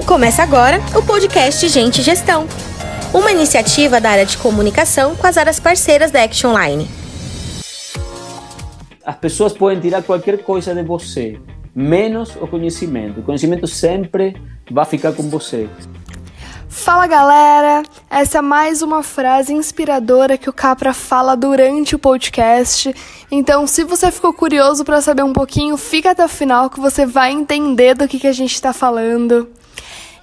Começa 0.00 0.42
agora 0.42 0.80
o 0.96 1.02
podcast 1.02 1.68
Gente 1.68 2.00
Gestão, 2.00 2.46
uma 3.12 3.30
iniciativa 3.30 4.00
da 4.00 4.10
área 4.10 4.24
de 4.24 4.38
comunicação 4.38 5.14
com 5.14 5.26
as 5.26 5.36
áreas 5.36 5.60
parceiras 5.60 6.10
da 6.10 6.22
Action 6.22 6.50
Online. 6.50 6.88
As 9.04 9.16
pessoas 9.16 9.52
podem 9.52 9.80
tirar 9.80 10.02
qualquer 10.02 10.42
coisa 10.42 10.74
de 10.74 10.82
você, 10.82 11.38
menos 11.74 12.34
o 12.36 12.48
conhecimento. 12.48 13.20
O 13.20 13.22
conhecimento 13.22 13.66
sempre 13.66 14.34
vai 14.70 14.86
ficar 14.86 15.12
com 15.12 15.24
você. 15.28 15.68
Fala 16.70 17.06
galera, 17.06 17.82
essa 18.10 18.38
é 18.38 18.42
mais 18.42 18.80
uma 18.80 19.02
frase 19.02 19.52
inspiradora 19.52 20.38
que 20.38 20.48
o 20.48 20.54
Capra 20.54 20.94
fala 20.94 21.36
durante 21.36 21.94
o 21.94 21.98
podcast. 21.98 22.94
Então, 23.30 23.66
se 23.66 23.84
você 23.84 24.10
ficou 24.10 24.32
curioso 24.32 24.84
para 24.84 25.02
saber 25.02 25.22
um 25.22 25.34
pouquinho, 25.34 25.76
fica 25.76 26.12
até 26.12 26.24
o 26.24 26.28
final 26.28 26.70
que 26.70 26.80
você 26.80 27.04
vai 27.04 27.30
entender 27.30 27.94
do 27.94 28.08
que, 28.08 28.18
que 28.18 28.26
a 28.26 28.32
gente 28.32 28.54
está 28.54 28.72
falando. 28.72 29.48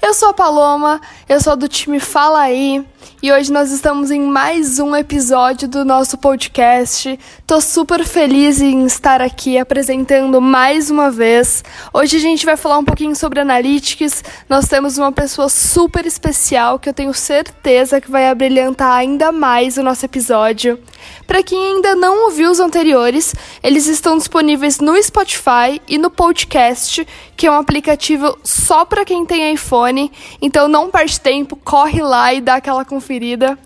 Eu 0.02 0.14
sou 0.14 0.30
a 0.30 0.34
Paloma, 0.34 1.02
eu 1.28 1.42
sou 1.42 1.56
do 1.56 1.68
time 1.68 2.00
Fala 2.00 2.40
Aí 2.40 2.86
e 3.22 3.34
hoje 3.34 3.52
nós 3.52 3.70
estamos 3.70 4.12
em 4.12 4.22
mais 4.22 4.80
um 4.80 4.96
episódio 4.96 5.68
do 5.68 5.84
nosso 5.84 6.18
podcast. 6.18 7.20
Tô 7.46 7.60
super 7.60 8.06
feliz 8.06 8.62
em 8.62 8.86
estar 8.86 9.22
aqui 9.22 9.58
apresentando 9.58 10.40
mais 10.40 10.90
uma 10.90 11.12
vez. 11.12 11.62
Hoje 11.94 12.16
a 12.16 12.20
gente 12.20 12.46
vai 12.46 12.56
falar 12.56 12.78
um 12.78 12.86
pouquinho 12.86 13.14
sobre 13.16 13.42
analytics. 13.42 14.24
Nós 14.48 14.70
temos 14.70 14.98
uma 14.98 15.12
pessoa 15.12 15.50
super 15.50 16.06
especial 16.06 16.80
que 16.80 16.88
eu 16.88 16.94
tenho 16.94 17.14
certeza 17.14 18.00
que 18.00 18.10
vai 18.10 18.30
abrilhantar 18.30 18.96
ainda 18.96 19.34
mais 19.34 19.78
o 19.78 19.84
nosso 19.84 20.06
episódio. 20.06 20.80
Para 21.28 21.44
quem 21.44 21.76
ainda 21.76 21.96
não 21.96 22.26
ouviu 22.26 22.50
os 22.50 22.60
anteriores, 22.60 23.36
eles 23.62 23.86
estão 23.88 24.18
disponíveis 24.18 24.80
no 24.80 25.02
Spotify 25.02 25.82
e 25.88 25.98
no 25.98 26.10
Podcast, 26.10 27.06
que 27.36 27.48
é 27.48 27.52
um 27.52 27.56
aplicativo 27.56 28.38
só 28.44 28.86
para 28.86 29.06
quem 29.06 29.26
tem 29.26 29.54
iPhone. 29.54 30.12
Então 30.42 30.68
não 30.68 30.90
perde 30.90 31.20
tempo, 31.20 31.56
corre 31.56 32.02
lá 32.02 32.34
e 32.34 32.42
dá 32.42 32.56
aquela 32.56 32.86
conferida. 32.90 33.58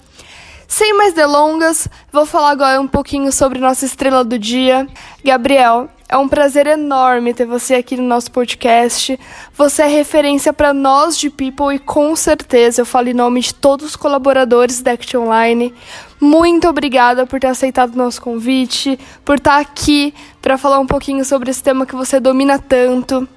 Sem 0.67 0.95
mais 0.97 1.13
delongas, 1.13 1.88
vou 2.11 2.25
falar 2.25 2.52
agora 2.52 2.81
um 2.81 2.88
pouquinho 2.88 3.31
sobre 3.31 3.59
nossa 3.59 3.85
estrela 3.85 4.23
do 4.23 4.38
dia. 4.38 4.88
Gabriel, 5.23 5.88
é 6.09 6.17
um 6.17 6.27
prazer 6.27 6.67
enorme 6.67 7.33
ter 7.33 7.45
você 7.45 7.75
aqui 7.75 7.95
no 7.95 8.03
nosso 8.03 8.31
podcast. 8.31 9.19
Você 9.55 9.81
é 9.81 9.88
referência 9.88 10.52
para 10.53 10.73
nós 10.73 11.17
de 11.17 11.30
People 11.30 11.73
e 11.73 11.80
com 11.80 12.15
certeza 12.15 12.81
eu 12.81 12.85
falo 12.85 13.09
em 13.09 13.13
nome 13.13 13.41
de 13.41 13.53
todos 13.53 13.85
os 13.88 13.95
colaboradores 13.95 14.81
da 14.81 14.91
Act 14.91 15.15
Online. 15.17 15.73
Muito 16.19 16.67
obrigada 16.67 17.25
por 17.25 17.39
ter 17.39 17.47
aceitado 17.47 17.93
o 17.93 17.97
nosso 17.97 18.21
convite, 18.21 18.99
por 19.23 19.37
estar 19.37 19.59
aqui 19.59 20.13
para 20.41 20.58
falar 20.58 20.80
um 20.80 20.87
pouquinho 20.87 21.23
sobre 21.23 21.49
esse 21.49 21.63
tema 21.63 21.85
que 21.85 21.95
você 21.95 22.19
domina 22.19 22.59
tanto. 22.59 23.27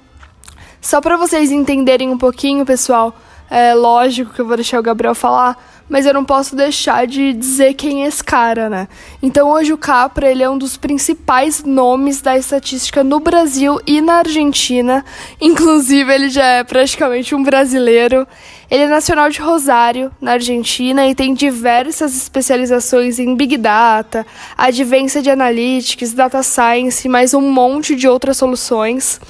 Só 0.81 1.01
para 1.01 1.17
vocês 1.17 1.51
entenderem 1.51 2.09
um 2.09 2.17
pouquinho, 2.17 2.65
pessoal, 2.65 3.15
é 3.49 3.73
lógico 3.73 4.33
que 4.33 4.41
eu 4.41 4.45
vou 4.45 4.55
deixar 4.55 4.79
o 4.79 4.83
Gabriel 4.83 5.15
falar, 5.15 5.57
mas 5.89 6.05
eu 6.05 6.13
não 6.13 6.25
posso 6.25 6.55
deixar 6.55 7.07
de 7.07 7.33
dizer 7.33 7.73
quem 7.73 8.03
é 8.03 8.07
esse 8.07 8.23
cara, 8.23 8.69
né? 8.69 8.87
Então 9.21 9.49
hoje 9.49 9.73
o 9.73 9.77
Capra, 9.77 10.29
ele 10.29 10.43
é 10.43 10.49
um 10.49 10.57
dos 10.57 10.77
principais 10.77 11.63
nomes 11.63 12.21
da 12.21 12.37
estatística 12.37 13.03
no 13.03 13.19
Brasil 13.19 13.79
e 13.85 14.01
na 14.01 14.15
Argentina. 14.15 15.05
Inclusive, 15.39 16.13
ele 16.13 16.29
já 16.29 16.45
é 16.45 16.63
praticamente 16.63 17.33
um 17.33 17.43
brasileiro. 17.43 18.27
Ele 18.69 18.83
é 18.83 18.87
nacional 18.87 19.29
de 19.29 19.39
Rosário, 19.39 20.11
na 20.19 20.33
Argentina, 20.33 21.07
e 21.07 21.15
tem 21.15 21.33
diversas 21.33 22.13
especializações 22.13 23.17
em 23.17 23.33
Big 23.33 23.55
Data, 23.55 24.25
advência 24.57 25.21
de 25.21 25.29
Analytics, 25.29 26.13
Data 26.13 26.43
Science 26.43 27.07
e 27.07 27.09
mais 27.09 27.33
um 27.33 27.39
monte 27.39 27.95
de 27.95 28.09
outras 28.09 28.35
soluções. 28.35 29.21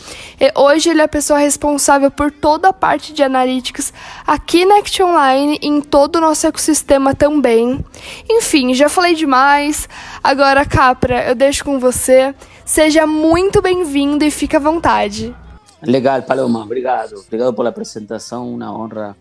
E 0.42 0.52
hoje 0.60 0.90
ele 0.90 1.02
é 1.02 1.04
a 1.04 1.08
pessoa 1.08 1.38
responsável 1.38 2.10
por 2.10 2.32
toda 2.32 2.70
a 2.70 2.74
parte 2.74 3.14
de 3.14 3.22
Analytics 3.22 3.94
aqui 4.26 4.66
na 4.66 4.80
Act 4.80 5.04
Online 5.04 5.60
e 5.62 5.68
em 5.68 5.82
todo 5.82 6.16
o 6.16 6.22
nosso 6.22 6.48
ecossistema 6.48 7.14
também. 7.14 7.86
Enfim, 8.28 8.74
já 8.74 8.90
falei 8.90 9.14
demais. 9.14 9.88
Agora, 10.24 10.66
Capra, 10.66 11.28
eu 11.28 11.36
deixo 11.36 11.64
com 11.64 11.78
você. 11.78 12.34
Seja 12.66 13.06
muito 13.06 13.62
bem-vindo 13.62 14.26
e 14.26 14.32
fique 14.32 14.56
à 14.56 14.60
vontade. 14.60 15.36
Legal, 15.82 16.24
Paloma, 16.24 16.64
obrigado. 16.64 17.20
Obrigado 17.20 17.54
pela 17.54 17.70
apresentação, 17.70 18.52
uma 18.52 18.74
honra 18.74 19.16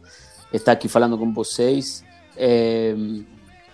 estar 0.53 0.73
aqui 0.73 0.89
falando 0.89 1.17
com 1.19 1.33
vocês. 1.33 2.05
É, 2.37 2.95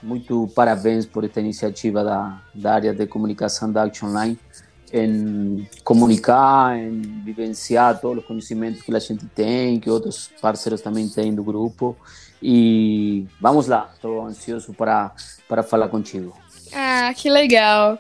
muito 0.03 0.49
parabéns 0.55 1.07
por 1.07 1.25
esta 1.25 1.41
iniciativa 1.41 2.03
da, 2.03 2.43
da 2.55 2.75
área 2.75 2.93
de 2.93 3.07
comunicação 3.07 3.71
da 3.71 3.85
Action 3.85 4.09
Online 4.09 4.39
em 4.93 5.67
comunicar, 5.83 6.79
em 6.79 7.01
vivenciar 7.25 7.99
todos 7.99 8.19
os 8.19 8.27
conhecimentos 8.27 8.83
que 8.83 8.95
a 8.95 8.99
gente 8.99 9.25
tem, 9.27 9.81
que 9.81 9.89
outros 9.89 10.31
parceiros 10.41 10.83
também 10.83 11.09
têm 11.09 11.35
do 11.35 11.43
grupo. 11.43 11.97
E 12.43 13.27
vamos 13.41 13.69
lá, 13.69 13.91
estou 13.95 14.27
ansioso 14.27 14.75
para, 14.75 15.13
para 15.49 15.63
falar 15.63 15.89
contigo. 15.89 16.37
Ah, 16.75 17.13
que 17.17 17.31
legal. 17.31 17.99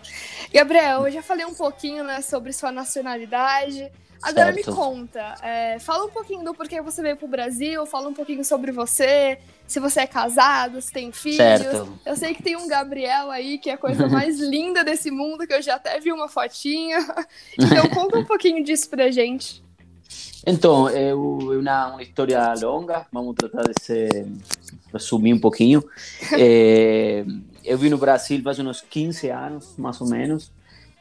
Gabriel, 0.53 1.07
eu 1.07 1.13
já 1.13 1.23
falei 1.23 1.47
um 1.47 1.55
pouquinho 1.55 2.05
né, 2.05 2.21
sobre 2.21 2.53
sua 2.53 2.71
nacionalidade. 2.71 3.91
Agora 4.23 4.53
certo. 4.53 4.71
me 4.71 4.77
conta, 4.77 5.35
é, 5.43 5.79
fala 5.81 6.05
um 6.05 6.11
pouquinho 6.11 6.45
do 6.45 6.55
porquê 6.55 6.81
você 6.81 7.03
veio 7.03 7.17
para 7.17 7.27
o 7.27 7.29
Brasil, 7.29 7.85
fala 7.87 8.09
um 8.09 8.15
pouquinho 8.15 8.45
sobre 8.45 8.71
você, 8.71 9.39
se 9.67 9.81
você 9.81 10.01
é 10.01 10.07
casado, 10.07 10.81
se 10.81 10.93
tem 10.93 11.11
filhos. 11.11 11.39
Certo. 11.39 11.99
Eu 12.07 12.17
sei 12.17 12.33
que 12.33 12.43
tem 12.43 12.57
um 12.57 12.69
Gabriel 12.69 13.31
aí, 13.31 13.59
que 13.59 13.69
é 13.69 13.73
a 13.73 13.79
coisa 13.79 14.07
mais 14.07 14.39
linda 14.41 14.85
desse 14.85 15.11
mundo, 15.11 15.47
que 15.47 15.53
eu 15.53 15.61
já 15.61 15.75
até 15.75 15.99
vi 15.99 16.13
uma 16.13 16.29
fotinha. 16.29 16.99
Então 17.59 17.89
conta 17.91 18.19
um 18.19 18.25
pouquinho 18.25 18.63
disso 18.63 18.89
pra 18.89 19.11
gente. 19.11 19.63
Então, 20.47 20.89
é 20.89 21.15
uma, 21.15 21.87
uma 21.89 22.03
história 22.03 22.53
longa, 22.61 23.07
vamos 23.13 23.35
tratar 23.37 23.63
de 23.63 23.75
se 23.81 24.09
resumir 24.93 25.33
um 25.33 25.39
pouquinho. 25.39 25.83
É, 26.33 27.25
eu 27.65 27.79
vim 27.79 27.89
no 27.89 27.99
Brasil 27.99 28.43
faz 28.43 28.59
uns 28.59 28.81
15 28.81 29.29
anos, 29.31 29.75
mais 29.77 30.01
ou 30.01 30.09
menos. 30.09 30.51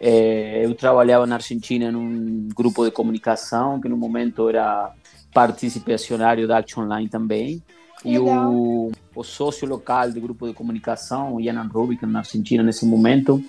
É, 0.03 0.66
eu 0.66 0.73
trabalhava 0.73 1.28
na 1.28 1.35
Argentina 1.35 1.91
num 1.91 2.47
grupo 2.56 2.84
de 2.84 2.89
comunicação, 2.89 3.79
que 3.79 3.88
no 3.88 3.95
momento 3.95 4.50
era 4.50 4.91
partícipe 5.31 5.94
acionário 5.94 6.47
da 6.47 6.57
Action 6.57 6.85
Online 6.85 7.07
também. 7.07 7.62
E 8.03 8.17
o, 8.17 8.91
o, 9.16 9.23
sócio 9.23 9.67
local 9.67 10.12
do 10.12 10.19
grupo 10.19 10.47
de 10.47 10.56
comunicação, 10.56 11.39
Ian 11.39 11.62
Rubik, 11.72 12.03
na 12.07 12.19
Argentina 12.19 12.63
nesse 12.63 12.84
momento, 12.84 13.44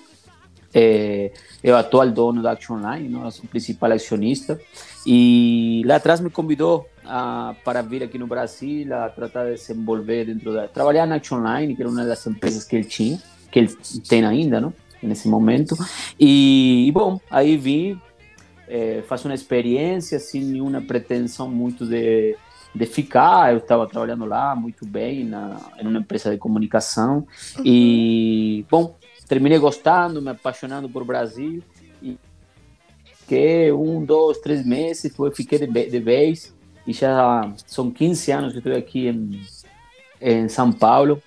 é, 0.71 1.31
é 1.63 1.71
o 1.71 1.75
atual 1.75 2.11
dono 2.11 2.43
da 2.43 2.51
Action 2.51 2.75
Online, 2.75 3.09
nosso 3.09 3.47
principal 3.47 3.91
acionista. 3.91 4.61
E 5.07 5.81
lá 5.87 5.95
atrás 5.95 6.19
me 6.19 6.29
convidou 6.29 6.87
a, 7.03 7.55
para 7.65 7.81
vir 7.81 8.03
aqui 8.03 8.19
no 8.19 8.27
Brasil 8.27 8.93
a 8.95 9.09
tratar 9.09 9.49
de 9.49 9.57
se 9.57 9.73
envolver 9.73 10.25
dentro 10.25 10.53
da. 10.53 10.67
trabalhar 10.67 11.07
na 11.07 11.15
Action 11.15 11.39
Online, 11.39 11.75
que 11.75 11.81
era 11.81 11.89
uma 11.89 12.05
das 12.05 12.27
empresas 12.27 12.63
que 12.63 12.75
ele 12.75 12.85
tinha, 12.85 13.19
que 13.49 13.57
ele 13.57 13.75
tem 14.07 14.23
ainda, 14.23 14.61
não? 14.61 14.71
Nesse 15.03 15.27
momento. 15.27 15.75
E, 16.19 16.87
e 16.87 16.91
bom, 16.91 17.19
aí 17.29 17.57
vim 17.57 17.99
é, 18.67 19.03
fazer 19.07 19.27
uma 19.27 19.35
experiência 19.35 20.19
sem 20.19 20.41
nenhuma 20.41 20.81
pretensão 20.81 21.49
muito 21.49 21.85
de, 21.85 22.35
de 22.73 22.85
ficar. 22.85 23.51
Eu 23.51 23.59
estava 23.59 23.87
trabalhando 23.87 24.25
lá 24.25 24.55
muito 24.55 24.85
bem 24.85 25.23
na, 25.23 25.59
em 25.79 25.87
uma 25.87 25.99
empresa 25.99 26.31
de 26.31 26.37
comunicação. 26.37 27.27
Uhum. 27.57 27.63
E, 27.65 28.65
bom, 28.69 28.95
terminei 29.27 29.59
gostando, 29.59 30.21
me 30.21 30.31
apaixonando 30.31 30.89
por 30.89 31.03
Brasil. 31.03 31.61
E 32.01 32.17
fiquei 33.05 33.71
um, 33.71 34.03
dois, 34.03 34.39
três 34.39 34.65
meses, 34.65 35.03
depois 35.03 35.35
fiquei 35.35 35.59
de, 35.59 35.67
de 35.67 35.99
vez. 35.99 36.53
E 36.85 36.93
já 36.93 37.53
são 37.65 37.89
15 37.89 38.31
anos 38.31 38.51
que 38.51 38.57
estou 38.57 38.75
aqui 38.75 39.07
em, 39.07 39.41
em 40.19 40.49
São 40.49 40.71
Paulo. 40.71 41.21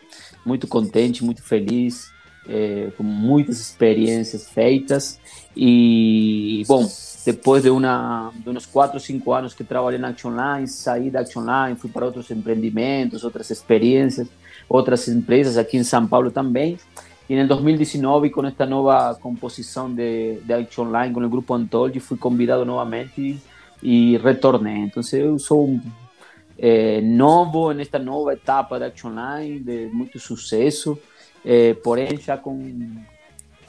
Muito 0.45 0.67
contente, 0.67 1.25
muito 1.25 1.43
feliz 1.43 2.15
é, 2.49 2.91
com 2.97 3.03
muitas 3.03 3.61
experiências 3.61 4.49
feitas 4.49 5.19
e, 5.57 6.63
bom, 6.69 6.87
depois 7.25 7.63
de, 7.63 7.71
uma, 7.71 8.31
de 8.35 8.49
uns 8.51 8.67
4 8.67 8.97
ou 8.97 9.01
5 9.01 9.33
anos 9.33 9.55
que 9.55 9.65
trabalhei 9.65 9.99
na 9.99 10.09
Action 10.09 10.31
Line, 10.31 10.69
saí 10.69 11.11
da 11.11 11.21
Action 11.21 11.43
Line, 11.43 11.77
fui 11.77 11.91
para 11.91 12.05
outros 12.05 12.31
empreendimentos, 12.31 13.25
outras 13.25 13.51
experiências, 13.51 14.29
outras 14.69 15.09
empresas 15.09 15.57
aqui 15.57 15.77
em 15.77 15.85
São 15.85 16.07
Paulo 16.07 16.31
também. 16.31 16.79
E 17.29 17.35
em 17.35 17.47
2019, 17.47 18.31
com 18.31 18.47
esta 18.47 18.65
nova 18.65 19.15
composição 19.17 19.93
de, 19.93 20.39
de 20.45 20.53
Action 20.53 20.85
Line, 20.85 21.13
com 21.13 21.25
o 21.25 21.29
grupo 21.29 21.55
Antoldi, 21.55 21.99
fui 21.99 22.17
convidado 22.17 22.65
novamente 22.65 23.41
e, 23.83 24.15
e 24.15 24.19
retornei. 24.19 24.77
Então, 24.77 25.03
eu 25.13 25.37
sou 25.39 25.81
é, 26.57 27.01
novo 27.01 27.73
nesta 27.73 27.99
nova 27.99 28.35
etapa 28.35 28.79
da 28.79 28.87
Action 28.87 29.11
Line, 29.11 29.59
de 29.59 29.91
muito 29.93 30.21
sucesso 30.21 30.97
é, 31.47 31.75
porém 31.75 32.19
já 32.19 32.37
com 32.37 32.61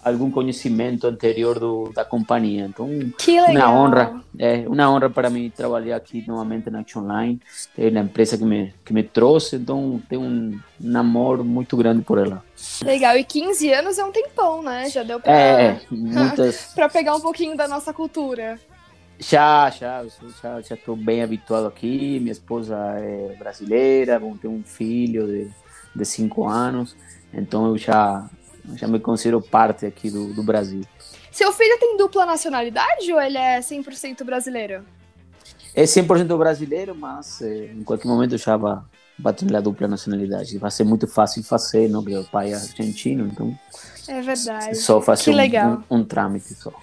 algum 0.04 0.32
conhecimento 0.32 1.06
anterior 1.06 1.60
do, 1.60 1.92
da 1.94 2.04
companhia. 2.04 2.66
Então, 2.66 2.90
que 3.18 3.40
legal. 3.40 3.54
uma 3.54 3.72
honra, 3.72 4.24
é 4.40 4.68
uma 4.68 4.90
honra 4.90 5.10
para 5.10 5.30
mim 5.30 5.52
trabalhar 5.56 5.96
aqui 5.98 6.24
novamente 6.28 6.70
na 6.70 6.80
Action 6.80 7.02
Line, 7.02 7.40
é 7.78 7.92
na 7.92 8.02
empresa 8.02 8.38
que 8.38 8.46
me 8.46 8.74
que 8.84 8.94
me 8.94 9.04
trouxe, 9.04 9.58
então 9.58 10.02
tenho 10.10 10.22
um, 10.22 10.60
um 10.82 10.98
amor 10.98 11.44
muito 11.44 11.76
grande 11.78 12.02
por 12.04 12.18
ela. 12.18 12.44
Legal, 12.84 13.18
e 13.18 13.24
15 13.24 13.74
anos 13.74 14.00
é 14.00 14.04
um 14.04 14.12
tempão, 14.12 14.64
né? 14.64 14.90
Já 14.90 15.04
deu 15.04 15.20
para 15.20 15.32
é, 15.32 15.82
muitas... 15.92 16.72
para 16.76 16.90
pegar 16.90 17.16
um 17.16 17.22
pouquinho 17.22 17.56
da 17.56 17.68
nossa 17.68 17.94
cultura. 17.94 18.60
Já, 19.20 19.70
já, 19.72 20.06
já, 20.42 20.62
já 20.62 20.76
estou 20.76 20.96
bem 20.96 21.24
habituado 21.24 21.68
aqui. 21.68 22.20
Minha 22.20 22.32
esposa 22.32 22.76
é 23.00 23.36
brasileira, 23.38 24.20
vamos 24.20 24.40
ter 24.40 24.48
um 24.48 24.64
filho 24.64 25.26
de, 25.26 25.50
de 25.96 26.06
cinco 26.06 26.48
anos, 26.48 26.96
então 27.34 27.68
eu 27.68 27.78
já, 27.78 28.30
já 28.76 28.88
me 28.88 29.00
considero 29.00 29.42
parte 29.42 29.86
aqui 29.86 30.10
do, 30.10 30.34
do 30.34 30.44
Brasil. 30.44 30.82
Seu 31.32 31.52
filho 31.52 31.78
tem 31.80 31.98
dupla 31.98 32.26
nacionalidade 32.26 33.12
ou 33.14 33.22
ele 33.22 33.38
é 33.38 33.60
100% 33.60 34.24
brasileiro? 34.24 34.84
É 35.76 35.84
100% 35.84 36.36
brasileiro, 36.36 36.96
mas 36.96 37.42
é, 37.42 37.66
em 37.66 37.84
qualquer 37.84 38.08
momento 38.08 38.36
já 38.38 38.58
vai, 38.58 38.80
vai 39.20 39.34
ter 39.34 39.56
a 39.56 39.62
dupla 39.62 39.88
nacionalidade. 39.88 40.58
Vai 40.58 40.72
ser 40.72 40.84
muito 40.84 41.08
fácil 41.08 41.44
fazer, 41.44 41.88
não? 41.88 42.02
Porque 42.02 42.18
o 42.18 42.24
pai 42.24 42.54
é 42.54 42.56
argentino, 42.56 43.28
então. 43.28 43.56
É 44.08 44.22
verdade. 44.22 44.76
Só 44.76 45.00
fazer 45.02 45.32
um, 45.32 45.74
um, 45.74 46.00
um 46.00 46.04
trâmite 46.04 46.56
só. 46.56 46.74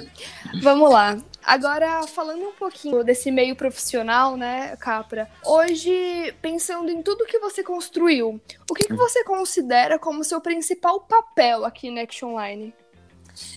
Vamos 0.62 0.92
lá. 0.92 1.16
Agora, 1.46 2.06
falando 2.06 2.42
um 2.42 2.52
pouquinho 2.52 3.04
desse 3.04 3.30
meio 3.30 3.54
profissional, 3.54 4.34
né, 4.34 4.76
Capra? 4.76 5.28
Hoje, 5.44 6.34
pensando 6.40 6.90
em 6.90 7.02
tudo 7.02 7.26
que 7.26 7.38
você 7.38 7.62
construiu, 7.62 8.40
o 8.70 8.74
que, 8.74 8.84
que 8.84 8.94
você 8.94 9.22
considera 9.24 9.98
como 9.98 10.24
seu 10.24 10.40
principal 10.40 11.00
papel 11.00 11.66
aqui 11.66 11.90
na 11.90 12.00
Action 12.00 12.30
Online? 12.30 12.74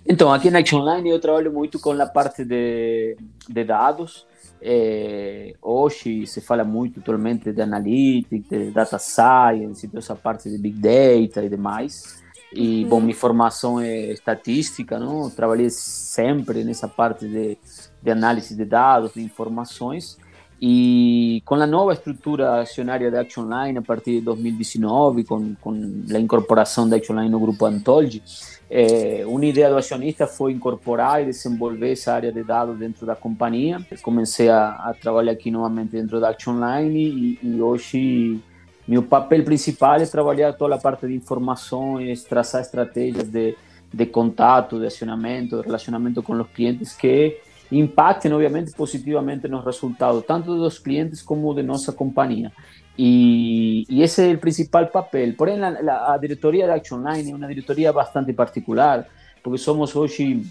Então, 0.05 0.33
aqui 0.33 0.51
na 0.51 0.59
Action 0.59 0.81
Online 0.81 1.09
eu 1.09 1.19
trabalho 1.19 1.53
muito 1.53 1.79
com 1.79 1.91
a 1.91 2.05
parte 2.05 2.43
de, 2.43 3.15
de 3.47 3.63
dados. 3.63 4.27
É, 4.61 5.53
hoje 5.61 6.25
se 6.27 6.41
fala 6.41 6.65
muito 6.65 6.99
atualmente 6.99 7.53
de 7.53 7.61
analytics, 7.61 8.49
de 8.49 8.71
data 8.71 8.99
science, 8.99 9.87
toda 9.87 9.99
essa 9.99 10.15
parte 10.15 10.49
de 10.49 10.57
big 10.57 10.77
data 10.77 11.45
e 11.45 11.49
demais. 11.49 12.21
E, 12.59 12.85
bom, 12.85 12.99
minha 12.99 13.13
formação 13.13 13.79
é 13.79 14.11
estatística, 14.11 14.97
não? 14.97 15.29
Trabalhei 15.29 15.69
sempre 15.69 16.63
nessa 16.63 16.87
parte 16.87 17.27
de, 17.27 17.55
de 18.01 18.09
análise 18.09 18.55
de 18.55 18.65
dados, 18.65 19.13
de 19.13 19.21
informações. 19.21 20.17
E 20.59 21.43
com 21.45 21.53
a 21.53 21.67
nova 21.67 21.93
estrutura 21.93 22.61
acionária 22.61 23.11
da 23.11 23.21
Action 23.21 23.43
Line, 23.43 23.77
a 23.77 23.81
partir 23.83 24.13
de 24.13 24.21
2019, 24.21 25.23
com, 25.23 25.53
com 25.61 25.71
a 26.11 26.19
incorporação 26.19 26.89
da 26.89 26.95
Action 26.95 27.15
Line 27.15 27.29
no 27.29 27.39
grupo 27.39 27.63
Antolgi, 27.63 28.23
é, 28.67 29.23
uma 29.27 29.45
ideia 29.45 29.69
do 29.69 29.77
acionista 29.77 30.25
foi 30.25 30.51
incorporar 30.51 31.21
e 31.21 31.25
desenvolver 31.25 31.91
essa 31.91 32.11
área 32.11 32.31
de 32.31 32.43
dados 32.43 32.75
dentro 32.79 33.05
da 33.05 33.15
companhia. 33.15 33.79
Comecei 34.01 34.49
a, 34.49 34.69
a 34.69 34.95
trabalhar 34.99 35.33
aqui 35.33 35.51
novamente 35.51 35.91
dentro 35.91 36.19
da 36.19 36.29
Action 36.29 36.55
Line 36.55 37.37
e, 37.39 37.39
e 37.43 37.61
hoje 37.61 38.41
meu 38.87 39.03
papel 39.03 39.43
principal 39.43 39.95
é 39.95 40.05
trabalhar 40.05 40.53
toda 40.53 40.75
a 40.75 40.77
parte 40.77 41.07
de 41.07 41.13
informações, 41.13 42.23
traçar 42.23 42.61
estratégias 42.61 43.27
de, 43.27 43.55
de 43.93 44.05
contato, 44.05 44.79
de 44.79 44.85
acionamento, 44.85 45.57
de 45.57 45.63
relacionamento 45.63 46.23
com 46.23 46.33
os 46.33 46.47
clientes 46.47 46.93
que 46.93 47.37
impactem, 47.71 48.31
obviamente, 48.31 48.71
positivamente 48.71 49.47
nos 49.47 49.65
resultados, 49.65 50.23
tanto 50.25 50.55
dos 50.55 50.79
clientes 50.79 51.21
como 51.21 51.53
de 51.53 51.63
nossa 51.63 51.91
companhia. 51.91 52.51
E, 52.97 53.85
e 53.89 54.01
esse 54.01 54.31
é 54.31 54.33
o 54.33 54.37
principal 54.37 54.87
papel. 54.87 55.33
Porém, 55.37 55.61
a, 55.61 56.13
a 56.13 56.17
diretoria 56.17 56.65
da 56.65 56.75
Action 56.75 56.99
Line 56.99 57.31
é 57.31 57.35
uma 57.35 57.47
diretoria 57.47 57.91
bastante 57.91 58.31
particular, 58.33 59.05
porque 59.43 59.57
somos 59.57 59.95
hoje 59.95 60.41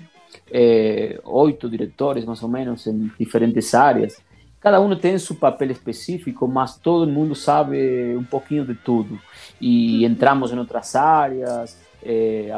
eh, 0.52 1.18
oito 1.24 1.68
diretores, 1.68 2.24
mais 2.24 2.42
ou 2.42 2.48
menos, 2.48 2.86
em 2.86 3.10
diferentes 3.18 3.74
áreas. 3.74 4.20
Cada 4.66 4.80
um 4.80 4.96
tem 4.96 5.16
seu 5.16 5.36
papel 5.36 5.70
específico, 5.70 6.48
mas 6.48 6.76
todo 6.76 7.08
mundo 7.08 7.36
sabe 7.36 8.16
um 8.16 8.24
pouquinho 8.24 8.66
de 8.66 8.74
tudo. 8.74 9.16
E 9.60 10.04
entramos 10.04 10.50
em 10.50 10.58
outras 10.58 10.96
áreas, 10.96 11.78
eh, 12.02 12.50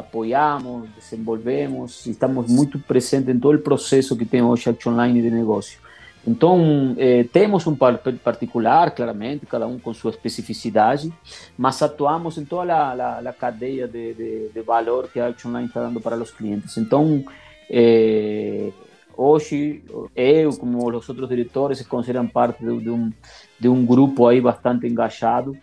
desenvolvemos, 0.95 2.07
estamos 2.07 2.49
muito 2.49 2.79
presentes 2.79 3.29
em 3.29 3.39
todo 3.39 3.57
o 3.57 3.61
processo 3.61 4.17
que 4.17 4.25
tem 4.25 4.41
hoje 4.41 4.71
Action 4.71 4.99
Line 4.99 5.21
de 5.21 5.29
negócio. 5.29 5.79
Então, 6.25 6.95
eh, 6.97 7.25
temos 7.31 7.67
um 7.67 7.75
papel 7.75 8.15
particular, 8.17 8.89
claramente, 8.89 9.45
cada 9.45 9.67
um 9.67 9.77
com 9.77 9.93
sua 9.93 10.09
especificidade, 10.09 11.13
mas 11.55 11.79
atuamos 11.83 12.39
em 12.39 12.43
toda 12.43 12.73
a, 12.73 13.19
a, 13.19 13.49
de, 13.51 13.87
de, 13.87 14.49
de, 14.49 14.61
valor 14.63 15.09
que 15.13 15.19
Action 15.19 15.51
Line 15.51 15.67
está 15.67 15.81
dando 15.81 16.01
para 16.01 16.15
os 16.15 16.31
clientes. 16.31 16.75
Então, 16.75 17.23
eh, 17.69 18.71
hoje 19.19 19.83
eu 20.15 20.49
como 20.57 20.77
os 20.87 21.09
outros 21.09 21.27
diretores 21.27 21.79
se 21.79 21.85
consideram 21.85 22.25
parte 22.25 22.63
de, 22.63 22.79
de, 22.79 22.89
um 22.89 23.11
de 23.59 23.67
um 23.67 23.85
grupo 23.85 24.25
aí 24.25 24.39
bastante 24.39 24.87
engajado 24.87 25.57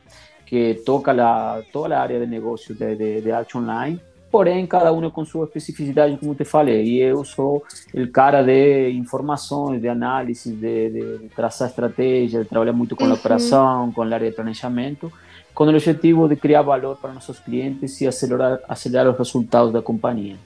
que 0.44 0.74
toca 0.84 1.10
la, 1.12 1.62
toda 1.72 1.96
a 1.96 2.02
área 2.02 2.20
de 2.20 2.26
negócio 2.26 2.74
de, 2.74 2.94
de, 2.94 3.20
de 3.22 3.32
arte 3.32 3.56
online. 3.56 4.00
Porém 4.30 4.66
cada 4.66 4.92
um 4.92 5.08
com 5.10 5.24
sua 5.24 5.46
especificidade 5.46 6.16
como 6.18 6.34
te 6.34 6.44
falei. 6.44 6.84
E 6.84 7.00
eu 7.00 7.24
sou 7.24 7.64
o 7.94 8.06
cara 8.08 8.42
de 8.42 8.90
informações 8.90 9.80
de 9.80 9.88
análise 9.88 10.52
de, 10.54 10.90
de 10.90 11.28
traçar 11.34 11.68
estratégia 11.68 12.42
de 12.42 12.48
trabalhar 12.48 12.74
muito 12.74 12.94
com 12.94 13.04
uhum. 13.04 13.12
a 13.12 13.14
operação 13.14 13.90
com 13.92 14.02
a 14.02 14.06
área 14.06 14.28
de 14.28 14.36
planejamento 14.36 15.10
com 15.54 15.64
o 15.64 15.68
objetivo 15.70 16.28
de 16.28 16.36
criar 16.36 16.60
valor 16.60 16.96
para 16.96 17.14
nossos 17.14 17.38
clientes 17.38 17.98
e 18.02 18.06
acelerar 18.06 18.60
acelerar 18.68 19.08
os 19.08 19.16
resultados 19.16 19.72
da 19.72 19.80
companhia 19.80 20.36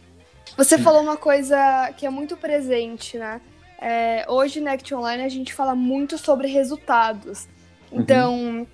você 0.65 0.77
falou 0.77 1.01
uma 1.01 1.17
coisa 1.17 1.91
que 1.97 2.05
é 2.05 2.11
muito 2.11 2.37
presente, 2.37 3.17
né? 3.17 3.41
É, 3.81 4.27
hoje 4.29 4.61
na 4.61 4.73
Act 4.73 4.95
Online 4.95 5.23
a 5.23 5.29
gente 5.29 5.55
fala 5.55 5.75
muito 5.75 6.19
sobre 6.19 6.49
resultados. 6.49 7.49
Então, 7.91 8.35
uhum. 8.35 8.67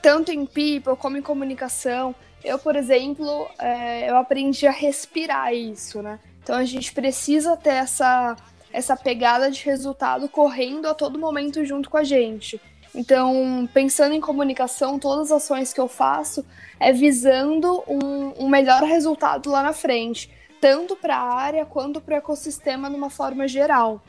tanto 0.00 0.32
em 0.32 0.46
people 0.46 0.96
como 0.96 1.18
em 1.18 1.22
comunicação, 1.22 2.14
eu, 2.42 2.58
por 2.58 2.74
exemplo, 2.74 3.48
é, 3.58 4.08
eu 4.08 4.16
aprendi 4.16 4.66
a 4.66 4.70
respirar 4.70 5.52
isso, 5.52 6.00
né? 6.00 6.18
Então 6.42 6.56
a 6.56 6.64
gente 6.64 6.90
precisa 6.94 7.54
ter 7.54 7.74
essa, 7.74 8.34
essa 8.72 8.96
pegada 8.96 9.50
de 9.50 9.62
resultado 9.62 10.30
correndo 10.30 10.86
a 10.86 10.94
todo 10.94 11.18
momento 11.18 11.62
junto 11.66 11.90
com 11.90 11.98
a 11.98 12.04
gente. 12.04 12.58
Então, 12.94 13.68
pensando 13.74 14.14
em 14.14 14.20
comunicação, 14.22 14.98
todas 14.98 15.30
as 15.30 15.42
ações 15.42 15.70
que 15.70 15.80
eu 15.80 15.86
faço 15.86 16.46
é 16.80 16.94
visando 16.94 17.84
um, 17.86 18.44
um 18.44 18.48
melhor 18.48 18.82
resultado 18.84 19.50
lá 19.50 19.62
na 19.62 19.74
frente 19.74 20.34
tanto 20.60 20.96
para 20.96 21.16
a 21.16 21.34
área 21.34 21.64
quanto 21.64 22.00
para 22.00 22.14
o 22.14 22.18
ecossistema 22.18 22.88
numa 22.88 23.10
forma 23.10 23.46
geral. 23.46 24.02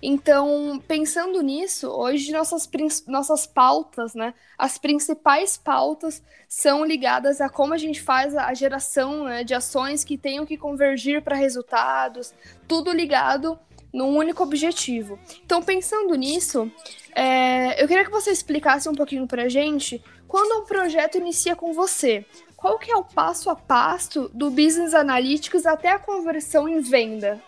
Então, 0.00 0.80
pensando 0.86 1.42
nisso, 1.42 1.88
hoje 1.88 2.30
nossas, 2.30 2.68
nossas 3.06 3.46
pautas, 3.46 4.14
né, 4.14 4.32
as 4.56 4.78
principais 4.78 5.56
pautas 5.56 6.22
são 6.48 6.84
ligadas 6.84 7.40
a 7.40 7.48
como 7.48 7.74
a 7.74 7.78
gente 7.78 8.00
faz 8.00 8.36
a 8.36 8.54
geração 8.54 9.24
né, 9.24 9.42
de 9.42 9.54
ações 9.54 10.04
que 10.04 10.16
tenham 10.16 10.46
que 10.46 10.56
convergir 10.56 11.22
para 11.22 11.34
resultados, 11.34 12.32
tudo 12.68 12.92
ligado 12.92 13.58
num 13.92 14.16
único 14.16 14.42
objetivo. 14.42 15.18
Então, 15.44 15.62
pensando 15.62 16.14
nisso, 16.14 16.70
é, 17.14 17.82
eu 17.82 17.88
queria 17.88 18.04
que 18.04 18.10
você 18.10 18.30
explicasse 18.30 18.88
um 18.88 18.94
pouquinho 18.94 19.26
para 19.26 19.44
a 19.44 19.48
gente 19.48 20.02
quando 20.28 20.62
um 20.62 20.66
projeto 20.66 21.18
inicia 21.18 21.56
com 21.56 21.72
você 21.72 22.24
qual 22.58 22.76
que 22.76 22.90
é 22.90 22.96
o 22.96 23.04
passo 23.04 23.48
a 23.50 23.54
passo 23.54 24.28
do 24.34 24.50
Business 24.50 24.92
Analytics 24.92 25.64
até 25.64 25.92
a 25.92 25.98
conversão 25.98 26.68
em 26.68 26.80
venda? 26.80 27.38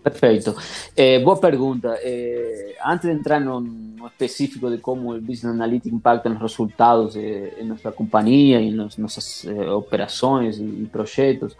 Perfeito. 0.00 0.56
É, 0.96 1.18
boa 1.18 1.36
pergunta. 1.36 1.98
É, 2.00 2.76
antes 2.86 3.10
de 3.10 3.14
entrar 3.14 3.40
no, 3.40 3.60
no, 3.60 4.06
específico 4.06 4.70
de 4.70 4.78
como 4.78 5.12
o 5.12 5.20
Business 5.20 5.56
Analytics 5.56 5.92
impacta 5.92 6.28
nos 6.28 6.40
resultados 6.40 7.14
de, 7.14 7.52
em 7.58 7.64
nossa 7.64 7.90
companhia, 7.90 8.60
em 8.60 8.70
nos, 8.70 8.96
nossas 8.96 9.44
é, 9.44 9.70
operações 9.72 10.58
e, 10.58 10.62
e 10.62 10.88
projetos, 10.90 11.56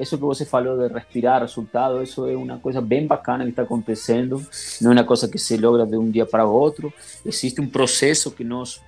isso 0.00 0.16
que 0.16 0.24
você 0.24 0.46
falou 0.46 0.78
de 0.78 0.94
respirar 0.94 1.42
resultado, 1.42 2.02
isso 2.02 2.26
é 2.26 2.34
uma 2.34 2.58
coisa 2.58 2.80
bem 2.80 3.06
bacana 3.06 3.44
que 3.44 3.50
está 3.50 3.64
acontecendo, 3.64 4.42
não 4.80 4.92
é 4.92 4.94
uma 4.94 5.04
coisa 5.04 5.28
que 5.28 5.38
se 5.38 5.58
logra 5.58 5.84
de 5.84 5.98
um 5.98 6.10
dia 6.10 6.24
para 6.24 6.46
outro, 6.46 6.90
existe 7.26 7.60
um 7.60 7.68
processo 7.68 8.30
que 8.30 8.42
nós 8.42 8.80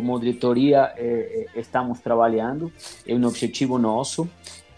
como 0.00 0.18
diretoria 0.18 0.94
eh, 0.96 1.46
eh, 1.54 1.60
estamos 1.60 2.00
trabalhando, 2.00 2.72
é 3.06 3.14
um 3.14 3.26
objetivo 3.26 3.76
nosso, 3.76 4.26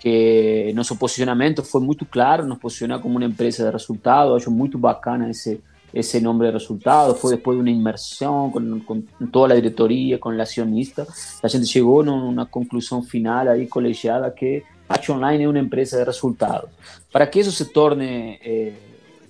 que 0.00 0.72
nosso 0.74 0.96
posicionamento 0.96 1.62
foi 1.62 1.80
muito 1.80 2.04
claro, 2.04 2.44
nos 2.44 2.58
posicionar 2.58 2.98
como 2.98 3.18
uma 3.18 3.24
empresa 3.24 3.64
de 3.64 3.70
resultado, 3.70 4.34
acho 4.34 4.50
muito 4.50 4.76
bacana 4.76 5.30
esse 5.30 5.60
esse 5.94 6.18
nome 6.20 6.46
de 6.46 6.52
resultado, 6.52 7.14
foi 7.14 7.36
depois 7.36 7.54
de 7.58 7.60
uma 7.60 7.70
imersão 7.70 8.50
com, 8.50 8.80
com 8.80 9.02
toda 9.30 9.52
a 9.52 9.56
diretoria, 9.56 10.16
com 10.16 10.30
o 10.30 10.40
acionista, 10.40 11.06
a 11.42 11.48
gente 11.48 11.66
chegou 11.66 12.02
numa 12.02 12.46
conclusão 12.46 13.02
final 13.02 13.46
aí 13.46 13.66
colegiada 13.66 14.30
que 14.30 14.62
a 14.88 14.94
Action 14.94 15.16
Online 15.16 15.44
é 15.44 15.48
uma 15.48 15.58
empresa 15.58 15.98
de 15.98 16.04
resultados. 16.04 16.70
Para 17.12 17.26
que 17.26 17.40
isso 17.40 17.52
se 17.52 17.66
torne 17.66 18.40
eh, 18.42 18.72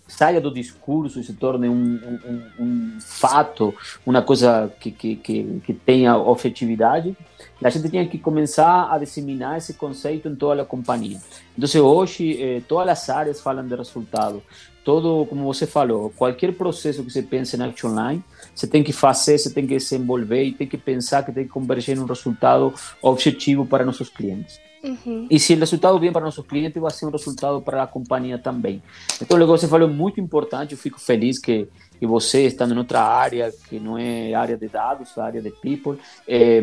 saia 0.07 0.41
do 0.41 0.53
discurso 0.53 1.21
e 1.21 1.25
se 1.25 1.33
torne 1.33 1.69
um, 1.69 1.75
um, 1.75 2.63
um 2.63 2.99
fato, 3.01 3.75
uma 4.05 4.23
coisa 4.23 4.71
que, 4.79 4.91
que, 4.91 5.17
que, 5.17 5.61
que, 5.65 5.73
tenha 5.73 6.17
objetividade, 6.17 7.17
a 7.63 7.71
gente 7.71 7.89
tinha 7.89 8.07
que 8.07 8.19
começar 8.19 8.93
a 8.93 8.99
disseminar 8.99 9.57
esse 9.57 9.75
conceito 9.75 10.29
em 10.29 10.35
toda 10.35 10.63
a 10.63 10.65
companhia. 10.65 11.19
Então, 11.57 11.85
hoje, 11.85 12.43
eh, 12.43 12.63
todas 12.69 12.89
as 12.89 13.11
áreas 13.11 13.41
falam 13.41 13.67
de 13.67 13.75
resultado. 13.75 14.43
Todo, 14.85 15.25
como 15.27 15.45
você 15.45 15.65
falou, 15.65 16.11
qualquer 16.11 16.53
processo 16.55 17.05
que 17.05 17.11
você 17.11 17.23
pense 17.23 17.57
na 17.57 17.67
Action 17.67 17.91
Online, 17.91 18.23
você 18.53 18.67
tem 18.67 18.83
que 18.83 18.93
fazer, 18.93 19.39
você 19.39 19.49
tem 19.49 19.65
que 19.65 19.77
desenvolver 19.77 20.43
e 20.43 20.53
tem 20.53 20.67
que 20.67 20.77
pensar 20.77 21.25
que 21.25 21.31
tem 21.31 21.45
que 21.45 21.51
converger 21.51 21.97
em 21.97 22.01
um 22.01 22.05
resultado 22.05 22.75
objetivo 23.01 23.65
para 23.65 23.85
nossos 23.85 24.09
clientes. 24.09 24.61
Uhum. 24.83 25.29
E 25.31 25.39
se 25.39 25.55
o 25.55 25.59
resultado 25.59 25.99
vem 25.99 26.13
para 26.13 26.25
nossos 26.25 26.45
clientes, 26.45 26.81
vai 26.81 26.91
ser 26.91 27.07
um 27.07 27.11
resultado 27.11 27.63
para 27.63 27.85
a 27.85 27.87
companhia 27.87 28.37
também. 28.37 28.83
Então, 29.21 29.37
o 29.37 29.41
que 29.41 29.47
você 29.47 29.69
falou 29.69 29.89
é 29.89 29.93
muito 29.93 30.21
importante. 30.21 30.73
Eu 30.73 30.79
fico 30.79 31.01
feliz 31.01 31.39
que, 31.39 31.69
que 31.99 32.07
você, 32.07 32.47
estando 32.47 32.75
em 32.75 32.79
outra 32.79 33.01
área, 33.03 33.53
que 33.69 33.79
não 33.79 33.97
é 33.97 34.35
área 34.35 34.57
de 34.57 34.69
dados, 34.69 35.17
área 35.17 35.41
de 35.41 35.51
people, 35.51 35.99
é, 36.27 36.63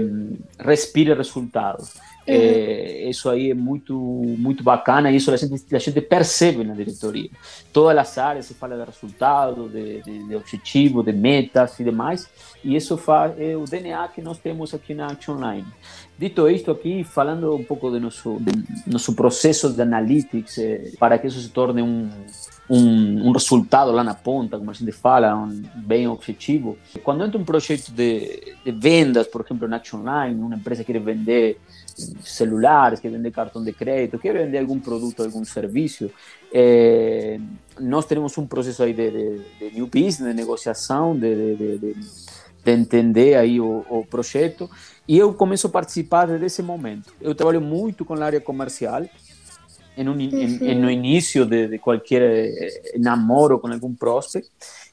resultados. 0.60 1.94
Uhum. 2.30 2.36
É, 2.36 3.10
isso 3.10 3.28
aí 3.28 3.50
é 3.50 3.54
muito, 3.56 3.96
muito 4.38 4.64
bacana 4.64 5.12
isso 5.12 5.32
a 5.32 5.38
gente, 5.38 5.76
a 5.76 5.80
gente 5.80 6.00
percebe 6.02 6.64
na 6.64 6.76
diretoria. 6.76 7.30
Todas 7.74 7.98
as 7.98 8.18
áreas 8.18 8.46
se 8.46 8.54
fala 8.54 8.78
de 8.78 8.86
resultados, 8.86 9.72
de, 9.72 10.02
de, 10.04 10.28
de 10.28 10.36
objetivo, 10.36 11.02
de 11.02 11.12
metas 11.12 11.80
e 11.80 11.84
demais, 11.84 12.30
e 12.64 12.76
isso 12.76 12.98
faz, 12.98 13.34
é 13.40 13.56
o 13.58 13.64
DNA 13.64 14.08
que 14.10 14.22
nós 14.22 14.38
temos 14.38 14.74
aqui 14.74 14.94
na 14.94 15.08
Action 15.08 15.36
Online. 15.36 15.66
Dito 16.20 16.50
isto 16.50 16.70
aqui, 16.70 17.04
falando 17.04 17.56
um 17.56 17.64
pouco 17.64 17.90
do 17.90 18.00
nosso, 18.00 18.42
nosso 18.86 19.14
processo 19.14 19.72
de 19.72 19.82
analytics, 19.82 20.58
é, 20.58 20.92
para 21.00 21.18
que 21.18 21.28
isso 21.28 21.40
se 21.40 21.50
torne 21.50 21.82
um, 21.82 22.10
um, 22.70 23.30
um, 23.30 23.32
resultado 23.32 23.92
lá 23.92 24.04
na 24.04 24.14
ponta, 24.14 24.58
como 24.58 24.70
a 24.70 24.74
gente 24.74 24.92
fala, 24.92 25.34
um, 25.34 25.64
bem 25.76 26.08
objetivo. 26.10 26.78
Quando 27.04 27.24
entra 27.24 27.40
um 27.40 27.46
projeto 27.46 27.92
de, 27.92 28.54
de 28.66 28.72
vendas, 28.72 29.28
por 29.28 29.46
exemplo, 29.46 29.66
na 29.66 29.78
Action 29.78 30.02
Online, 30.02 30.42
uma 30.42 30.56
empresa 30.56 30.84
quer 30.84 31.00
vender 31.00 31.58
celulares, 32.24 33.00
quer 33.00 33.12
vender 33.12 33.32
cartão 33.32 33.64
de 33.64 33.74
crédito, 33.74 34.20
quer 34.20 34.34
vender 34.34 34.60
algum 34.60 34.80
produto, 34.80 35.24
algum 35.24 35.44
serviço, 35.44 36.10
é, 36.52 37.40
nós 37.80 38.06
temos 38.06 38.38
um 38.38 38.48
processo 38.48 38.84
aí 38.84 38.94
de, 38.94 39.12
de, 39.12 39.42
de 39.60 39.76
new 39.76 39.88
business, 39.88 40.30
de 40.30 40.34
negociação, 40.34 41.16
de, 41.16 41.56
de, 41.56 41.78
de, 41.78 41.96
de 42.64 42.72
entender 42.72 43.36
aí 43.36 43.60
o, 43.60 43.86
o, 43.90 44.06
projeto, 44.06 44.70
e 45.08 45.18
eu 45.18 45.34
começo 45.34 45.68
a 45.68 45.70
participar 45.70 46.28
desde 46.28 46.46
esse 46.46 46.62
momento. 46.62 47.14
Eu 47.22 47.34
trabalho 47.34 47.62
muito 47.62 48.04
com 48.04 48.14
a 48.14 48.26
área 48.26 48.42
comercial, 48.42 49.06
em 49.98 50.08
um, 50.08 50.14
uhum. 50.14 50.20
em, 50.20 50.72
em, 50.72 50.80
no 50.80 50.90
início 50.90 51.46
de, 51.46 51.68
de 51.68 51.78
qualquer 51.78 52.22
eh, 52.22 52.98
namoro 52.98 53.60
com 53.60 53.68
algum 53.68 53.94
prospect, 53.94 54.50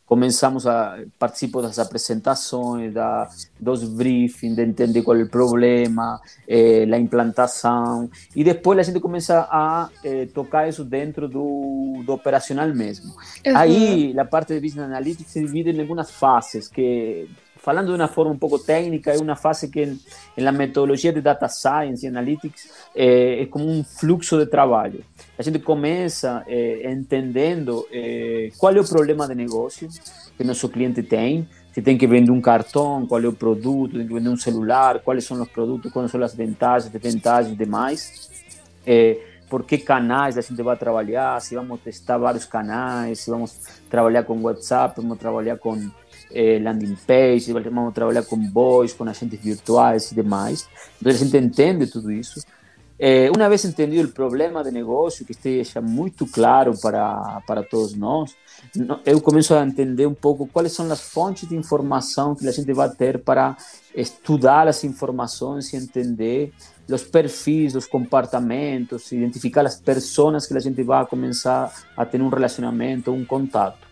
começamos 0.06 0.66
a 0.66 0.98
participar 1.18 1.62
das 1.62 1.78
apresentações, 1.80 2.94
da, 2.94 3.28
dos 3.58 3.82
briefings, 3.82 4.54
de 4.54 4.62
entender 4.62 5.02
qual 5.02 5.16
é 5.16 5.24
o 5.24 5.28
problema, 5.28 6.20
eh, 6.46 6.84
a 6.90 6.98
implantação, 6.98 8.08
e 8.34 8.44
depois 8.44 8.78
a 8.78 8.82
gente 8.84 9.00
começa 9.00 9.48
a 9.50 9.90
eh, 10.04 10.26
tocar 10.32 10.68
isso 10.68 10.84
dentro 10.84 11.28
do, 11.28 12.02
do 12.06 12.12
operacional 12.12 12.72
mesmo. 12.72 13.12
Uhum. 13.44 13.56
Aí, 13.56 14.18
a 14.18 14.24
parte 14.24 14.54
de 14.54 14.60
Business 14.60 14.86
Analytics 14.86 15.32
se 15.32 15.40
divide 15.40 15.70
em 15.70 15.80
algumas 15.80 16.10
fases, 16.10 16.68
que 16.68 17.28
falando 17.66 17.88
de 17.88 17.94
uma 17.94 18.06
forma 18.06 18.30
um 18.30 18.38
pouco 18.38 18.60
técnica, 18.60 19.10
é 19.10 19.18
uma 19.18 19.34
fase 19.34 19.68
que 19.68 19.98
na 20.36 20.52
metodologia 20.52 21.12
de 21.12 21.20
Data 21.20 21.48
Science 21.48 22.06
e 22.06 22.08
Analytics 22.08 22.70
é, 22.94 23.42
é 23.42 23.46
como 23.46 23.68
um 23.68 23.82
fluxo 23.82 24.38
de 24.38 24.46
trabalho. 24.46 25.02
A 25.36 25.42
gente 25.42 25.58
começa 25.58 26.44
é, 26.46 26.88
entendendo 26.92 27.84
é, 27.90 28.50
qual 28.56 28.72
é 28.72 28.80
o 28.80 28.88
problema 28.88 29.26
de 29.26 29.34
negócio 29.34 29.88
que 30.36 30.44
nosso 30.44 30.68
cliente 30.68 31.02
tem, 31.02 31.48
se 31.72 31.82
tem 31.82 31.98
que 31.98 32.06
vender 32.06 32.30
um 32.30 32.40
cartão, 32.40 33.04
qual 33.04 33.20
é 33.20 33.26
o 33.26 33.32
produto, 33.32 33.96
tem 33.98 34.06
que 34.06 34.14
vender 34.14 34.28
um 34.28 34.36
celular, 34.36 35.00
quais 35.00 35.24
são 35.24 35.42
os 35.42 35.48
produtos, 35.48 35.92
quais 35.92 36.08
são 36.08 36.22
as 36.22 36.36
vantagens, 36.36 36.92
desvantagens 36.92 37.52
e 37.52 37.56
demais. 37.56 38.30
É, 38.86 39.18
por 39.50 39.64
que 39.64 39.76
canais 39.78 40.38
a 40.38 40.40
gente 40.40 40.62
vai 40.62 40.76
trabalhar, 40.76 41.40
se 41.40 41.56
vamos 41.56 41.80
testar 41.80 42.16
vários 42.18 42.44
canais, 42.44 43.18
se 43.18 43.30
vamos 43.30 43.58
trabalhar 43.90 44.22
com 44.22 44.40
WhatsApp, 44.40 45.00
vamos 45.00 45.18
trabalhar 45.18 45.56
com 45.56 45.90
eh, 46.32 46.58
landing 46.58 46.96
page, 47.06 47.52
vamos 47.52 47.94
trabalhar 47.94 48.22
com 48.22 48.36
voice, 48.50 48.94
com 48.94 49.04
agentes 49.04 49.40
virtuais 49.40 50.10
e 50.10 50.14
demais. 50.14 50.68
Então 51.00 51.12
a 51.12 51.14
gente 51.14 51.36
entende 51.36 51.86
tudo 51.86 52.10
isso. 52.10 52.40
Eh, 52.98 53.30
uma 53.30 53.48
vez 53.48 53.64
entendido 53.64 54.08
o 54.08 54.12
problema 54.12 54.64
de 54.64 54.70
negócio, 54.70 55.24
que 55.24 55.32
esteja 55.32 55.82
muito 55.82 56.26
claro 56.26 56.72
para, 56.80 57.42
para 57.46 57.62
todos 57.62 57.94
nós, 57.94 58.34
eu 59.04 59.20
começo 59.20 59.54
a 59.54 59.62
entender 59.62 60.06
um 60.06 60.14
pouco 60.14 60.46
quais 60.46 60.72
são 60.72 60.90
as 60.90 61.00
fontes 61.00 61.46
de 61.46 61.54
informação 61.54 62.34
que 62.34 62.48
a 62.48 62.52
gente 62.52 62.72
vai 62.72 62.88
ter 62.88 63.18
para 63.18 63.54
estudar 63.94 64.66
as 64.66 64.82
informações 64.82 65.70
e 65.72 65.76
entender 65.76 66.52
os 66.88 67.02
perfis, 67.02 67.74
os 67.74 67.86
comportamentos, 67.86 69.12
identificar 69.12 69.66
as 69.66 69.78
pessoas 69.78 70.46
que 70.46 70.56
a 70.56 70.60
gente 70.60 70.82
vai 70.82 71.04
começar 71.04 71.70
a 71.94 72.06
ter 72.06 72.22
um 72.22 72.28
relacionamento, 72.28 73.12
um 73.12 73.24
contato. 73.26 73.85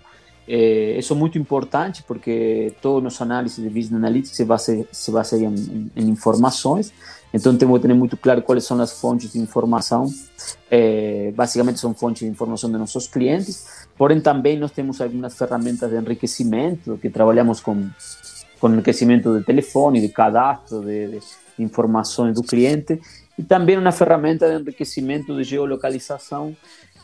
Eh, 0.47 0.97
eso 0.99 1.15
es 1.15 1.21
muy 1.21 1.31
importante 1.35 2.03
porque 2.07 2.75
todos 2.81 3.03
los 3.03 3.21
análisis 3.21 3.65
de 3.65 3.71
Business 3.71 3.95
Analytics 3.95 4.37
se 4.37 4.45
basean, 4.45 4.87
se 4.91 5.11
basean 5.11 5.55
en, 5.55 5.91
en, 5.97 6.09
informações, 6.09 6.93
então 7.33 7.57
temos 7.57 7.81
que 7.81 7.89
ter 7.89 7.95
muito 7.95 8.17
claro 8.17 8.43
quais 8.43 8.65
são 8.65 8.79
as 8.81 8.93
fontes 8.93 9.33
de 9.33 9.39
informação. 9.39 10.07
Eh, 10.71 11.33
basicamente 11.35 11.81
são 11.81 11.95
fontes 11.95 12.21
de 12.21 12.29
informação 12.29 12.71
de 12.71 12.77
nossos 12.77 13.09
clientes, 13.09 13.87
porém 13.97 14.21
também 14.21 14.59
nós 14.59 14.71
temos 14.71 15.01
algumas 15.01 15.35
ferramentas 15.35 15.91
de 15.91 15.97
enriquecimento, 15.97 16.99
que 17.01 17.09
trabalhamos 17.09 17.61
com, 17.61 17.89
com 18.61 18.69
enriquecimento 18.69 19.39
de 19.39 19.45
telefone, 19.45 20.01
de 20.01 20.11
cadastro, 20.11 20.83
de, 20.83 21.09
de 21.09 21.21
informações 21.59 22.35
do 22.35 22.43
cliente, 22.43 23.01
e 23.39 23.43
também 23.43 23.79
uma 23.79 23.93
ferramenta 23.93 24.49
de 24.49 24.61
enriquecimento 24.61 25.35
de 25.37 25.43
geolocalização 25.43 26.55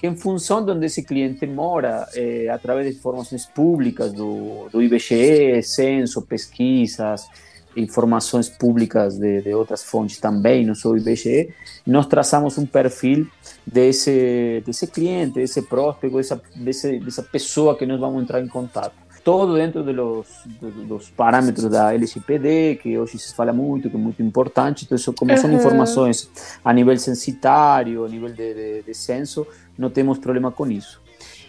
em 0.02 0.16
função 0.16 0.64
de 0.64 0.72
onde 0.72 0.86
esse 0.86 1.02
cliente 1.02 1.46
mora, 1.46 2.08
é, 2.14 2.48
através 2.48 2.86
de 2.86 2.98
informações 2.98 3.44
públicas 3.46 4.12
do, 4.12 4.68
do 4.70 4.82
IBGE, 4.82 5.62
censo, 5.62 6.22
pesquisas, 6.22 7.28
informações 7.76 8.48
públicas 8.48 9.18
de, 9.18 9.42
de, 9.42 9.54
outras 9.54 9.84
fontes 9.84 10.18
também, 10.18 10.66
não 10.66 10.74
só 10.74 10.90
o 10.90 10.96
IBGE, 10.96 11.50
nós 11.86 12.06
traçamos 12.06 12.58
um 12.58 12.66
perfil 12.66 13.26
desse, 13.66 14.62
desse 14.64 14.86
cliente, 14.86 15.34
desse 15.34 15.62
próspero, 15.62 16.16
dessa, 16.16 16.40
desse, 16.56 16.98
dessa 16.98 17.22
pessoa 17.22 17.76
que 17.76 17.86
nós 17.86 18.00
vamos 18.00 18.22
entrar 18.22 18.40
em 18.40 18.48
contato 18.48 18.94
todo 19.22 19.54
dentro 19.54 19.82
de 19.84 19.92
los, 19.92 20.26
de, 20.46 20.70
dos 20.86 21.10
parâmetros 21.10 21.70
da 21.70 21.92
LGPD, 21.92 22.80
que 22.82 22.98
hoje 22.98 23.18
se 23.18 23.34
fala 23.34 23.52
muito, 23.52 23.90
que 23.90 23.96
é 23.96 23.98
muito 23.98 24.22
importante. 24.22 24.84
Então, 24.84 24.96
isso, 24.96 25.12
como 25.12 25.30
uhum. 25.30 25.36
são 25.36 25.52
informações 25.52 26.30
a 26.64 26.72
nível 26.72 26.96
censitário, 26.96 28.04
a 28.04 28.08
nível 28.08 28.30
de, 28.30 28.54
de, 28.54 28.82
de 28.82 28.94
censo, 28.94 29.46
não 29.80 29.90
temos 29.90 30.18
problema 30.18 30.52
com 30.52 30.70
isso. 30.70 31.00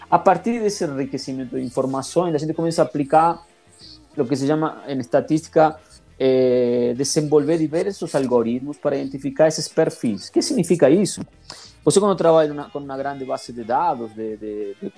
A 0.09 0.19
partir 0.19 0.59
desse 0.59 0.83
enriquecimento 0.83 1.55
de 1.55 1.63
informações, 1.63 2.33
a 2.35 2.37
gente 2.37 2.53
começa 2.53 2.81
a 2.81 2.85
aplicar 2.85 3.45
o 4.17 4.25
que 4.25 4.35
se 4.35 4.45
chama, 4.45 4.83
em 4.87 4.99
estatística, 4.99 5.79
eh, 6.19 6.93
desenvolver 6.97 7.57
diversos 7.57 8.13
algoritmos 8.13 8.77
para 8.77 8.97
identificar 8.97 9.47
esses 9.47 9.67
perfis. 9.67 10.27
O 10.27 10.31
que 10.33 10.41
significa 10.41 10.89
isso? 10.89 11.21
Você, 11.83 11.99
quando 11.99 12.15
trabalha 12.15 12.53
com 12.71 12.79
uma 12.79 12.97
grande 12.97 13.25
base 13.25 13.53
de 13.53 13.63
dados, 13.63 14.13
de, 14.13 14.37
de, 14.37 14.75
de 14.81 14.93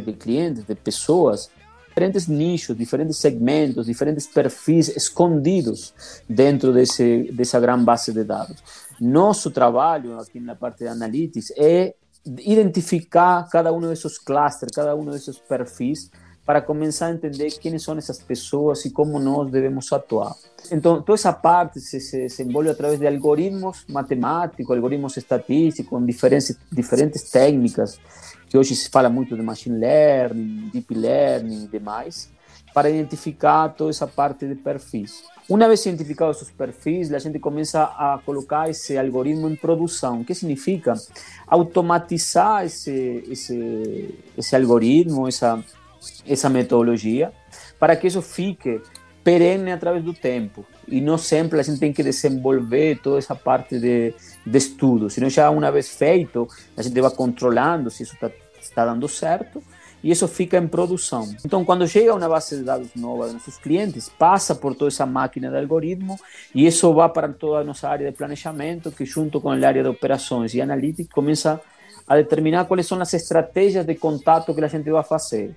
de 0.00 0.12
clientes, 0.12 0.64
de 0.64 0.74
pessoas, 0.74 1.50
diferentes 1.88 2.28
nichos, 2.28 2.76
diferentes 2.76 3.16
segmentos, 3.16 3.86
diferentes 3.86 4.26
perfis 4.26 4.88
escondidos 4.88 5.94
dentro 6.28 6.72
desse, 6.72 7.32
dessa 7.32 7.58
grande 7.58 7.84
base 7.84 8.12
de 8.12 8.22
dados. 8.22 8.62
Nosso 9.00 9.50
trabalho 9.50 10.18
aqui 10.18 10.38
na 10.38 10.54
parte 10.54 10.80
de 10.80 10.88
analytics 10.88 11.52
é 11.56 11.94
identificar 12.40 13.48
cada 13.50 13.72
um 13.72 13.80
desses 13.80 14.18
clusters, 14.18 14.72
cada 14.74 14.94
um 14.94 15.04
desses 15.04 15.38
perfis, 15.38 16.10
para 16.44 16.60
começar 16.60 17.06
a 17.06 17.10
entender 17.10 17.50
quem 17.58 17.76
são 17.78 17.98
essas 17.98 18.22
pessoas 18.22 18.84
e 18.84 18.90
como 18.90 19.18
nós 19.18 19.50
devemos 19.50 19.92
atuar. 19.92 20.32
Então, 20.70 21.02
toda 21.02 21.14
essa 21.14 21.32
parte 21.32 21.80
se, 21.80 21.98
se 22.00 22.18
desenvolve 22.18 22.70
através 22.70 23.00
de 23.00 23.06
algoritmos 23.06 23.84
matemáticos, 23.88 24.70
algoritmos 24.70 25.16
estatísticos, 25.16 25.90
com 25.90 26.04
diferentes, 26.04 26.56
diferentes 26.70 27.30
técnicas 27.30 27.98
que 28.48 28.56
hoje 28.56 28.76
se 28.76 28.88
fala 28.88 29.10
muito 29.10 29.36
de 29.36 29.42
machine 29.42 29.76
learning, 29.76 30.70
deep 30.72 30.94
learning 30.94 31.64
e 31.64 31.68
demais, 31.68 32.30
para 32.76 32.90
identificar 32.90 33.70
toda 33.70 33.88
essa 33.88 34.06
parte 34.06 34.46
de 34.46 34.54
perfis. 34.54 35.24
Uma 35.48 35.66
vez 35.66 35.86
identificados 35.86 36.42
os 36.42 36.50
perfis, 36.50 37.10
a 37.10 37.18
gente 37.18 37.38
começa 37.38 37.84
a 37.84 38.20
colocar 38.22 38.68
esse 38.68 38.98
algoritmo 38.98 39.56
produção. 39.56 40.20
O 40.20 40.24
que 40.26 40.34
significa? 40.34 40.92
Automatizar 41.46 42.66
esse, 42.66 43.24
esse, 43.30 44.14
esse 44.36 44.54
algoritmo, 44.54 45.26
essa, 45.26 45.64
essa 46.26 46.50
metodologia, 46.50 47.32
para 47.80 47.96
que 47.96 48.08
isso 48.08 48.20
fique 48.20 48.82
perene 49.24 49.72
através 49.72 50.04
do 50.04 50.12
tempo. 50.12 50.62
E 50.86 51.00
não 51.00 51.16
sempre 51.16 51.58
a 51.58 51.62
gente 51.62 51.80
tem 51.80 51.94
que 51.94 52.02
desenvolver 52.02 52.98
toda 52.98 53.16
essa 53.16 53.34
parte 53.34 53.80
de, 53.80 54.12
de 54.46 54.58
estudo, 54.58 55.08
senão 55.08 55.30
já 55.30 55.48
uma 55.48 55.72
vez 55.72 55.88
feito, 55.88 56.46
a 56.76 56.82
gente 56.82 57.00
vai 57.00 57.10
controlando 57.10 57.90
se 57.90 58.02
isso 58.02 58.18
está 58.60 58.84
dando 58.84 59.08
certo 59.08 59.62
e 60.06 60.12
isso 60.12 60.28
fica 60.28 60.56
em 60.56 60.68
produção. 60.68 61.28
Então, 61.44 61.64
quando 61.64 61.88
chega 61.88 62.14
uma 62.14 62.28
base 62.28 62.58
de 62.58 62.62
dados 62.62 62.90
nova 62.94 63.24
dos 63.24 63.32
nossos 63.32 63.58
clientes, 63.58 64.08
passa 64.08 64.54
por 64.54 64.72
toda 64.72 64.86
essa 64.88 65.04
máquina 65.04 65.50
de 65.50 65.56
algoritmo 65.56 66.16
e 66.54 66.64
isso 66.64 66.94
vai 66.94 67.08
para 67.08 67.28
toda 67.30 67.58
a 67.58 67.64
nossa 67.64 67.88
área 67.88 68.08
de 68.08 68.16
planejamento, 68.16 68.92
que 68.92 69.04
junto 69.04 69.40
com 69.40 69.50
a 69.50 69.54
área 69.54 69.82
de 69.82 69.88
operações 69.88 70.54
e 70.54 70.62
analítica 70.62 71.12
começa 71.12 71.60
a 72.06 72.14
determinar 72.14 72.66
quais 72.66 72.86
são 72.86 73.00
as 73.00 73.12
estratégias 73.14 73.84
de 73.84 73.96
contato 73.96 74.54
que 74.54 74.64
a 74.64 74.68
gente 74.68 74.88
vai 74.88 75.02
fazer. 75.02 75.56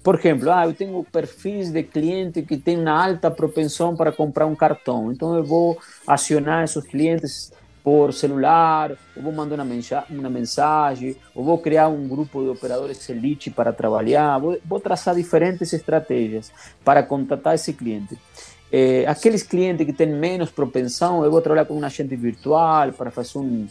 Por 0.00 0.14
exemplo, 0.14 0.48
ah, 0.52 0.64
eu 0.64 0.72
tenho 0.74 1.04
perfis 1.10 1.72
de 1.72 1.82
cliente 1.82 2.42
que 2.42 2.56
tem 2.56 2.78
uma 2.78 3.04
alta 3.04 3.32
propensão 3.32 3.96
para 3.96 4.12
comprar 4.12 4.46
um 4.46 4.54
cartão, 4.54 5.10
então 5.10 5.34
eu 5.34 5.42
vou 5.42 5.76
acionar 6.06 6.62
esses 6.62 6.84
clientes 6.84 7.52
por 7.88 8.12
celular, 8.12 8.90
ou 9.16 9.22
vou 9.22 9.32
mandar 9.32 9.54
uma, 9.54 9.64
uma 10.10 10.28
mensagem, 10.28 11.16
ou 11.34 11.42
vou 11.42 11.56
criar 11.56 11.88
um 11.88 12.06
grupo 12.06 12.42
de 12.42 12.50
operadores 12.50 13.08
elite 13.08 13.50
para 13.50 13.72
trabalhar, 13.72 14.36
vou, 14.38 14.58
vou 14.62 14.78
traçar 14.78 15.14
diferentes 15.14 15.72
estratégias 15.72 16.52
para 16.84 17.02
contatar 17.02 17.54
esse 17.54 17.72
cliente. 17.72 18.18
É, 18.70 19.06
aqueles 19.06 19.42
clientes 19.42 19.86
que 19.86 19.94
têm 19.94 20.06
menos 20.06 20.50
propensão, 20.50 21.24
eu 21.24 21.30
vou 21.30 21.40
trabalhar 21.40 21.64
com 21.64 21.78
um 21.78 21.82
agente 21.82 22.14
virtual 22.14 22.92
para 22.92 23.10
fazer 23.10 23.38
um, 23.38 23.66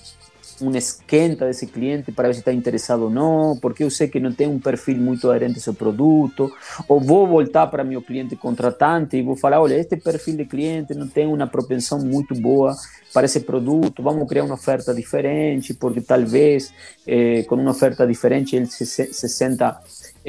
um 0.61 0.75
esquenta 0.75 1.45
desse 1.45 1.67
cliente 1.67 2.11
para 2.11 2.27
ver 2.27 2.33
se 2.33 2.39
está 2.39 2.51
interessado 2.51 3.03
ou 3.03 3.09
não, 3.09 3.57
porque 3.61 3.83
eu 3.83 3.89
sei 3.89 4.07
que 4.07 4.19
não 4.19 4.31
tem 4.31 4.47
um 4.47 4.59
perfil 4.59 4.97
muito 4.97 5.29
aderente 5.29 5.55
ao 5.55 5.61
seu 5.61 5.73
produto, 5.73 6.51
ou 6.87 6.99
vou 6.99 7.27
voltar 7.27 7.67
para 7.67 7.83
meu 7.83 8.01
cliente 8.01 8.35
contratante 8.35 9.17
e 9.17 9.21
vou 9.21 9.35
falar, 9.35 9.61
olha, 9.61 9.75
este 9.75 9.97
perfil 9.97 10.35
de 10.37 10.45
cliente 10.45 10.93
não 10.93 11.07
tem 11.07 11.27
uma 11.27 11.47
propensão 11.47 11.99
muito 11.99 12.33
boa 12.35 12.75
para 13.13 13.25
esse 13.25 13.41
produto, 13.41 14.03
vamos 14.03 14.27
criar 14.27 14.43
uma 14.43 14.55
oferta 14.55 14.93
diferente, 14.93 15.73
porque 15.73 16.01
talvez 16.01 16.73
eh, 17.05 17.43
com 17.43 17.55
uma 17.55 17.71
oferta 17.71 18.05
diferente 18.05 18.55
ele 18.55 18.65
se, 18.67 18.85
se 18.85 19.29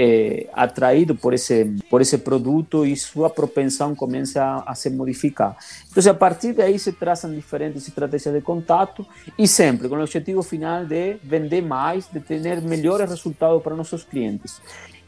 eh, 0.00 0.46
atraído 0.52 1.16
por 1.16 1.34
esse, 1.34 1.64
por 1.90 2.00
esse 2.00 2.18
produto 2.18 2.86
e 2.86 2.96
sua 2.96 3.28
propensão 3.28 3.96
começa 3.96 4.40
a, 4.40 4.70
a, 4.70 4.74
se 4.76 4.88
modificar. 4.90 5.56
Então, 5.90 6.12
a 6.12 6.14
partir 6.14 6.52
daí 6.52 6.78
se 6.78 6.92
traçam 6.92 7.34
diferentes 7.34 7.88
estratégias 7.88 8.32
de 8.32 8.40
contato 8.40 9.04
e 9.36 9.48
sempre 9.48 9.88
com 9.88 9.96
o 9.96 10.00
objetivo 10.00 10.40
final 10.44 10.84
de 10.84 11.16
vender 11.20 11.62
mais, 11.62 12.06
de 12.06 12.20
ter 12.20 12.62
melhores 12.62 13.10
resultados 13.10 13.60
para 13.60 13.74
nossos 13.74 14.04
clientes. 14.04 14.60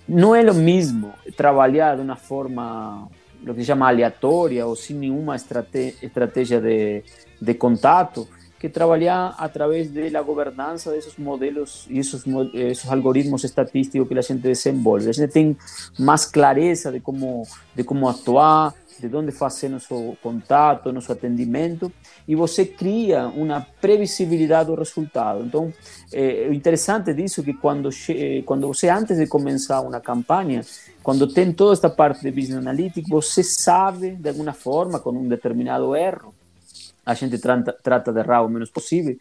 Não 0.08 0.34
é 0.34 0.42
o 0.50 0.54
mesmo 0.54 1.14
trabalhar 1.36 1.94
de 1.94 2.02
uma 2.02 2.16
forma, 2.16 3.06
o 3.46 3.54
que 3.54 3.60
se 3.60 3.66
chama 3.66 3.86
aleatória 3.86 4.66
ou 4.66 4.74
sem 4.74 4.96
nenhuma 4.96 5.36
estratégia 5.36 6.60
de, 6.60 7.04
de 7.40 7.54
contato, 7.54 8.26
que 8.60 8.68
trabalhar 8.68 9.34
a 9.38 9.48
través 9.48 9.92
de 9.92 10.10
la 10.10 10.20
gobernanza 10.20 10.90
de 10.90 10.98
esos 10.98 11.18
modelos 11.18 11.86
y 11.88 11.98
esos, 11.98 12.24
esos 12.52 12.90
algoritmos 12.90 13.42
estatísticos 13.42 14.06
que 14.06 14.14
la 14.14 14.22
gente 14.22 14.48
desenvolve. 14.48 15.08
A 15.08 15.12
gente 15.14 15.32
tem 15.32 15.56
mais 15.98 16.26
clareza 16.26 16.92
de 16.92 17.00
como, 17.00 17.46
de 17.74 17.82
como 17.84 18.06
atuar, 18.06 18.74
de 18.98 19.16
onde 19.16 19.32
fazer 19.32 19.70
nosso 19.70 20.14
contato, 20.22 20.92
nosso 20.92 21.10
atendimento, 21.10 21.90
e 22.28 22.34
você 22.34 22.66
cria 22.66 23.28
uma 23.28 23.66
previsibilidade 23.80 24.66
do 24.66 24.74
resultado. 24.74 25.42
Então, 25.42 25.72
é, 26.12 26.46
o 26.46 26.52
interessante 26.52 27.14
disso 27.14 27.40
é 27.40 27.44
que 27.44 27.54
quando, 27.54 27.88
quando 28.44 28.68
você, 28.68 28.90
antes 28.90 29.16
de 29.16 29.26
começar 29.26 29.80
uma 29.80 30.00
campanha, 30.00 30.60
quando 31.02 31.26
tem 31.26 31.50
toda 31.50 31.72
esta 31.72 31.88
parte 31.88 32.20
de 32.20 32.30
Business 32.30 32.58
Analytics, 32.58 33.08
você 33.08 33.42
sabe, 33.42 34.10
de 34.16 34.28
alguma 34.28 34.52
forma, 34.52 35.00
com 35.00 35.12
um 35.12 35.26
determinado 35.26 35.96
erro, 35.96 36.34
a 37.10 37.14
gente 37.14 37.38
trata, 37.38 37.72
trata 37.82 38.12
de 38.12 38.20
errar 38.20 38.42
o 38.42 38.48
menos 38.48 38.70
possível. 38.70 39.16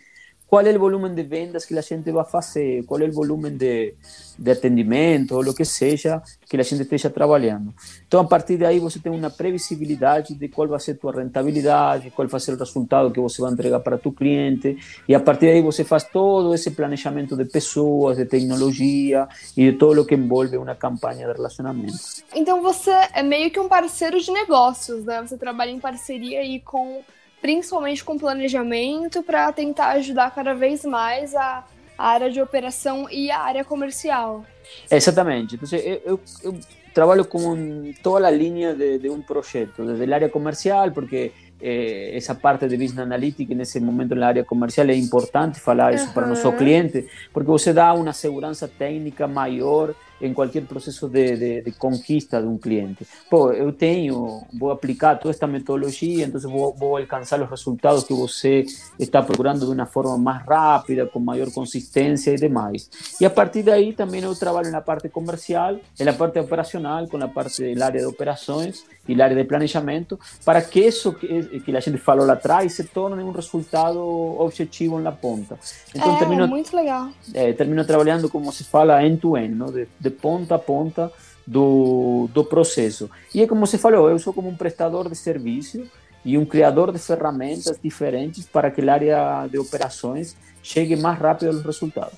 Qual 0.49 0.65
é 0.65 0.75
o 0.75 0.79
volume 0.79 1.09
de 1.09 1.21
vendas 1.21 1.63
que 1.63 1.77
a 1.77 1.81
gente 1.81 2.11
vai 2.11 2.25
fazer? 2.25 2.83
Qual 2.85 2.99
é 2.99 3.05
o 3.05 3.11
volume 3.11 3.51
de, 3.51 3.93
de 4.39 4.51
atendimento, 4.51 5.35
ou 5.35 5.43
o 5.43 5.53
que 5.53 5.63
seja, 5.63 6.23
que 6.47 6.57
a 6.57 6.63
gente 6.63 6.81
esteja 6.81 7.09
trabalhando. 7.09 7.71
Então, 8.07 8.21
a 8.21 8.23
partir 8.25 8.57
daí, 8.57 8.79
você 8.79 8.97
tem 8.97 9.11
uma 9.11 9.29
previsibilidade 9.29 10.33
de 10.33 10.47
qual 10.47 10.67
vai 10.67 10.79
ser 10.79 10.93
a 10.93 10.95
tua 10.95 11.11
rentabilidade, 11.11 12.09
qual 12.09 12.27
vai 12.27 12.39
ser 12.39 12.53
o 12.53 12.57
resultado 12.57 13.11
que 13.11 13.19
você 13.19 13.41
vai 13.43 13.51
entregar 13.51 13.79
para 13.81 13.99
tu 13.99 14.11
cliente, 14.11 14.75
e 15.07 15.13
a 15.13 15.19
partir 15.19 15.47
daí 15.47 15.61
você 15.61 15.83
faz 15.83 16.05
todo 16.05 16.51
esse 16.55 16.71
planejamento 16.71 17.37
de 17.37 17.45
pessoas, 17.45 18.17
de 18.17 18.25
tecnologia 18.25 19.27
e 19.55 19.71
de 19.71 19.77
todo 19.77 20.01
o 20.01 20.05
que 20.05 20.15
envolve 20.15 20.57
uma 20.57 20.73
campanha 20.73 21.27
de 21.27 21.33
relacionamento. 21.33 21.93
Então, 22.33 22.63
você 22.63 22.91
é 23.13 23.21
meio 23.21 23.51
que 23.51 23.59
um 23.59 23.67
parceiro 23.67 24.19
de 24.19 24.31
negócios, 24.31 25.05
né? 25.05 25.21
Você 25.21 25.37
trabalha 25.37 25.69
em 25.69 25.79
parceria 25.79 26.39
aí 26.39 26.59
com 26.59 27.03
principalmente 27.41 28.03
com 28.03 28.17
planejamento, 28.17 29.23
para 29.23 29.51
tentar 29.51 29.89
ajudar 29.91 30.33
cada 30.33 30.53
vez 30.53 30.83
mais 30.83 31.35
a, 31.35 31.63
a, 31.97 32.07
área 32.07 32.29
de 32.29 32.41
operação 32.41 33.07
e 33.09 33.31
a 33.31 33.39
área 33.39 33.63
comercial. 33.63 34.45
Exatamente. 34.89 35.55
Então, 35.55 35.79
eu, 35.79 36.01
eu, 36.05 36.19
eu 36.43 36.59
trabalho 36.93 37.25
com 37.25 37.93
toda 38.03 38.27
a 38.27 38.31
linha 38.31 38.73
de, 38.73 38.99
de 38.99 39.09
um 39.09 39.21
projeto, 39.21 39.85
desde 39.85 40.11
a 40.11 40.15
área 40.15 40.29
comercial, 40.29 40.91
porque 40.91 41.31
eh, 41.61 42.11
essa 42.15 42.35
parte 42.35 42.67
de 42.67 42.77
business 42.77 42.99
analytics 42.99 43.55
nesse 43.55 43.79
momento 43.79 44.15
na 44.15 44.27
área 44.27 44.43
comercial 44.43 44.87
é 44.87 44.95
importante 44.95 45.59
falar 45.59 45.93
isso 45.93 46.07
uhum. 46.07 46.13
para 46.13 46.27
nosso 46.27 46.51
cliente, 46.53 47.07
porque 47.33 47.49
você 47.49 47.73
dá 47.73 47.93
uma 47.93 48.13
segurança 48.13 48.67
técnica 48.67 49.27
maior 49.27 49.93
em 50.21 50.33
qualquer 50.33 50.63
processo 50.65 51.07
de, 51.07 51.35
de, 51.37 51.61
de, 51.61 51.71
conquista 51.71 52.41
de 52.41 52.47
um 52.47 52.57
cliente. 52.57 53.05
Pô, 53.29 53.51
eu 53.51 53.71
tenho, 53.71 54.43
vou 54.53 54.71
aplicar 54.71 55.15
toda 55.15 55.31
esta 55.31 55.47
metodologia, 55.47 56.25
então 56.25 56.39
vou, 56.41 56.73
vou 56.73 56.97
alcançar 56.97 57.41
os 57.41 57.49
resultados 57.49 58.03
que 58.03 58.13
você 58.13 58.65
está 58.97 59.21
procurando 59.21 59.65
de 59.65 59.71
uma 59.71 59.85
forma 59.85 60.17
mais 60.17 60.45
rápida, 60.45 61.05
com 61.05 61.19
maior 61.19 61.51
consistência 61.51 62.31
e 62.31 62.35
demais. 62.35 62.89
E 63.19 63.25
a 63.25 63.29
partir 63.29 63.63
daí 63.63 63.93
também 63.93 64.21
eu 64.21 64.35
trabalho 64.35 64.71
na 64.71 64.81
parte 64.81 65.09
comercial, 65.09 65.77
na 65.99 66.13
parte 66.13 66.39
operacional, 66.39 67.07
com 67.07 67.17
a 67.17 67.27
parte 67.27 67.73
da 67.75 67.85
área 67.85 67.99
de 68.01 68.05
operações 68.05 68.83
e 69.07 69.15
na 69.15 69.23
área 69.23 69.35
de 69.35 69.43
planejamento, 69.43 70.19
para 70.45 70.61
que 70.61 70.79
isso 70.79 71.13
que, 71.13 71.59
que 71.61 71.75
a 71.75 71.79
gente 71.79 71.97
falou 71.97 72.25
lá 72.25 72.33
atrás 72.33 72.73
se 72.73 72.83
torne 72.83 73.23
um 73.23 73.31
resultado 73.31 73.99
objetivo 74.39 74.99
na 74.99 75.11
ponta. 75.11 75.57
Então, 75.95 76.15
é, 76.15 76.19
termino, 76.19 76.47
muito 76.47 76.75
legal. 76.75 77.09
É, 77.33 77.53
termino 77.53 77.83
trabalhando, 77.85 78.29
como 78.29 78.51
se 78.51 78.63
fala, 78.63 79.03
end-to-end, 79.03 79.55
-end, 79.55 79.71
de, 79.71 79.87
de 79.99 80.08
de 80.09 80.15
ponta 80.15 80.55
a 80.55 80.59
ponta 80.59 81.11
do, 81.45 82.29
do 82.33 82.43
processo. 82.43 83.09
E 83.33 83.41
é 83.41 83.47
como 83.47 83.65
você 83.65 83.77
falou, 83.77 84.09
eu 84.09 84.19
sou 84.19 84.33
como 84.33 84.49
um 84.49 84.55
prestador 84.55 85.09
de 85.09 85.15
serviço 85.15 85.89
e 86.23 86.37
um 86.37 86.45
criador 86.45 86.91
de 86.91 86.99
ferramentas 86.99 87.79
diferentes 87.81 88.45
para 88.45 88.69
que 88.69 88.81
a 88.81 88.93
área 88.93 89.47
de 89.47 89.57
operações 89.57 90.35
chegue 90.61 90.95
mais 90.95 91.17
rápido 91.17 91.47
aos 91.47 91.63
resultados. 91.63 92.17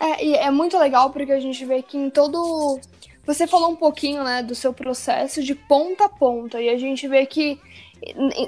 É, 0.00 0.24
e 0.24 0.34
é 0.34 0.50
muito 0.50 0.78
legal 0.78 1.10
porque 1.10 1.32
a 1.32 1.40
gente 1.40 1.64
vê 1.64 1.82
que 1.82 1.96
em 1.96 2.10
todo. 2.10 2.78
Você 3.26 3.46
falou 3.46 3.70
um 3.70 3.76
pouquinho 3.76 4.22
né, 4.22 4.42
do 4.42 4.54
seu 4.54 4.72
processo 4.72 5.42
de 5.42 5.54
ponta 5.54 6.04
a 6.04 6.08
ponta, 6.08 6.60
e 6.60 6.68
a 6.68 6.76
gente 6.76 7.08
vê 7.08 7.24
que 7.24 7.58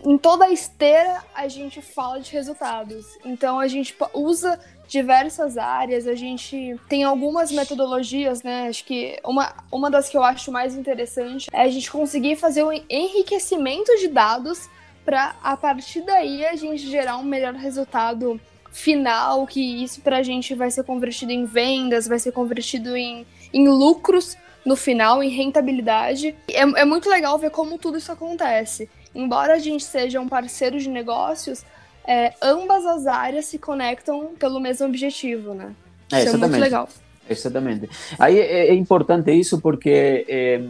em 0.05 0.19
toda 0.19 0.45
a 0.45 0.51
esteira 0.51 1.23
a 1.35 1.49
gente 1.49 1.81
fala 1.81 2.21
de 2.21 2.33
resultados. 2.33 3.07
Então 3.25 3.59
a 3.59 3.69
gente 3.69 3.97
usa 4.13 4.61
diversas 4.89 5.57
áreas, 5.59 6.07
a 6.07 6.15
gente 6.15 6.79
tem 6.89 7.05
algumas 7.05 7.51
metodologias, 7.51 8.43
né? 8.43 8.69
Acho 8.69 8.85
que 8.85 9.19
uma, 9.25 9.53
uma 9.71 9.91
das 9.91 10.09
que 10.09 10.17
eu 10.17 10.23
acho 10.23 10.53
mais 10.53 10.77
interessante 10.77 11.49
é 11.53 11.63
a 11.63 11.69
gente 11.69 11.91
conseguir 11.91 12.37
fazer 12.37 12.65
um 12.65 12.73
enriquecimento 12.89 13.97
de 13.97 14.09
dados 14.09 14.69
para 15.05 15.37
a 15.43 15.57
partir 15.57 16.03
daí 16.03 16.45
a 16.45 16.57
gente 16.57 16.89
gerar 16.89 17.17
um 17.17 17.25
melhor 17.25 17.55
resultado 17.55 18.41
final, 18.73 19.47
que 19.47 19.83
isso 19.83 20.01
para 20.03 20.19
a 20.19 20.23
gente 20.23 20.55
vai 20.55 20.71
ser 20.71 20.85
convertido 20.85 21.33
em 21.33 21.47
vendas, 21.47 22.07
vai 22.07 22.19
ser 22.19 22.33
convertido 22.33 22.97
em, 22.97 23.27
em 23.53 23.69
lucros 23.69 24.37
no 24.67 24.77
final, 24.77 25.23
em 25.23 25.31
rentabilidade. 25.31 26.35
É, 26.49 26.61
é 26.61 26.85
muito 26.85 27.09
legal 27.09 27.39
ver 27.39 27.51
como 27.51 27.79
tudo 27.79 27.97
isso 27.97 28.13
acontece. 28.13 28.91
Embora 29.17 29.55
a 29.55 29.59
gente 29.59 29.85
seja 29.85 30.21
um 30.21 30.29
parceiro 30.29 30.79
de 30.79 30.89
negócios, 30.89 31.65
é, 32.07 32.35
ambas 32.41 32.85
as 32.87 33.07
áreas 33.07 33.47
se 33.47 33.59
conectam 33.59 34.33
pelo 34.39 34.61
mesmo 34.61 34.87
objetivo, 34.87 35.55
né? 35.55 35.75
É, 36.13 36.23
isso 36.23 36.37
é 36.37 36.39
muito 36.39 36.59
legal. 36.59 36.89
Exatamente. 37.29 37.89
Aí 38.19 38.39
é, 38.39 38.69
é 38.69 38.75
importante 38.75 39.33
isso 39.33 39.61
porque 39.61 40.25
é, 40.29 40.61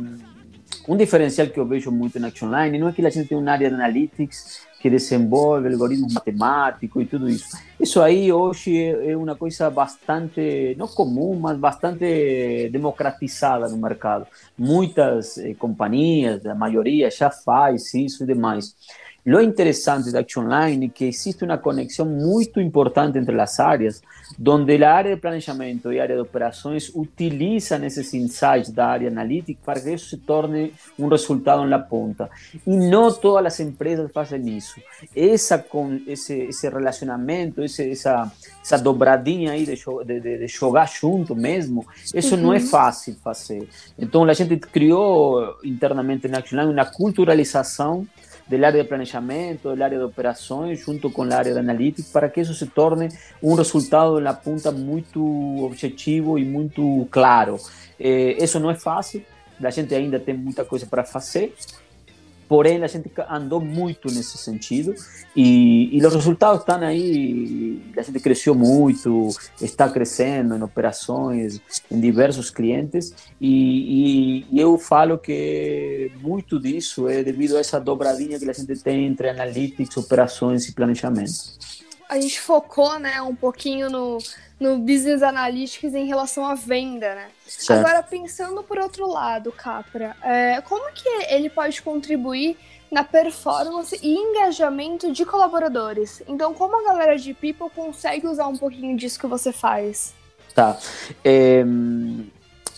um 0.88 0.96
diferencial 0.96 1.48
que 1.48 1.58
eu 1.58 1.66
vejo 1.66 1.90
muito 1.90 2.18
na 2.18 2.28
Action 2.28 2.48
Line 2.48 2.78
não 2.78 2.88
é 2.88 2.92
que 2.92 3.04
a 3.04 3.10
gente 3.10 3.28
tem 3.28 3.36
uma 3.36 3.52
área 3.52 3.68
de 3.68 3.74
analytics 3.74 4.65
que 4.80 4.90
desenvolve 4.90 5.68
algoritmos 5.68 6.12
matemáticos 6.12 7.02
e 7.02 7.06
tudo 7.06 7.28
isso. 7.28 7.56
Isso 7.80 8.00
aí 8.00 8.32
hoje 8.32 8.84
é 8.84 9.16
uma 9.16 9.34
coisa 9.34 9.70
bastante, 9.70 10.74
não 10.78 10.86
comum, 10.86 11.38
mas 11.38 11.58
bastante 11.58 12.68
democratizada 12.70 13.68
no 13.68 13.76
mercado. 13.76 14.26
Muitas 14.56 15.38
eh, 15.38 15.54
companhias, 15.54 16.44
a 16.46 16.54
maioria 16.54 17.10
já 17.10 17.30
faz 17.30 17.94
isso 17.94 18.24
e 18.24 18.26
demais. 18.26 18.74
Lo 19.26 19.40
interessante 19.40 20.12
da 20.12 20.20
Action 20.20 20.44
Line 20.46 20.86
é 20.86 20.88
que 20.88 21.04
existe 21.04 21.44
uma 21.44 21.58
conexão 21.58 22.06
muito 22.06 22.60
importante 22.60 23.18
entre 23.18 23.38
as 23.40 23.58
áreas, 23.58 24.00
onde 24.46 24.84
a 24.84 24.94
área 24.94 25.16
de 25.16 25.20
planejamento 25.20 25.92
e 25.92 25.98
a 25.98 26.04
área 26.04 26.14
de 26.14 26.22
operações 26.22 26.92
utilizam 26.94 27.84
esses 27.84 28.14
insights 28.14 28.70
da 28.70 28.86
área 28.86 29.08
analítica 29.08 29.58
para 29.64 29.80
que 29.80 29.92
isso 29.92 30.10
se 30.10 30.18
torne 30.18 30.72
um 30.96 31.08
resultado 31.08 31.64
na 31.66 31.76
ponta. 31.76 32.30
E 32.64 32.70
não 32.70 33.12
todas 33.12 33.54
as 33.54 33.58
empresas 33.58 34.12
fazem 34.12 34.56
isso. 34.56 34.80
Essa, 35.14 35.58
com, 35.58 36.00
esse, 36.06 36.42
esse 36.42 36.68
relacionamento, 36.68 37.64
esse, 37.64 37.90
essa, 37.90 38.30
essa 38.62 38.78
dobradinha 38.78 39.50
aí 39.50 39.66
de, 39.66 39.74
de, 39.74 40.38
de, 40.38 40.46
jogar 40.46 40.88
junto 40.88 41.34
mesmo, 41.34 41.84
isso 42.14 42.36
uhum. 42.36 42.42
não 42.42 42.54
é 42.54 42.60
fácil 42.60 43.16
fazer. 43.16 43.68
Então 43.98 44.22
a 44.22 44.32
gente 44.34 44.56
criou 44.58 45.58
internamente 45.64 46.28
na 46.28 46.38
Action 46.38 46.60
Line 46.60 46.72
uma 46.72 46.84
culturalização 46.84 48.06
del 48.46 48.64
área 48.64 48.82
de 48.82 48.88
planejamento, 48.88 49.70
del 49.70 49.82
área 49.82 49.98
de 49.98 50.04
operações, 50.04 50.80
junto 50.80 51.10
com 51.10 51.22
a 51.22 51.36
área 51.36 51.52
de 51.52 51.58
analítica, 51.58 52.08
para 52.12 52.28
que 52.28 52.40
isso 52.40 52.54
se 52.54 52.66
torne 52.66 53.08
um 53.42 53.54
resultado 53.54 54.20
na 54.20 54.32
ponta 54.32 54.70
muito 54.70 55.20
objetivo 55.64 56.38
e 56.38 56.44
muito 56.44 57.06
claro. 57.10 57.58
Eh, 57.98 58.36
isso 58.42 58.60
não 58.60 58.70
é 58.70 58.74
fácil, 58.74 59.24
a 59.62 59.70
gente 59.70 59.94
ainda 59.94 60.20
tem 60.20 60.36
muita 60.36 60.64
coisa 60.64 60.86
para 60.86 61.04
fazer, 61.04 61.54
porém 62.48 62.82
a 62.82 62.86
gente 62.86 63.10
andou 63.28 63.60
muito 63.60 64.08
nesse 64.08 64.38
sentido 64.38 64.94
e, 65.34 65.96
e 65.96 66.04
os 66.04 66.14
resultados 66.14 66.60
estão 66.60 66.80
aí, 66.80 67.82
a 67.96 68.02
gente 68.02 68.20
cresceu 68.20 68.54
muito, 68.54 69.28
está 69.60 69.88
crescendo 69.88 70.56
em 70.56 70.62
operações, 70.62 71.60
em 71.90 72.00
diversos 72.00 72.50
clientes 72.50 73.14
e, 73.40 74.44
e, 74.50 74.56
e 74.56 74.60
eu 74.60 74.78
falo 74.78 75.18
que 75.18 76.10
muito 76.20 76.60
disso 76.60 77.08
é 77.08 77.22
devido 77.22 77.56
a 77.56 77.60
essa 77.60 77.80
dobradinha 77.80 78.38
que 78.38 78.48
a 78.48 78.52
gente 78.52 78.76
tem 78.82 79.06
entre 79.06 79.28
analytics, 79.28 79.96
operações 79.96 80.68
e 80.68 80.72
planejamento 80.72 81.75
a 82.08 82.20
gente 82.20 82.40
focou, 82.40 82.98
né, 82.98 83.20
um 83.22 83.34
pouquinho 83.34 83.90
no, 83.90 84.18
no 84.58 84.78
business 84.78 85.22
analytics 85.22 85.94
em 85.94 86.06
relação 86.06 86.46
à 86.46 86.54
venda, 86.54 87.14
né? 87.14 87.28
Certo. 87.46 87.80
Agora, 87.80 88.02
pensando 88.02 88.62
por 88.62 88.78
outro 88.78 89.06
lado, 89.06 89.52
Capra, 89.52 90.16
é, 90.22 90.60
como 90.62 90.92
que 90.92 91.08
ele 91.28 91.50
pode 91.50 91.82
contribuir 91.82 92.56
na 92.90 93.02
performance 93.02 93.98
e 94.02 94.14
engajamento 94.14 95.12
de 95.12 95.24
colaboradores? 95.24 96.22
Então, 96.26 96.54
como 96.54 96.80
a 96.80 96.84
galera 96.84 97.18
de 97.18 97.34
People 97.34 97.70
consegue 97.74 98.26
usar 98.26 98.46
um 98.46 98.56
pouquinho 98.56 98.96
disso 98.96 99.18
que 99.18 99.26
você 99.26 99.52
faz? 99.52 100.14
Tá. 100.54 100.78
É, 101.24 101.64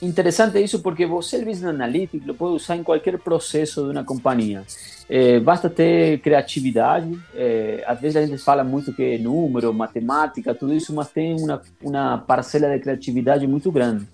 interessante 0.02 0.58
isso 0.61 0.80
porque 0.80 1.06
você, 1.06 1.37
o 1.37 1.44
Business 1.44 1.74
Analytics, 1.74 2.37
pode 2.37 2.54
usar 2.54 2.76
em 2.76 2.82
qualquer 2.82 3.18
processo 3.18 3.84
de 3.84 3.90
uma 3.90 4.04
companhia. 4.04 4.64
É, 5.08 5.40
basta 5.40 5.70
ter 5.70 6.20
criatividade. 6.20 7.18
É, 7.34 7.82
às 7.87 7.98
vezes 8.00 8.16
a 8.16 8.26
gente 8.26 8.42
fala 8.42 8.62
muito 8.62 8.92
que 8.92 9.02
é 9.02 9.18
número, 9.18 9.72
matemática, 9.72 10.54
tudo 10.54 10.74
isso, 10.74 10.94
mas 10.94 11.08
tem 11.08 11.34
uma, 11.40 11.62
uma 11.82 12.18
parcela 12.18 12.74
de 12.74 12.80
criatividade 12.80 13.46
muito 13.46 13.72
grande. 13.72 14.06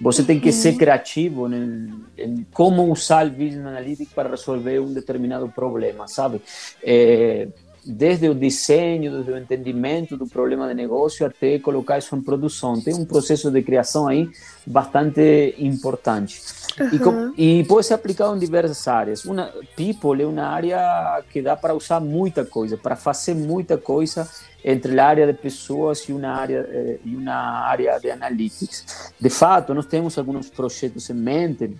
Você 0.00 0.22
tem 0.22 0.38
que 0.38 0.52
ser 0.52 0.76
criativo 0.76 1.48
né, 1.48 1.88
em 2.18 2.46
como 2.52 2.90
usar 2.92 3.26
o 3.26 3.30
Business 3.30 3.66
Analytics 3.66 4.12
para 4.12 4.28
resolver 4.28 4.78
um 4.78 4.92
determinado 4.92 5.48
problema, 5.48 6.06
sabe? 6.06 6.40
É, 6.82 7.48
desde 7.86 8.28
o 8.28 8.34
desenho, 8.34 9.12
desde 9.12 9.30
o 9.30 9.38
entendimento 9.38 10.16
do 10.16 10.26
problema 10.26 10.66
de 10.66 10.74
negócio 10.74 11.24
até 11.24 11.58
colocar 11.58 11.98
isso 11.98 12.14
em 12.16 12.20
produção. 12.20 12.80
Tem 12.80 12.94
um 12.94 13.04
processo 13.04 13.50
de 13.50 13.62
criação 13.62 14.08
aí 14.08 14.28
bastante 14.66 15.54
importante. 15.58 16.42
Uhum. 16.78 17.32
E, 17.36 17.60
e, 17.60 17.64
pode 17.64 17.86
ser 17.86 17.94
aplicado 17.94 18.36
em 18.36 18.38
diversas 18.38 18.86
áreas. 18.86 19.24
Uma, 19.24 19.50
People 19.76 20.22
é 20.22 20.26
uma 20.26 20.42
área 20.42 21.22
que 21.30 21.40
dá 21.40 21.56
para 21.56 21.74
usar 21.74 22.00
muita 22.00 22.44
coisa, 22.44 22.76
para 22.76 22.96
fazer 22.96 23.34
muita 23.34 23.78
coisa 23.78 24.28
entre 24.64 24.98
a 24.98 25.06
área 25.06 25.26
de 25.26 25.32
pessoas 25.32 26.00
e 26.08 26.12
uma 26.12 26.28
área 26.28 26.66
eh, 26.68 26.98
e 27.04 27.14
uma 27.14 27.32
área 27.66 27.98
de 27.98 28.10
analytics. 28.10 29.12
De 29.18 29.30
fato, 29.30 29.72
nós 29.72 29.86
temos 29.86 30.18
alguns 30.18 30.50
projetos 30.50 31.08
em 31.08 31.14
mente 31.14 31.70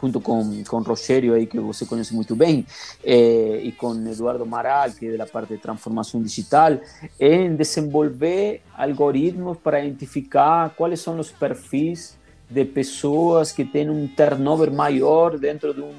junto 0.00 0.20
com, 0.20 0.62
com 0.64 0.80
Rogério 0.80 1.34
aí 1.34 1.46
que 1.46 1.58
você 1.58 1.86
conhece 1.86 2.14
muito 2.14 2.34
bem 2.36 2.66
eh, 3.04 3.60
e 3.62 3.72
com 3.72 3.92
Eduardo 4.06 4.46
Maral 4.46 4.90
que 4.90 5.06
é 5.06 5.16
da 5.16 5.26
parte 5.26 5.54
de 5.54 5.58
transformação 5.58 6.22
digital 6.22 6.78
em 7.18 7.54
desenvolver 7.54 8.62
algoritmos 8.76 9.58
para 9.58 9.84
identificar 9.84 10.70
quais 10.76 11.00
são 11.00 11.18
os 11.18 11.30
perfis 11.30 12.16
de 12.48 12.64
pessoas 12.64 13.52
que 13.52 13.64
têm 13.64 13.90
um 13.90 14.06
turnover 14.06 14.72
maior 14.72 15.38
dentro 15.38 15.74
de, 15.74 15.80
um, 15.80 15.92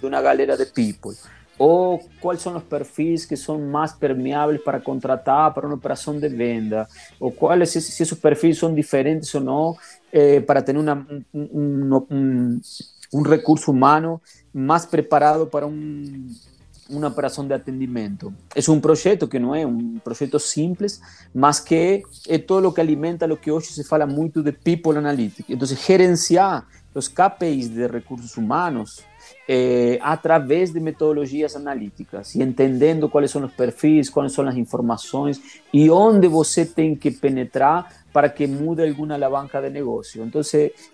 de 0.00 0.08
galera 0.08 0.56
de 0.56 0.66
people 0.66 1.16
ou 1.58 1.98
quais 2.20 2.42
são 2.42 2.56
os 2.56 2.62
perfis 2.62 3.24
que 3.24 3.36
são 3.36 3.58
mais 3.58 3.92
permeáveis 3.92 4.62
para 4.62 4.80
contratar 4.80 5.52
para 5.54 5.66
uma 5.66 5.76
operação 5.76 6.18
de 6.18 6.28
venda, 6.28 6.86
ou 7.18 7.32
quais 7.32 7.70
se, 7.70 7.80
se 7.80 8.02
esses 8.02 8.18
perfis 8.18 8.58
são 8.58 8.74
diferentes 8.74 9.34
ou 9.34 9.40
não 9.40 9.76
eh, 10.12 10.40
para 10.40 10.60
ter 10.62 10.76
uma, 10.76 11.06
um, 11.10 11.24
um, 11.34 12.06
um, 12.10 12.60
um 13.16 13.22
recurso 13.22 13.70
humano 13.70 14.20
mais 14.52 14.84
preparado 14.84 15.46
para 15.46 15.66
um, 15.66 16.26
uma 16.88 17.08
operação 17.08 17.46
de 17.46 17.54
atendimento. 17.54 18.32
É 18.54 18.70
um 18.70 18.80
projeto 18.80 19.26
que 19.26 19.38
não 19.38 19.54
é 19.54 19.66
um 19.66 19.98
projeto 19.98 20.38
simples, 20.38 21.00
mas 21.34 21.58
que 21.58 22.02
todo 22.46 22.68
o 22.68 22.72
que 22.72 22.80
alimenta 22.80 23.26
o 23.32 23.36
que 23.36 23.50
hoje 23.50 23.68
se 23.68 23.84
fala 23.84 24.06
muito 24.06 24.42
de 24.42 24.52
people 24.52 24.96
analytics. 24.96 25.48
Então, 25.48 25.66
gerenciar 25.66 26.66
os 26.94 27.08
KPIs 27.08 27.68
de 27.68 27.86
recursos 27.86 28.36
humanos 28.36 29.04
eh, 29.48 29.98
através 30.02 30.72
de 30.72 30.80
metodologias 30.80 31.54
analíticas 31.54 32.34
e 32.34 32.42
entendendo 32.42 33.08
quais 33.08 33.30
são 33.30 33.44
os 33.44 33.52
perfis, 33.52 34.10
quais 34.10 34.32
são 34.32 34.46
as 34.46 34.56
informações 34.56 35.40
e 35.72 35.88
onde 35.90 36.28
você 36.28 36.64
tem 36.64 36.94
que 36.94 37.10
penetrar 37.10 37.92
para 38.12 38.28
que 38.28 38.46
mude 38.46 38.82
alguma 38.82 39.14
alavanca 39.14 39.60
de 39.60 39.70
negócio. 39.70 40.24
Então, 40.24 40.40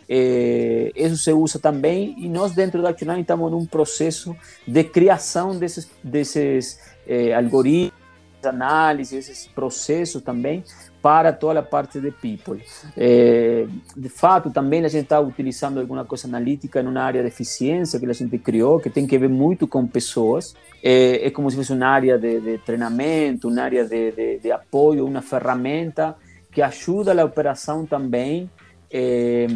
eh, 0.08 0.92
isso 0.94 1.16
se 1.16 1.32
usa 1.32 1.58
também 1.58 2.14
e 2.18 2.28
nós 2.28 2.52
dentro 2.52 2.82
da 2.82 2.90
Actionline 2.90 3.22
estamos 3.22 3.50
num 3.50 3.64
processo 3.64 4.36
de 4.66 4.84
criação 4.84 5.56
desses, 5.56 5.88
desses 6.02 6.78
eh, 7.06 7.32
algoritmos, 7.32 8.02
análises, 8.44 9.28
esses 9.28 9.46
processos 9.46 10.20
também 10.20 10.64
para 11.02 11.32
toda 11.32 11.58
a 11.58 11.62
parte 11.62 12.00
de 12.00 12.12
people. 12.12 12.62
É, 12.96 13.66
de 13.96 14.08
fato, 14.08 14.50
também 14.50 14.84
a 14.84 14.88
gente 14.88 15.02
está 15.02 15.20
utilizando 15.20 15.80
alguma 15.80 16.04
coisa 16.04 16.28
analítica 16.28 16.82
numa 16.82 17.02
área 17.02 17.20
de 17.20 17.28
eficiência 17.28 17.98
que 17.98 18.06
a 18.06 18.12
gente 18.12 18.38
criou, 18.38 18.78
que 18.78 18.88
tem 18.88 19.06
que 19.06 19.18
ver 19.18 19.28
muito 19.28 19.66
com 19.66 19.84
pessoas. 19.86 20.54
É, 20.82 21.26
é 21.26 21.30
como 21.30 21.50
se 21.50 21.56
fosse 21.56 21.72
uma 21.72 21.88
área 21.88 22.16
de, 22.16 22.40
de 22.40 22.58
treinamento, 22.58 23.48
uma 23.48 23.62
área 23.62 23.84
de, 23.84 24.12
de, 24.12 24.38
de, 24.38 24.52
apoio, 24.52 25.04
uma 25.04 25.20
ferramenta 25.20 26.16
que 26.52 26.62
ajuda 26.62 27.20
a 27.20 27.24
operação 27.24 27.84
também 27.84 28.48
é, 28.90 29.46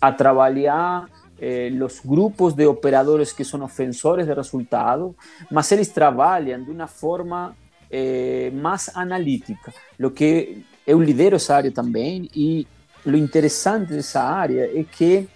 a 0.00 0.10
trabalhar 0.10 1.06
eh, 1.40 1.72
os 1.82 2.00
grupos 2.04 2.52
de 2.54 2.66
operadores 2.66 3.32
que 3.32 3.44
são 3.44 3.62
ofensores 3.62 4.26
de 4.26 4.34
resultado, 4.34 5.16
mas 5.50 5.72
eles 5.72 5.88
trabalham 5.88 6.62
de 6.62 6.70
uma 6.70 6.86
forma 6.86 7.56
eh, 7.90 8.50
mais 8.52 8.90
analítica. 8.94 9.72
Lo 9.98 10.10
que 10.12 10.64
eu 10.90 11.00
lidero 11.00 11.36
essa 11.36 11.54
área 11.54 11.70
também 11.70 12.28
e 12.34 12.66
o 13.06 13.10
interessante 13.10 13.92
dessa 13.92 14.20
área 14.20 14.68
é 14.76 14.84
que 14.84 15.28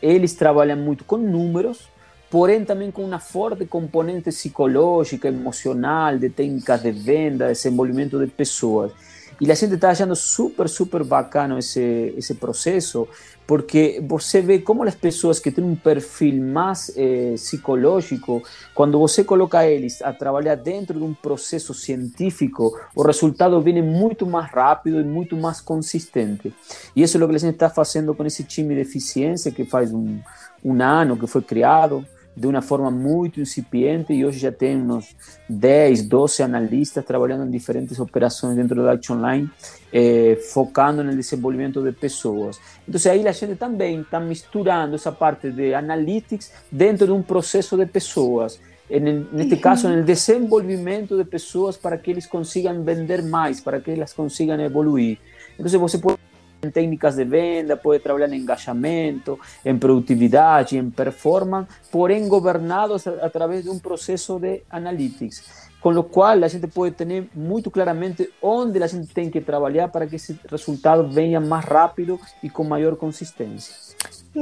eles 0.00 0.32
trabalham 0.34 0.76
muito 0.76 1.04
com 1.04 1.16
números, 1.16 1.88
porém 2.30 2.64
também 2.64 2.90
com 2.92 3.04
uma 3.04 3.18
forte 3.18 3.66
componente 3.66 4.30
psicológica, 4.30 5.26
emocional, 5.26 6.16
de 6.16 6.30
técnicas 6.30 6.80
de 6.82 6.92
venda, 6.92 7.48
desenvolvimento 7.48 8.16
de 8.18 8.28
pessoas. 8.28 8.92
E 9.42 9.50
a 9.50 9.56
gente 9.56 9.74
está 9.74 9.90
achando 9.90 10.14
super, 10.14 10.68
super 10.68 11.02
bacana 11.02 11.58
esse, 11.58 12.14
esse 12.16 12.32
processo, 12.34 13.08
porque 13.44 14.00
você 14.06 14.40
vê 14.40 14.60
como 14.60 14.84
as 14.84 14.94
pessoas 14.94 15.40
que 15.40 15.50
têm 15.50 15.64
um 15.64 15.74
perfil 15.74 16.40
mais 16.40 16.92
eh, 16.96 17.32
psicológico, 17.34 18.40
quando 18.72 19.00
você 19.00 19.24
coloca 19.24 19.66
eles 19.66 20.00
a 20.00 20.12
trabalhar 20.12 20.54
dentro 20.54 20.96
de 20.96 21.04
um 21.04 21.12
processo 21.12 21.74
científico, 21.74 22.78
o 22.94 23.02
resultado 23.02 23.60
vem 23.60 23.82
muito 23.82 24.24
mais 24.24 24.48
rápido 24.48 25.00
e 25.00 25.04
muito 25.04 25.36
mais 25.36 25.60
consistente. 25.60 26.54
E 26.94 27.02
isso 27.02 27.18
é 27.18 27.24
o 27.24 27.28
que 27.28 27.34
a 27.34 27.38
gente 27.38 27.54
está 27.54 27.68
fazendo 27.68 28.14
com 28.14 28.24
esse 28.24 28.44
time 28.44 28.76
de 28.76 28.82
eficiência 28.82 29.50
que 29.50 29.64
faz 29.64 29.92
um, 29.92 30.20
um 30.64 30.80
ano 30.80 31.16
que 31.16 31.26
foi 31.26 31.42
criado 31.42 32.06
de 32.34 32.46
uma 32.46 32.62
forma 32.62 32.90
muito 32.90 33.40
incipiente 33.40 34.12
e 34.12 34.24
hoje 34.24 34.38
já 34.38 34.50
tem 34.50 34.76
uns 34.76 35.14
10, 35.48 36.08
12 36.08 36.42
analistas 36.42 37.04
trabalhando 37.04 37.46
em 37.46 37.50
diferentes 37.50 37.98
operações 37.98 38.56
dentro 38.56 38.82
da 38.82 38.92
Action 38.92 39.16
Line, 39.16 39.50
eh, 39.92 40.38
focando 40.52 41.04
no 41.04 41.14
desenvolvimento 41.14 41.82
de 41.82 41.92
pessoas. 41.92 42.58
Então, 42.88 43.12
aí 43.12 43.26
a 43.28 43.32
gente 43.32 43.54
também 43.56 44.00
está 44.00 44.18
misturando 44.18 44.94
essa 44.94 45.12
parte 45.12 45.50
de 45.50 45.74
analytics 45.74 46.50
dentro 46.70 47.06
de 47.06 47.12
um 47.12 47.22
processo 47.22 47.76
de 47.76 47.86
pessoas. 47.86 48.58
neste 49.32 49.56
caso, 49.56 49.88
no 49.88 50.02
desenvolvimento 50.02 51.16
de 51.16 51.24
pessoas 51.24 51.76
para 51.76 51.96
que 51.96 52.10
eles 52.10 52.26
consigam 52.26 52.82
vender 52.82 53.22
mais, 53.22 53.60
para 53.60 53.80
que 53.80 53.90
elas 53.90 54.12
consigam 54.12 54.60
evoluir. 54.60 55.18
Então, 55.58 55.80
você 55.80 55.98
pode 55.98 56.21
em 56.62 56.70
técnicas 56.70 57.16
de 57.16 57.24
venda, 57.24 57.76
pode 57.76 58.02
trabalhar 58.02 58.32
em 58.32 58.40
engajamento, 58.40 59.38
em 59.64 59.76
produtividade, 59.76 60.78
em 60.78 60.90
performance, 60.90 61.68
porém 61.90 62.28
governados 62.28 63.06
através 63.06 63.64
de 63.64 63.70
um 63.70 63.78
processo 63.78 64.38
de 64.38 64.62
analytics. 64.70 65.70
Com 65.80 65.90
o 65.90 66.04
qual 66.04 66.44
a 66.44 66.46
gente 66.48 66.68
pode 66.68 66.94
ter 66.94 67.28
muito 67.34 67.68
claramente 67.68 68.32
onde 68.40 68.80
a 68.80 68.86
gente 68.86 69.12
tem 69.12 69.28
que 69.28 69.40
trabalhar 69.40 69.88
para 69.88 70.06
que 70.06 70.14
esse 70.14 70.38
resultado 70.48 71.08
venha 71.08 71.40
mais 71.40 71.64
rápido 71.64 72.20
e 72.40 72.48
com 72.48 72.62
maior 72.62 72.94
consistência. 72.94 73.96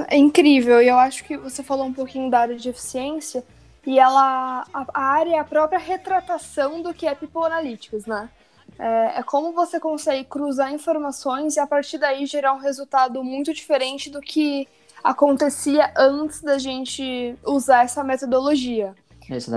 É 0.08 0.18
incrível, 0.18 0.82
e 0.82 0.88
eu 0.88 0.98
acho 0.98 1.24
que 1.24 1.38
você 1.38 1.62
falou 1.62 1.86
um 1.86 1.94
pouquinho 1.94 2.30
da 2.30 2.40
área 2.40 2.56
de 2.56 2.68
eficiência, 2.68 3.42
e 3.86 3.98
ela 3.98 4.66
a, 4.72 4.86
a 4.92 5.02
área 5.02 5.36
é 5.36 5.38
a 5.38 5.44
própria 5.44 5.78
retratação 5.78 6.82
do 6.82 6.92
que 6.92 7.06
é 7.06 7.14
People 7.14 7.42
Analytics, 7.46 8.04
né? 8.04 8.28
É, 8.78 9.18
é, 9.18 9.22
como 9.22 9.52
você 9.52 9.78
consegue 9.78 10.24
cruzar 10.24 10.72
informações 10.72 11.56
e 11.56 11.60
a 11.60 11.66
partir 11.66 11.98
daí 11.98 12.26
gerar 12.26 12.52
um 12.54 12.58
resultado 12.58 13.22
muito 13.22 13.52
diferente 13.52 14.10
do 14.10 14.20
que 14.20 14.66
acontecia 15.02 15.92
antes 15.96 16.42
da 16.42 16.58
gente 16.58 17.34
usar 17.44 17.84
essa 17.84 18.04
metodologia. 18.04 18.94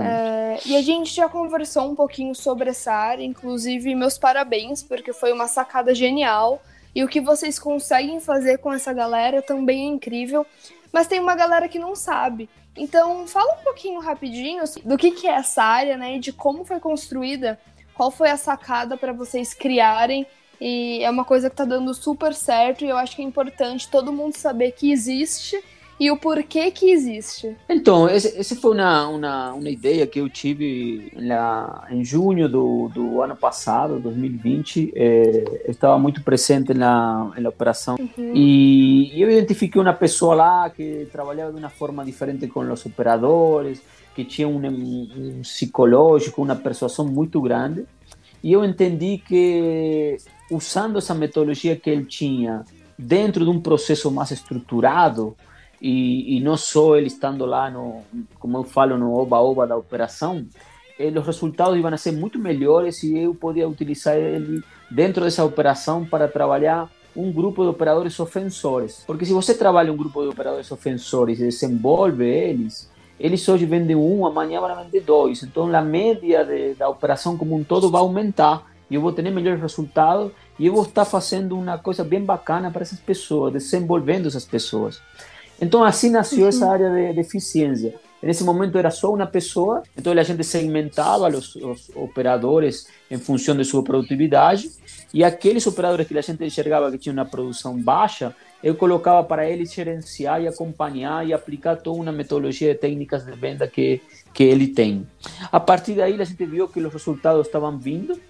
É, 0.06 0.60
e 0.66 0.76
a 0.76 0.82
gente 0.82 1.12
já 1.12 1.28
conversou 1.28 1.90
um 1.90 1.94
pouquinho 1.94 2.34
sobre 2.34 2.70
essa 2.70 2.92
área, 2.92 3.24
inclusive 3.24 3.94
meus 3.94 4.16
parabéns, 4.16 4.82
porque 4.82 5.12
foi 5.12 5.32
uma 5.32 5.48
sacada 5.48 5.94
genial. 5.94 6.62
E 6.94 7.02
o 7.02 7.08
que 7.08 7.20
vocês 7.20 7.58
conseguem 7.58 8.20
fazer 8.20 8.58
com 8.58 8.72
essa 8.72 8.92
galera 8.92 9.42
também 9.42 9.86
é 9.86 9.88
incrível. 9.88 10.46
Mas 10.92 11.08
tem 11.08 11.18
uma 11.18 11.34
galera 11.34 11.68
que 11.68 11.78
não 11.78 11.96
sabe. 11.96 12.48
Então, 12.76 13.26
fala 13.26 13.54
um 13.60 13.64
pouquinho 13.64 14.00
rapidinho 14.00 14.62
do 14.84 14.96
que, 14.96 15.10
que 15.10 15.26
é 15.26 15.32
essa 15.32 15.62
área, 15.62 15.96
né? 15.96 16.16
E 16.16 16.20
de 16.20 16.32
como 16.32 16.64
foi 16.64 16.78
construída, 16.78 17.58
qual 17.94 18.10
foi 18.10 18.30
a 18.30 18.36
sacada 18.36 18.96
para 18.96 19.12
vocês 19.12 19.54
criarem. 19.54 20.26
E 20.60 21.02
é 21.02 21.10
uma 21.10 21.24
coisa 21.24 21.48
que 21.48 21.54
está 21.54 21.64
dando 21.64 21.92
super 21.94 22.32
certo 22.32 22.84
e 22.84 22.88
eu 22.88 22.96
acho 22.96 23.16
que 23.16 23.22
é 23.22 23.24
importante 23.24 23.88
todo 23.88 24.12
mundo 24.12 24.36
saber 24.36 24.72
que 24.72 24.92
existe 24.92 25.62
e 25.98 26.10
o 26.10 26.16
porquê 26.16 26.70
que 26.70 26.90
existe. 26.90 27.56
Então, 27.68 28.08
essa 28.08 28.56
foi 28.56 28.72
uma, 28.72 29.08
uma, 29.08 29.52
uma 29.52 29.68
ideia 29.68 30.06
que 30.06 30.20
eu 30.20 30.28
tive 30.28 31.12
lá, 31.14 31.86
em 31.90 32.04
junho 32.04 32.48
do, 32.48 32.88
do 32.88 33.22
ano 33.22 33.36
passado, 33.36 34.00
2020. 34.00 34.92
É, 34.94 35.44
eu 35.66 35.70
estava 35.70 35.98
muito 35.98 36.22
presente 36.22 36.74
na, 36.74 37.30
na 37.38 37.48
operação 37.48 37.96
uhum. 37.98 38.32
e 38.34 39.20
eu 39.20 39.30
identifiquei 39.30 39.80
uma 39.80 39.92
pessoa 39.92 40.34
lá 40.34 40.70
que 40.70 41.06
trabalhava 41.12 41.52
de 41.52 41.58
uma 41.58 41.70
forma 41.70 42.04
diferente 42.04 42.46
com 42.48 42.60
os 42.60 42.86
operadores, 42.86 43.80
que 44.14 44.24
tinha 44.24 44.46
um, 44.48 44.64
um 44.66 45.40
psicológico, 45.42 46.42
uma 46.42 46.56
persuasão 46.56 47.06
muito 47.06 47.40
grande. 47.40 47.84
E 48.42 48.52
eu 48.52 48.64
entendi 48.64 49.18
que, 49.18 50.16
usando 50.50 50.98
essa 50.98 51.14
metodologia 51.14 51.76
que 51.76 51.90
ele 51.90 52.04
tinha 52.04 52.64
dentro 52.98 53.44
de 53.44 53.50
um 53.50 53.60
processo 53.60 54.10
mais 54.10 54.30
estruturado, 54.30 55.36
e, 55.80 56.36
e 56.36 56.40
não 56.40 56.56
só 56.56 56.96
ele 56.96 57.08
estando 57.08 57.44
lá, 57.44 57.70
no, 57.70 58.02
como 58.38 58.58
eu 58.58 58.64
falo, 58.64 58.96
no 58.96 59.14
oba-oba 59.14 59.66
da 59.66 59.76
operação, 59.76 60.46
eh, 60.98 61.08
os 61.10 61.26
resultados 61.26 61.78
iam 61.78 61.96
ser 61.98 62.12
muito 62.12 62.38
melhores 62.38 63.02
e 63.02 63.18
eu 63.18 63.34
podia 63.34 63.68
utilizar 63.68 64.16
ele 64.16 64.62
dentro 64.90 65.24
dessa 65.24 65.44
operação 65.44 66.04
para 66.04 66.26
trabalhar 66.26 66.90
um 67.14 67.30
grupo 67.30 67.62
de 67.62 67.68
operadores 67.68 68.18
ofensores. 68.18 69.04
Porque 69.06 69.26
se 69.26 69.32
você 69.32 69.54
trabalha 69.54 69.92
um 69.92 69.96
grupo 69.96 70.22
de 70.22 70.28
operadores 70.28 70.70
ofensores 70.72 71.38
e 71.38 71.44
desenvolve 71.44 72.24
eles, 72.24 72.90
eles 73.18 73.48
hoje 73.48 73.64
vendem 73.64 73.96
um, 73.96 74.26
amanhã 74.26 74.60
vão 74.60 74.84
vender 74.84 75.00
dois. 75.00 75.42
Então 75.42 75.74
a 75.74 75.82
média 75.82 76.44
de, 76.44 76.74
da 76.74 76.88
operação 76.88 77.36
como 77.36 77.54
um 77.54 77.64
todo 77.64 77.90
vai 77.90 78.00
aumentar 78.00 78.66
e 78.90 78.94
eu 78.94 79.00
vou 79.00 79.12
ter 79.12 79.22
melhores 79.22 79.60
resultados 79.60 80.32
e 80.58 80.66
eu 80.66 80.74
vou 80.74 80.82
estar 80.82 81.04
fazendo 81.04 81.56
uma 81.58 81.78
coisa 81.78 82.04
bem 82.04 82.22
bacana 82.22 82.70
para 82.70 82.82
essas 82.82 83.00
pessoas, 83.00 83.52
desenvolvendo 83.52 84.28
essas 84.28 84.44
pessoas. 84.44 85.00
Então 85.60 85.84
assim 85.84 86.10
nasceu 86.10 86.46
essa 86.48 86.70
área 86.70 86.90
de, 86.90 87.14
de 87.14 87.20
eficiência. 87.20 87.94
Nesse 88.24 88.42
momento 88.42 88.78
era 88.78 88.90
só 88.90 89.12
uma 89.12 89.26
pessoa, 89.26 89.82
então 89.96 90.10
a 90.10 90.22
gente 90.22 90.42
segmentava 90.44 91.28
os, 91.28 91.54
os, 91.56 91.90
operadores 91.94 92.86
em 93.10 93.18
função 93.18 93.54
de 93.54 93.64
sua 93.66 93.84
produtividade 93.84 94.70
e 95.14 95.22
aqueles 95.22 95.64
operadores 95.64 96.08
que 96.08 96.18
a 96.18 96.20
gente 96.20 96.44
enxergava 96.44 96.90
que 96.90 96.98
tinham 96.98 97.14
uma 97.14 97.24
produção 97.24 97.80
baixa, 97.80 98.34
eu 98.60 98.74
colocava 98.74 99.22
para 99.22 99.48
eles 99.48 99.72
gerenciar 99.72 100.42
e 100.42 100.48
acompanhar 100.48 101.24
e 101.24 101.32
aplicar 101.32 101.76
toda 101.76 102.00
uma 102.00 102.10
metodologia 102.10 102.74
de 102.74 102.80
técnicas 102.80 103.24
de 103.24 103.30
venda 103.30 103.68
que, 103.68 104.02
que 104.32 104.42
ele 104.42 104.66
tem. 104.66 105.06
A 105.52 105.60
partir 105.60 105.94
daí 105.94 106.20
a 106.20 106.24
gente 106.24 106.44
viu 106.44 106.66
que 106.66 106.80
os 106.80 106.92
resultados 106.92 107.46
estavam 107.46 107.78
vindo 107.78 108.20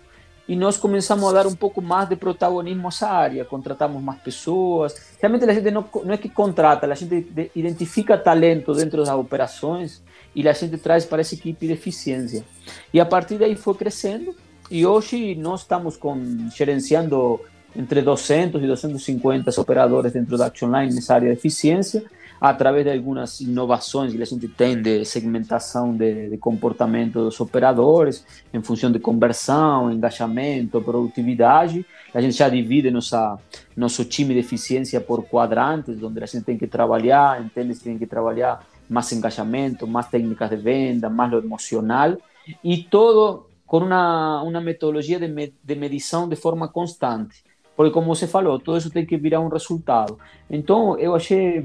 e 0.47 0.55
nós 0.55 0.77
começamos 0.77 1.27
a 1.31 1.33
dar 1.33 1.47
um 1.47 1.55
pouco 1.55 1.81
mais 1.81 2.07
de 2.07 2.16
protagonismo 2.16 2.87
a 2.87 2.88
essa 2.88 3.09
área, 3.09 3.47
contratamos 3.47 4.03
mais 4.03 4.20
pessoas. 4.20 5.16
Realmente 5.18 5.49
a 5.49 5.55
gente 5.55 5.70
não, 5.70 5.88
não 6.05 6.12
é 6.12 6.18
que 6.18 6.29
contrata, 6.29 6.87
a 6.87 6.94
gente 6.94 7.27
identifica 7.57 8.18
talento 8.18 8.75
dentro 8.75 9.03
das 9.03 9.09
operações 9.09 10.03
e 10.35 10.47
a 10.47 10.53
gente 10.53 10.77
traz 10.77 11.07
para 11.07 11.23
essa 11.23 11.35
equipe 11.35 11.66
de 11.66 11.73
eficiência. 11.73 12.44
E 12.92 13.01
a 13.01 13.07
partir 13.07 13.38
daí 13.38 13.57
foi 13.57 13.73
crescendo 13.73 14.37
e 14.70 14.87
hoje 14.87 15.35
nós 15.35 15.61
estamos 15.61 15.96
com, 15.96 16.48
gerenciando 16.55 17.40
entre 17.77 18.03
200 18.03 18.62
e 18.62 18.66
250 18.66 19.61
operadores 19.61 20.12
dentro 20.12 20.38
da 20.38 20.46
Action 20.46 20.68
Line 20.68 20.94
nessa 20.94 21.14
área 21.14 21.29
de 21.29 21.38
eficiência 21.38 22.05
através 22.40 22.85
de 22.85 22.92
algumas 22.92 23.40
inovações 23.40 24.12
que 24.12 24.20
a 24.20 24.27
gente 24.27 24.48
tem 24.48 24.81
de 24.81 25.05
segmentação 25.05 25.96
de, 25.96 26.29
de 26.29 26.37
comportamento 26.37 27.24
dos 27.24 27.40
operadores, 27.40 28.24
em 28.53 28.61
função 28.62 28.92
de 28.92 28.98
conversão, 28.98 29.90
engajamento, 29.90 30.81
produtividade. 30.83 31.87
A 32.12 32.20
gente 32.20 32.37
já 32.37 32.48
divide 32.48 32.90
nossa, 32.90 33.38
nosso 33.74 34.05
time 34.05 34.35
de 34.35 34.40
eficiência 34.40 35.00
por 35.00 35.24
quadrantes, 35.24 36.03
onde 36.03 36.22
a 36.22 36.27
gente 36.27 36.44
tem 36.44 36.59
que 36.59 36.66
trabalhar, 36.66 37.42
entende 37.42 37.74
que 37.74 37.85
tem 37.85 37.98
que 37.98 38.07
trabalhar 38.07 38.62
mais 38.90 39.11
engajamento, 39.12 39.87
mais 39.87 40.09
técnicas 40.09 40.50
de 40.50 40.57
venda, 40.57 41.09
mais 41.09 41.31
lo 41.31 41.38
emocional, 41.38 42.18
e 42.62 42.83
todo 42.83 43.46
com 43.66 43.79
uma, 43.79 44.42
uma 44.42 44.61
metodologia 44.61 45.18
de, 45.18 45.29
me, 45.29 45.55
de 45.62 45.74
medição 45.74 46.29
de 46.29 46.37
forma 46.37 46.68
constante. 46.68 47.42
Porque, 47.77 47.92
como 47.92 48.14
você 48.14 48.27
falou, 48.27 48.59
todo 48.59 48.79
isso 48.79 48.90
tem 48.90 49.05
que 49.05 49.16
virar 49.16 49.40
um 49.40 49.48
resultado. 49.48 50.18
Então, 50.48 50.98
eu 50.98 51.14
achei 51.14 51.64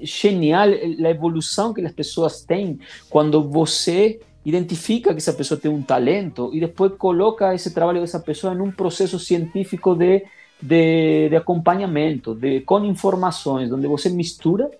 genial 0.00 0.68
a 0.68 1.10
evolução 1.10 1.74
que 1.74 1.80
as 1.80 1.92
pessoas 1.92 2.42
têm 2.44 2.78
quando 3.10 3.42
você 3.42 4.20
identifica 4.44 5.12
que 5.12 5.18
essa 5.18 5.32
pessoa 5.32 5.60
tem 5.60 5.70
um 5.70 5.82
talento 5.82 6.50
e 6.54 6.60
depois 6.60 6.92
coloca 6.96 7.54
esse 7.54 7.74
trabalho 7.74 8.00
dessa 8.00 8.20
pessoa 8.20 8.54
em 8.54 8.60
um 8.60 8.70
processo 8.70 9.18
científico 9.18 9.94
de, 9.94 10.24
de, 10.62 11.28
de 11.28 11.36
acompanhamento, 11.36 12.34
de, 12.34 12.60
com 12.60 12.82
informações, 12.84 13.70
onde 13.70 13.86
você 13.86 14.08
mistura 14.08 14.70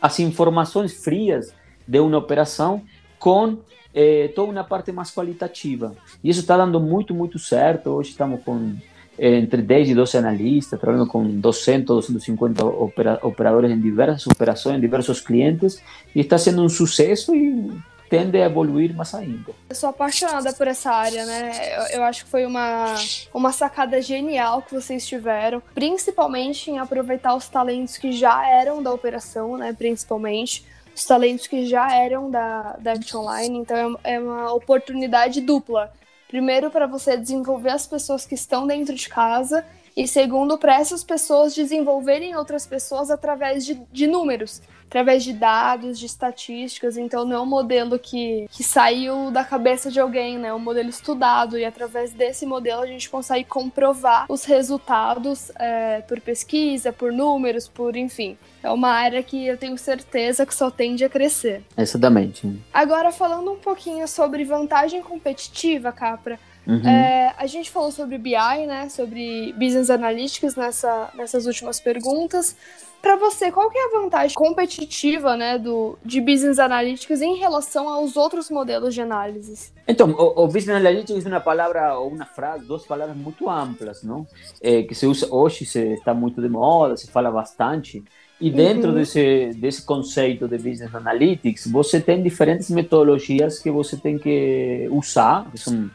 as 0.00 0.20
informações 0.20 0.92
frias 1.02 1.52
de 1.86 1.98
uma 1.98 2.18
operação 2.18 2.82
com 3.18 3.58
eh, 3.94 4.30
toda 4.34 4.52
uma 4.52 4.64
parte 4.64 4.92
mais 4.92 5.10
qualitativa. 5.10 5.94
E 6.22 6.30
isso 6.30 6.40
está 6.40 6.56
dando 6.56 6.80
muito, 6.80 7.14
muito 7.14 7.38
certo. 7.38 7.90
Hoje 7.90 8.10
estamos 8.10 8.42
com 8.42 8.74
entre 9.18 9.60
10 9.60 9.90
e 9.90 9.94
12 9.94 10.16
analistas, 10.16 10.80
trabalhando 10.80 11.08
com 11.08 11.24
200, 11.24 12.06
250 12.06 12.64
opera, 12.64 13.18
operadores 13.22 13.70
em 13.70 13.80
diversas 13.80 14.26
operações, 14.26 14.78
em 14.78 14.80
diversos 14.80 15.20
clientes, 15.20 15.82
e 16.14 16.20
está 16.20 16.38
sendo 16.38 16.62
um 16.62 16.68
sucesso 16.68 17.34
e 17.34 17.70
tende 18.08 18.36
a 18.40 18.44
evoluir 18.44 18.94
mais 18.94 19.14
ainda. 19.14 19.52
Eu 19.70 19.74
sou 19.74 19.88
apaixonada 19.88 20.52
por 20.52 20.66
essa 20.66 20.90
área, 20.90 21.24
né? 21.24 21.52
Eu, 21.76 21.98
eu, 21.98 22.02
acho 22.02 22.24
que 22.24 22.30
foi 22.30 22.44
uma, 22.44 22.94
uma 23.32 23.52
sacada 23.52 24.02
genial 24.02 24.60
que 24.60 24.74
vocês 24.74 25.06
tiveram, 25.06 25.62
principalmente 25.74 26.70
em 26.70 26.78
aproveitar 26.78 27.34
os 27.34 27.48
talentos 27.48 27.96
que 27.96 28.12
já 28.12 28.46
eram 28.46 28.82
da 28.82 28.92
operação, 28.92 29.56
né? 29.56 29.72
Principalmente 29.72 30.64
os 30.94 31.04
talentos 31.04 31.46
que 31.46 31.66
já 31.66 31.94
eram 31.94 32.30
da, 32.30 32.76
da 32.78 32.92
Action 32.92 33.24
Line, 33.30 33.58
então 33.58 33.98
é, 34.04 34.14
é 34.14 34.20
uma 34.20 34.52
oportunidade 34.52 35.40
dupla. 35.40 35.92
Primeiro, 36.28 36.70
para 36.70 36.86
você 36.86 37.16
desenvolver 37.16 37.70
as 37.70 37.86
pessoas 37.86 38.24
que 38.24 38.34
estão 38.34 38.66
dentro 38.66 38.94
de 38.94 39.08
casa, 39.08 39.64
e 39.96 40.08
segundo, 40.08 40.56
para 40.56 40.76
essas 40.80 41.04
pessoas 41.04 41.54
desenvolverem 41.54 42.34
outras 42.34 42.66
pessoas 42.66 43.10
através 43.10 43.64
de, 43.64 43.74
de 43.92 44.06
números 44.06 44.62
através 44.92 45.24
de 45.24 45.32
dados, 45.32 45.98
de 45.98 46.04
estatísticas, 46.04 46.98
então 46.98 47.24
não 47.24 47.36
é 47.36 47.40
um 47.40 47.46
modelo 47.46 47.98
que, 47.98 48.46
que 48.50 48.62
saiu 48.62 49.30
da 49.30 49.42
cabeça 49.42 49.90
de 49.90 49.98
alguém, 49.98 50.36
né? 50.36 50.48
É 50.48 50.54
um 50.54 50.58
modelo 50.58 50.90
estudado 50.90 51.58
e 51.58 51.64
através 51.64 52.12
desse 52.12 52.44
modelo 52.44 52.82
a 52.82 52.86
gente 52.86 53.08
consegue 53.08 53.48
comprovar 53.48 54.26
os 54.28 54.44
resultados 54.44 55.50
é, 55.58 56.02
por 56.02 56.20
pesquisa, 56.20 56.92
por 56.92 57.10
números, 57.10 57.66
por 57.66 57.96
enfim. 57.96 58.36
É 58.62 58.70
uma 58.70 58.90
área 58.90 59.22
que 59.22 59.46
eu 59.46 59.56
tenho 59.56 59.78
certeza 59.78 60.44
que 60.44 60.54
só 60.54 60.70
tende 60.70 61.02
a 61.06 61.08
crescer. 61.08 61.62
Exatamente. 61.74 62.60
Agora 62.70 63.10
falando 63.10 63.50
um 63.50 63.58
pouquinho 63.58 64.06
sobre 64.06 64.44
vantagem 64.44 65.02
competitiva, 65.02 65.90
Capra. 65.90 66.38
Uhum. 66.66 66.86
É, 66.86 67.34
a 67.38 67.46
gente 67.46 67.70
falou 67.70 67.90
sobre 67.90 68.18
BI, 68.18 68.66
né? 68.66 68.90
Sobre 68.90 69.54
Business 69.54 69.88
Analytics 69.88 70.54
nessa, 70.54 71.10
nessas 71.14 71.46
últimas 71.46 71.80
perguntas. 71.80 72.54
Para 73.02 73.16
você, 73.16 73.50
qual 73.50 73.68
que 73.68 73.76
é 73.76 73.84
a 73.84 74.00
vantagem 74.00 74.36
competitiva 74.36 75.36
né, 75.36 75.58
do, 75.58 75.98
de 76.04 76.20
Business 76.20 76.60
Analytics 76.60 77.20
em 77.20 77.36
relação 77.36 77.88
aos 77.88 78.16
outros 78.16 78.48
modelos 78.48 78.94
de 78.94 79.00
análise? 79.00 79.72
Então, 79.88 80.12
o, 80.12 80.44
o 80.44 80.46
Business 80.46 80.76
Analytics 80.76 81.26
é 81.26 81.28
uma 81.28 81.40
palavra 81.40 81.98
ou 81.98 82.10
uma 82.10 82.24
frase, 82.24 82.64
duas 82.64 82.86
palavras 82.86 83.16
muito 83.16 83.50
amplas, 83.50 84.04
não? 84.04 84.24
É, 84.60 84.84
que 84.84 84.94
se 84.94 85.04
usa 85.04 85.26
hoje, 85.34 85.66
se 85.66 85.80
está 85.94 86.14
muito 86.14 86.40
de 86.40 86.48
moda, 86.48 86.96
se 86.96 87.10
fala 87.10 87.28
bastante. 87.28 88.04
E 88.40 88.48
dentro 88.50 88.90
uhum. 88.90 88.94
desse, 88.94 89.50
desse 89.56 89.82
conceito 89.84 90.46
de 90.46 90.56
Business 90.56 90.94
Analytics, 90.94 91.66
você 91.66 92.00
tem 92.00 92.22
diferentes 92.22 92.70
metodologias 92.70 93.58
que 93.58 93.70
você 93.70 93.96
tem 93.96 94.16
que 94.16 94.88
usar, 94.92 95.50
que 95.50 95.58
são, 95.58 95.90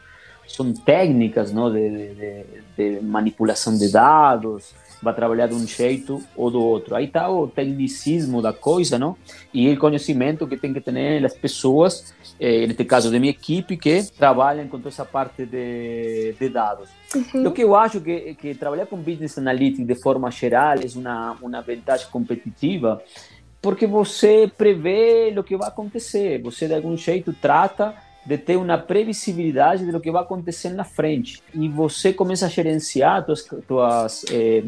são 0.46 0.74
técnicas 0.74 1.52
não, 1.52 1.72
de, 1.72 2.14
de, 2.14 2.44
de 2.76 3.00
manipulação 3.00 3.78
de 3.78 3.90
dados, 3.90 4.74
vai 5.02 5.14
trabalhar 5.14 5.46
de 5.46 5.54
um 5.54 5.66
jeito 5.66 6.22
ou 6.36 6.50
do 6.50 6.62
outro. 6.62 6.94
Aí 6.94 7.04
está 7.04 7.30
o 7.30 7.46
tecnicismo 7.46 8.42
da 8.42 8.52
coisa, 8.52 8.98
não? 8.98 9.16
E 9.52 9.70
o 9.72 9.78
conhecimento 9.78 10.46
que 10.46 10.56
tem 10.56 10.72
que 10.72 10.80
ter 10.80 11.24
as 11.24 11.34
pessoas, 11.34 12.14
eh, 12.40 12.66
neste 12.66 12.84
caso 12.84 13.10
de 13.10 13.18
minha 13.18 13.30
equipe, 13.30 13.76
que 13.76 14.02
trabalham 14.16 14.66
com 14.66 14.78
toda 14.78 14.88
essa 14.88 15.04
parte 15.04 15.46
de, 15.46 16.34
de 16.38 16.48
dados. 16.48 16.88
Uhum. 17.14 17.48
O 17.48 17.52
que 17.52 17.62
eu 17.62 17.74
acho 17.74 18.00
que, 18.00 18.34
que 18.34 18.54
trabalhar 18.54 18.86
com 18.86 18.96
Business 18.96 19.38
Analytics 19.38 19.86
de 19.86 19.94
forma 19.94 20.30
geral 20.30 20.76
é 20.76 20.98
uma, 20.98 21.36
uma 21.40 21.62
vantagem 21.62 22.08
competitiva, 22.10 23.02
porque 23.60 23.86
você 23.86 24.50
prevê 24.56 25.34
o 25.36 25.42
que 25.42 25.56
vai 25.56 25.68
acontecer, 25.68 26.40
você 26.42 26.66
de 26.66 26.74
algum 26.74 26.96
jeito 26.96 27.32
trata 27.32 27.94
de 28.24 28.36
ter 28.36 28.56
uma 28.56 28.76
previsibilidade 28.76 29.90
do 29.90 30.00
que 30.00 30.10
vai 30.10 30.22
acontecer 30.22 30.70
na 30.70 30.84
frente. 30.84 31.42
E 31.54 31.68
você 31.68 32.12
começa 32.12 32.46
a 32.46 32.48
gerenciar 32.48 33.24
tuas, 33.24 33.48
tuas 33.66 34.24
eh, 34.30 34.62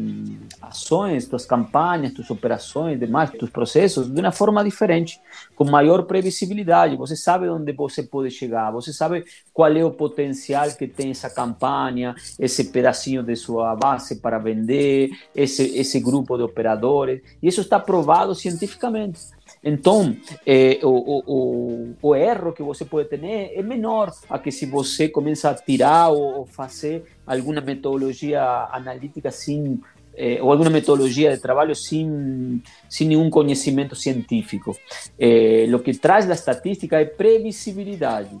ações, 0.61 1.27
tuas 1.27 1.45
campanhas, 1.45 2.13
tuas 2.13 2.29
operações, 2.31 2.99
demais, 2.99 3.29
tuos 3.31 3.51
processos 3.51 4.09
de 4.09 4.19
uma 4.19 4.31
forma 4.31 4.63
diferente, 4.63 5.21
com 5.55 5.65
maior 5.65 6.03
previsibilidade. 6.03 6.95
Você 6.97 7.15
sabe 7.15 7.47
onde 7.49 7.71
você 7.73 8.01
pode 8.01 8.31
chegar, 8.31 8.71
você 8.71 8.91
sabe 8.91 9.23
qual 9.53 9.71
é 9.71 9.85
o 9.85 9.91
potencial 9.91 10.69
que 10.71 10.87
tem 10.87 11.11
essa 11.11 11.29
campanha, 11.29 12.15
esse 12.39 12.65
pedacinho 12.65 13.21
de 13.21 13.35
sua 13.35 13.75
base 13.75 14.15
para 14.15 14.39
vender, 14.39 15.11
esse, 15.35 15.77
esse 15.77 15.99
grupo 15.99 16.35
de 16.35 16.43
operadores. 16.43 17.21
E 17.41 17.47
isso 17.47 17.61
está 17.61 17.79
provado 17.79 18.33
cientificamente. 18.33 19.19
Então, 19.63 20.17
é, 20.45 20.79
o, 20.81 20.89
o, 20.89 21.95
o, 22.01 22.15
erro 22.15 22.51
que 22.51 22.63
você 22.63 22.83
pode 22.83 23.09
ter 23.09 23.23
é 23.23 23.61
menor 23.61 24.11
a 24.27 24.39
que 24.39 24.51
se 24.51 24.65
você 24.65 25.07
começa 25.07 25.51
a 25.51 25.53
tirar 25.53 26.09
ou, 26.09 26.47
fazer 26.47 27.03
alguma 27.27 27.61
metodologia 27.61 28.41
analítica 28.71 29.29
sem 29.29 29.79
é, 30.15 30.41
ou 30.41 30.51
alguma 30.51 30.69
metodologia 30.69 31.35
de 31.35 31.41
trabalho 31.41 31.75
sem, 31.75 32.61
sem 32.89 33.07
nenhum 33.07 33.29
conhecimento 33.29 33.95
científico. 33.95 34.75
É, 35.17 35.67
o 35.73 35.79
que 35.79 35.93
traz 35.93 36.25
da 36.25 36.33
estatística 36.33 36.99
é 36.99 37.05
previsibilidade. 37.05 38.37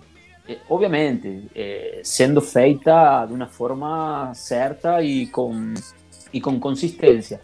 É, 0.47 0.57
obviamente, 0.69 1.45
é, 1.55 2.01
sendo 2.03 2.41
feita 2.41 3.25
de 3.25 3.33
uma 3.33 3.47
forma 3.47 4.33
certa 4.33 5.01
e 5.01 5.27
com, 5.27 5.73
e 6.33 6.41
com 6.41 6.59
consistência. 6.59 7.39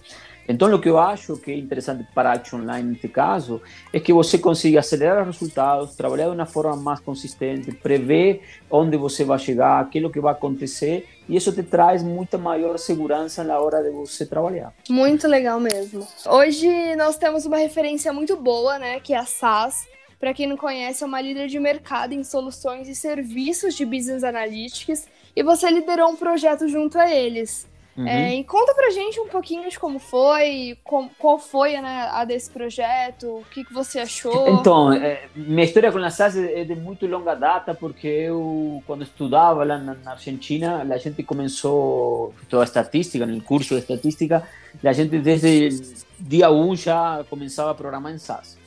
Então, 0.48 0.74
o 0.74 0.80
que 0.80 0.88
eu 0.88 0.98
acho 0.98 1.36
que 1.38 1.52
é 1.52 1.58
interessante 1.58 2.08
para 2.16 2.30
a 2.30 2.34
Action 2.34 2.60
Line 2.60 2.92
neste 2.92 3.10
caso 3.10 3.62
é 3.92 4.00
que 4.00 4.14
você 4.14 4.38
consiga 4.38 4.80
acelerar 4.80 5.28
os 5.28 5.36
resultados, 5.36 5.96
trabalhar 5.96 6.30
de 6.30 6.36
uma 6.36 6.46
forma 6.46 6.76
mais 6.78 7.02
consistente, 7.02 7.72
prever 7.74 8.42
onde 8.72 8.96
você 8.96 9.26
vai 9.26 9.38
chegar, 9.40 9.80
aquilo 9.80 10.10
que 10.10 10.22
vai 10.22 10.32
acontecer, 10.32 11.06
e 11.28 11.36
isso 11.36 11.52
te 11.52 11.64
traz 11.64 12.02
muita 12.02 12.38
maior 12.38 12.78
segurança 12.78 13.44
na 13.44 13.60
hora 13.60 13.84
de 13.84 13.90
você 13.90 14.26
trabalhar. 14.26 14.74
Muito 14.90 15.28
legal 15.28 15.60
mesmo. 15.60 16.08
Hoje 16.26 16.96
nós 16.96 17.18
temos 17.18 17.46
uma 17.46 17.58
referência 17.58 18.14
muito 18.14 18.38
boa, 18.38 18.80
né, 18.80 19.00
que 19.02 19.14
é 19.14 19.18
a 19.18 19.26
SAS. 19.26 19.86
Para 20.20 20.34
quem 20.34 20.48
não 20.48 20.58
conhece, 20.58 21.04
é 21.04 21.06
uma 21.06 21.22
líder 21.22 21.48
de 21.48 21.60
mercado 21.60 22.14
em 22.14 22.24
soluções 22.24 22.88
e 22.88 22.96
serviços 22.96 23.76
de 23.76 23.86
business 23.86 24.24
analytics, 24.24 25.08
e 25.36 25.44
você 25.44 25.70
liderou 25.70 26.10
um 26.10 26.16
projeto 26.16 26.68
junto 26.68 26.98
a 26.98 27.14
eles. 27.14 27.68
Uhum. 27.98 28.08
É, 28.08 28.36
e 28.36 28.44
conta 28.44 28.76
pra 28.76 28.92
gente 28.92 29.20
um 29.20 29.28
pouquinho 29.28 29.68
de 29.68 29.80
como 29.80 29.98
foi, 29.98 30.78
com, 30.84 31.10
qual 31.18 31.40
foi 31.40 31.82
né, 31.82 32.08
a 32.12 32.24
desse 32.26 32.48
projeto, 32.48 33.28
o 33.28 33.46
que, 33.50 33.66
que 33.66 33.74
você 33.74 34.00
achou. 34.00 34.48
Então, 34.50 34.94
é, 34.94 35.28
minha 35.36 35.64
história 35.64 35.92
com 35.92 35.98
a 35.98 36.10
SAS 36.12 36.38
é 36.38 36.64
de 36.64 36.76
muito 36.76 37.08
longa 37.08 37.34
data, 37.34 37.74
porque 37.74 38.08
eu, 38.08 38.84
quando 38.86 39.02
estudava 39.02 39.64
lá 39.64 39.80
na, 39.80 39.96
na 39.96 40.12
Argentina, 40.12 40.86
a 40.88 40.98
gente 40.98 41.24
começou 41.24 42.36
toda 42.48 42.62
a 42.62 42.66
estatística, 42.66 43.26
no 43.26 43.42
curso 43.42 43.74
de 43.74 43.82
estatística, 43.82 44.48
a 44.84 44.94
gente 44.94 45.18
desde 45.18 45.96
dia 46.20 46.52
1 46.52 46.76
já 46.76 47.26
começava 47.28 47.72
a 47.72 47.76
programar 47.76 48.14
em 48.14 48.20
SAS. 48.20 48.58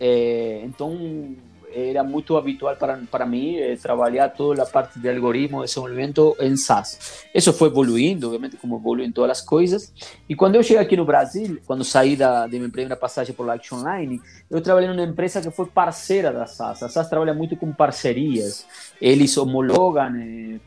É, 0.00 0.60
então, 0.64 1.36
era 1.74 2.02
muito 2.02 2.36
habitual 2.36 2.76
para, 2.76 3.00
para 3.10 3.26
mim 3.26 3.56
eh, 3.56 3.76
trabalhar 3.76 4.28
toda 4.28 4.62
a 4.62 4.66
parte 4.66 4.98
de 4.98 5.08
algoritmo, 5.08 5.60
de 5.60 5.66
desenvolvimento 5.66 6.36
em 6.40 6.56
SaaS. 6.56 7.24
Isso 7.34 7.52
foi 7.52 7.68
evoluindo, 7.68 8.26
obviamente, 8.26 8.56
como 8.56 8.76
evoluem 8.76 9.10
todas 9.10 9.38
as 9.38 9.44
coisas. 9.44 9.92
E 10.28 10.34
quando 10.34 10.56
eu 10.56 10.62
cheguei 10.62 10.82
aqui 10.82 10.96
no 10.96 11.04
Brasil, 11.04 11.58
quando 11.66 11.84
saí 11.84 12.16
de 12.16 12.58
minha 12.58 12.70
primeira 12.70 12.96
passagem 12.96 13.34
por 13.34 13.48
Action 13.50 13.78
Online, 13.78 14.20
eu 14.50 14.60
trabalhei 14.60 14.88
numa 14.88 15.02
empresa 15.02 15.40
que 15.40 15.50
foi 15.50 15.66
parceira 15.66 16.32
da 16.32 16.46
SaaS. 16.46 16.82
A 16.82 16.88
SaaS 16.88 17.08
trabalha 17.08 17.34
muito 17.34 17.56
com 17.56 17.72
parcerias. 17.72 18.66
Eles 19.00 19.36
homologam 19.36 20.14
eh, 20.16 20.60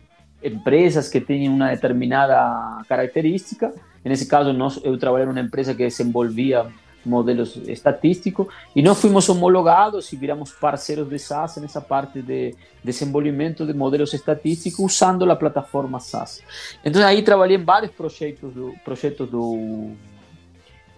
empresas 0.43 1.09
que 1.09 1.19
têm 1.19 1.49
uma 1.49 1.69
determinada 1.69 2.83
característica. 2.87 3.73
Nesse 4.03 4.27
caso, 4.27 4.53
nós, 4.53 4.79
eu 4.83 4.97
trabalhei 4.97 5.25
numa 5.25 5.39
empresa 5.39 5.73
que 5.73 5.87
desenvolvia 5.87 6.67
modelos 7.05 7.55
estatísticos 7.67 8.47
e 8.75 8.81
nós 8.81 8.99
fomos 8.99 9.27
homologados 9.29 10.11
e 10.11 10.15
viramos 10.15 10.51
parceiros 10.51 11.07
de 11.07 11.19
SaaS 11.19 11.57
nessa 11.57 11.81
parte 11.81 12.21
de 12.21 12.55
desenvolvimento 12.83 13.65
de 13.65 13.73
modelos 13.73 14.13
estatísticos 14.13 14.79
usando 14.79 15.29
a 15.29 15.35
plataforma 15.35 15.99
SaaS. 15.99 16.41
Então 16.83 17.05
aí 17.05 17.21
trabalhei 17.21 17.57
em 17.57 17.63
vários 17.63 17.91
projetos 17.91 18.53
do 18.53 18.73
projetos 18.83 19.29
do 19.29 19.91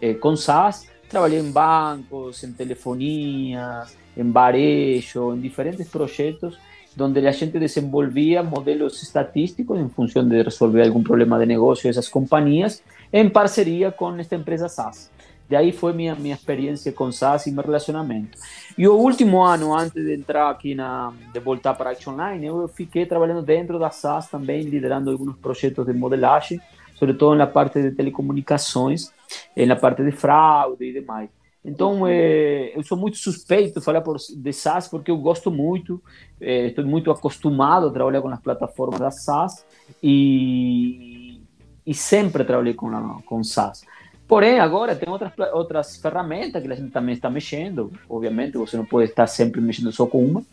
eh, 0.01 0.17
SaaS, 0.37 0.87
trabalhei 1.09 1.39
em 1.39 1.51
bancos, 1.51 2.43
em 2.43 2.51
telefonias, 2.53 3.97
em 4.15 4.31
varejo, 4.31 5.33
em 5.33 5.39
diferentes 5.39 5.87
projetos 5.87 6.57
onde 6.99 7.25
a 7.27 7.31
gente 7.31 7.59
desenvolvia 7.59 8.41
modelos 8.41 9.01
estatísticos 9.03 9.79
em 9.79 9.89
função 9.89 10.27
de 10.27 10.41
resolver 10.41 10.83
algum 10.83 11.03
problema 11.03 11.37
de 11.37 11.45
negócio 11.45 11.87
dessas 11.87 12.09
companhias 12.09 12.81
em 13.13 13.29
parceria 13.29 13.91
com 13.91 14.15
esta 14.17 14.35
empresa 14.35 14.67
SaaS. 14.67 15.11
De 15.49 15.55
aí 15.55 15.71
foi 15.71 15.93
minha, 15.93 16.13
minha 16.15 16.35
experiência 16.35 16.91
com 16.91 17.11
SaaS 17.11 17.47
e 17.47 17.51
meu 17.51 17.63
relacionamento. 17.63 18.37
E 18.77 18.87
o 18.87 18.95
último 18.95 19.41
ano, 19.41 19.73
antes 19.73 20.03
de 20.03 20.13
entrar 20.13 20.49
aqui 20.49 20.75
na, 20.75 21.13
de 21.31 21.39
voltar 21.39 21.73
para 21.73 21.89
a 21.89 21.93
Action 21.93 22.13
Online, 22.13 22.45
eu 22.45 22.67
fiquei 22.67 23.05
trabalhando 23.05 23.41
dentro 23.41 23.79
da 23.79 23.89
SaaS 23.89 24.29
também, 24.29 24.63
liderando 24.63 25.09
alguns 25.09 25.37
projetos 25.37 25.85
de 25.85 25.93
modelagem, 25.93 26.59
sobretudo 26.95 27.35
na 27.35 27.47
parte 27.47 27.81
de 27.81 27.91
telecomunicações, 27.91 29.13
na 29.55 29.75
parte 29.75 30.03
de 30.03 30.11
fraude 30.11 30.83
e 30.83 30.93
demais. 30.93 31.29
Então, 31.63 32.07
eu 32.07 32.81
sou 32.83 32.97
muito 32.97 33.17
suspeito 33.17 33.79
de 33.79 33.85
falar 33.85 34.01
por, 34.01 34.17
de 34.17 34.53
SaaS 34.53 34.87
porque 34.87 35.11
eu 35.11 35.17
gosto 35.17 35.51
muito, 35.51 36.01
é, 36.39 36.67
estou 36.67 36.85
muito 36.85 37.11
acostumado 37.11 37.87
a 37.87 37.91
trabalhar 37.91 38.21
com 38.21 38.29
as 38.29 38.39
plataformas 38.39 38.99
da 38.99 39.11
SaaS 39.11 39.65
e, 40.01 41.41
e 41.85 41.93
sempre 41.93 42.45
trabalhei 42.45 42.73
com, 42.73 42.87
a, 42.95 43.21
com 43.25 43.43
SaaS. 43.43 43.83
Porém, 44.27 44.59
agora 44.59 44.95
tem 44.95 45.09
outras, 45.09 45.31
outras 45.53 45.97
ferramentas 45.97 46.61
que 46.61 46.71
a 46.71 46.75
gente 46.75 46.91
também 46.91 47.15
está 47.15 47.29
mexendo. 47.29 47.91
Obviamente, 48.09 48.57
você 48.57 48.75
não 48.75 48.85
pode 48.85 49.09
estar 49.09 49.25
sempre 49.25 49.61
mexendo 49.61 49.91
só 49.91 50.05
com 50.05 50.23
uma. 50.23 50.43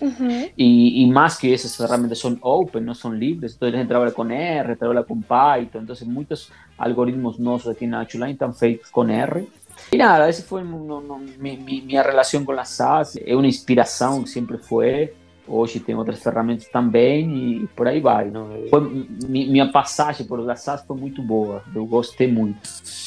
Uhum. 0.00 0.50
E, 0.56 1.02
e, 1.02 1.10
mais 1.10 1.36
que 1.36 1.52
essas 1.52 1.74
ferramentas 1.74 2.18
são 2.18 2.36
open, 2.42 2.82
não 2.82 2.94
são 2.94 3.14
livres, 3.14 3.54
então 3.54 3.68
a 3.68 3.72
gente 3.72 3.88
trabalha 3.88 4.12
com 4.12 4.24
R, 4.30 4.76
trabalha 4.76 5.02
com 5.02 5.20
Python, 5.22 5.80
então 5.80 5.96
muitos 6.04 6.50
algoritmos 6.76 7.38
nossos 7.38 7.68
aqui 7.68 7.86
na 7.86 8.02
Achuline 8.02 8.32
estão 8.32 8.52
feitos 8.52 8.90
com 8.90 9.08
R. 9.08 9.48
E 9.90 9.96
nada, 9.96 10.28
essa 10.28 10.42
foi 10.42 10.62
no, 10.62 11.00
no, 11.00 11.18
minha, 11.38 11.58
minha 11.58 12.02
relação 12.02 12.44
com 12.44 12.52
a 12.52 12.64
SAS, 12.64 13.16
é 13.24 13.34
uma 13.34 13.46
inspiração, 13.46 14.26
sempre 14.26 14.58
foi. 14.58 15.12
Hoje 15.46 15.80
tem 15.80 15.94
outras 15.94 16.22
ferramentas 16.22 16.66
também 16.68 17.62
e 17.62 17.66
por 17.68 17.86
aí 17.86 18.00
vai. 18.00 18.30
Não? 18.30 18.48
Foi, 18.68 18.80
minha 19.28 19.70
passagem 19.70 20.26
por 20.26 20.48
a 20.50 20.56
SAS 20.56 20.84
foi 20.84 20.96
muito 20.96 21.22
boa, 21.22 21.62
eu 21.74 21.86
gostei 21.86 22.30
muito. 22.30 22.58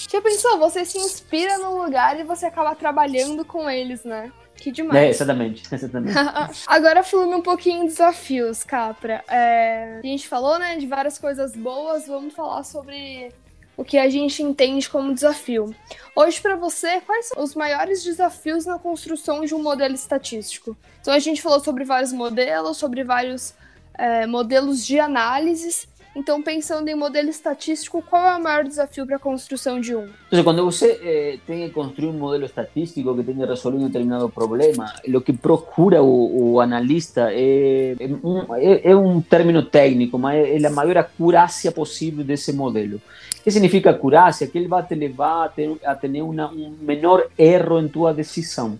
Já 0.10 0.22
pensou? 0.22 0.58
Você 0.60 0.86
se 0.86 0.98
inspira 0.98 1.58
num 1.58 1.84
lugar 1.84 2.20
e 2.20 2.24
você 2.24 2.46
acaba 2.46 2.76
trabalhando 2.76 3.46
com 3.46 3.70
eles, 3.70 4.04
né? 4.04 4.32
Que 4.56 4.72
demais. 4.72 5.00
É, 5.00 5.10
exatamente. 5.10 5.64
exatamente. 5.74 6.18
Agora 6.68 7.04
falando 7.04 7.38
um 7.38 7.42
pouquinho 7.42 7.82
de 7.84 7.88
desafios, 7.88 8.64
Capra. 8.64 9.24
É, 9.30 10.00
a 10.04 10.06
gente 10.06 10.28
falou, 10.28 10.60
né, 10.60 10.76
de 10.78 10.86
várias 10.86 11.18
coisas 11.18 11.56
boas, 11.56 12.08
vamos 12.08 12.34
falar 12.34 12.64
sobre 12.64 13.32
o 13.80 13.84
que 13.86 13.98
a 13.98 14.10
gente 14.10 14.44
entende 14.44 14.90
como 14.90 15.14
desafio. 15.14 15.74
Hoje, 16.14 16.42
para 16.42 16.58
você, 16.58 17.00
quais 17.00 17.28
são 17.28 17.42
os 17.42 17.56
maiores 17.56 18.04
desafios 18.04 18.66
na 18.66 18.78
construção 18.78 19.46
de 19.46 19.56
um 19.56 19.64
modelo 19.64 19.96
estatístico? 19.96 20.76
Então, 21.00 21.14
a 21.14 21.20
gente 21.20 21.42
falou 21.42 21.62
sobre 21.62 21.86
vários 21.86 22.12
modelos, 22.12 22.76
sobre 22.76 23.06
vários 23.06 23.54
é, 23.98 24.28
modelos 24.28 24.86
de 24.86 25.00
análises. 25.00 25.88
Então, 26.16 26.42
pensando 26.42 26.88
em 26.90 26.96
modelo 26.96 27.30
estatístico, 27.30 28.02
qual 28.02 28.26
é 28.26 28.36
o 28.36 28.42
maior 28.42 28.64
desafio 28.64 29.06
para 29.06 29.18
a 29.18 29.20
construção 29.20 29.80
de 29.80 29.96
um? 29.96 30.08
Então, 30.28 30.44
quando 30.44 30.66
você 30.66 31.00
eh, 31.04 31.38
tem 31.46 31.68
que 31.68 31.74
construir 31.74 32.10
um 32.10 32.14
modelo 32.14 32.46
estatístico 32.46 33.16
que 33.16 33.24
tem 33.24 33.36
que 33.36 33.46
resolver 33.46 33.78
um 33.78 33.86
determinado 33.86 34.28
problema, 34.28 34.92
o 35.08 35.22
que 35.22 35.32
procura 35.32 36.02
o, 36.02 36.54
o 36.54 36.60
analista 36.60 37.30
é, 37.32 37.96
é, 38.00 38.08
um, 38.24 38.56
é, 38.56 38.90
é, 38.92 38.96
um 38.96 39.22
término 39.22 39.64
técnico, 39.64 40.18
mas 40.18 40.64
é 40.64 40.66
a 40.66 40.72
maior 40.72 40.98
acurácia 40.98 41.72
possível 41.72 42.24
desse 42.24 42.52
modelo. 42.54 42.98
O 43.40 43.44
que 43.44 43.52
significa 43.52 43.92
acurácia? 43.92 44.48
Que 44.48 44.58
ele 44.58 44.68
vai 44.68 44.84
te 44.84 44.96
levar 44.96 45.46
a 45.46 45.50
ter, 45.50 45.78
a 45.86 45.96
ter 45.96 46.22
uma, 46.22 46.52
um 46.52 46.76
menor 46.82 47.28
erro 47.38 47.80
em 47.80 47.88
tua 47.88 48.14
decisão. 48.14 48.78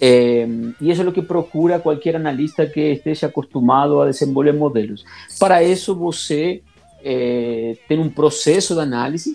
É, 0.00 0.46
e 0.80 0.90
isso 0.90 1.02
é 1.02 1.08
o 1.08 1.12
que 1.12 1.22
procura 1.22 1.80
qualquer 1.80 2.14
analista 2.14 2.64
que 2.66 2.80
esteja 2.80 3.26
acostumado 3.26 4.00
a 4.00 4.06
desenvolver 4.06 4.52
modelos. 4.52 5.04
Para 5.38 5.62
isso, 5.62 5.94
você 5.94 6.62
é, 7.10 7.76
tem 7.88 7.98
um 7.98 8.10
processo 8.10 8.74
de 8.74 8.80
análise, 8.80 9.34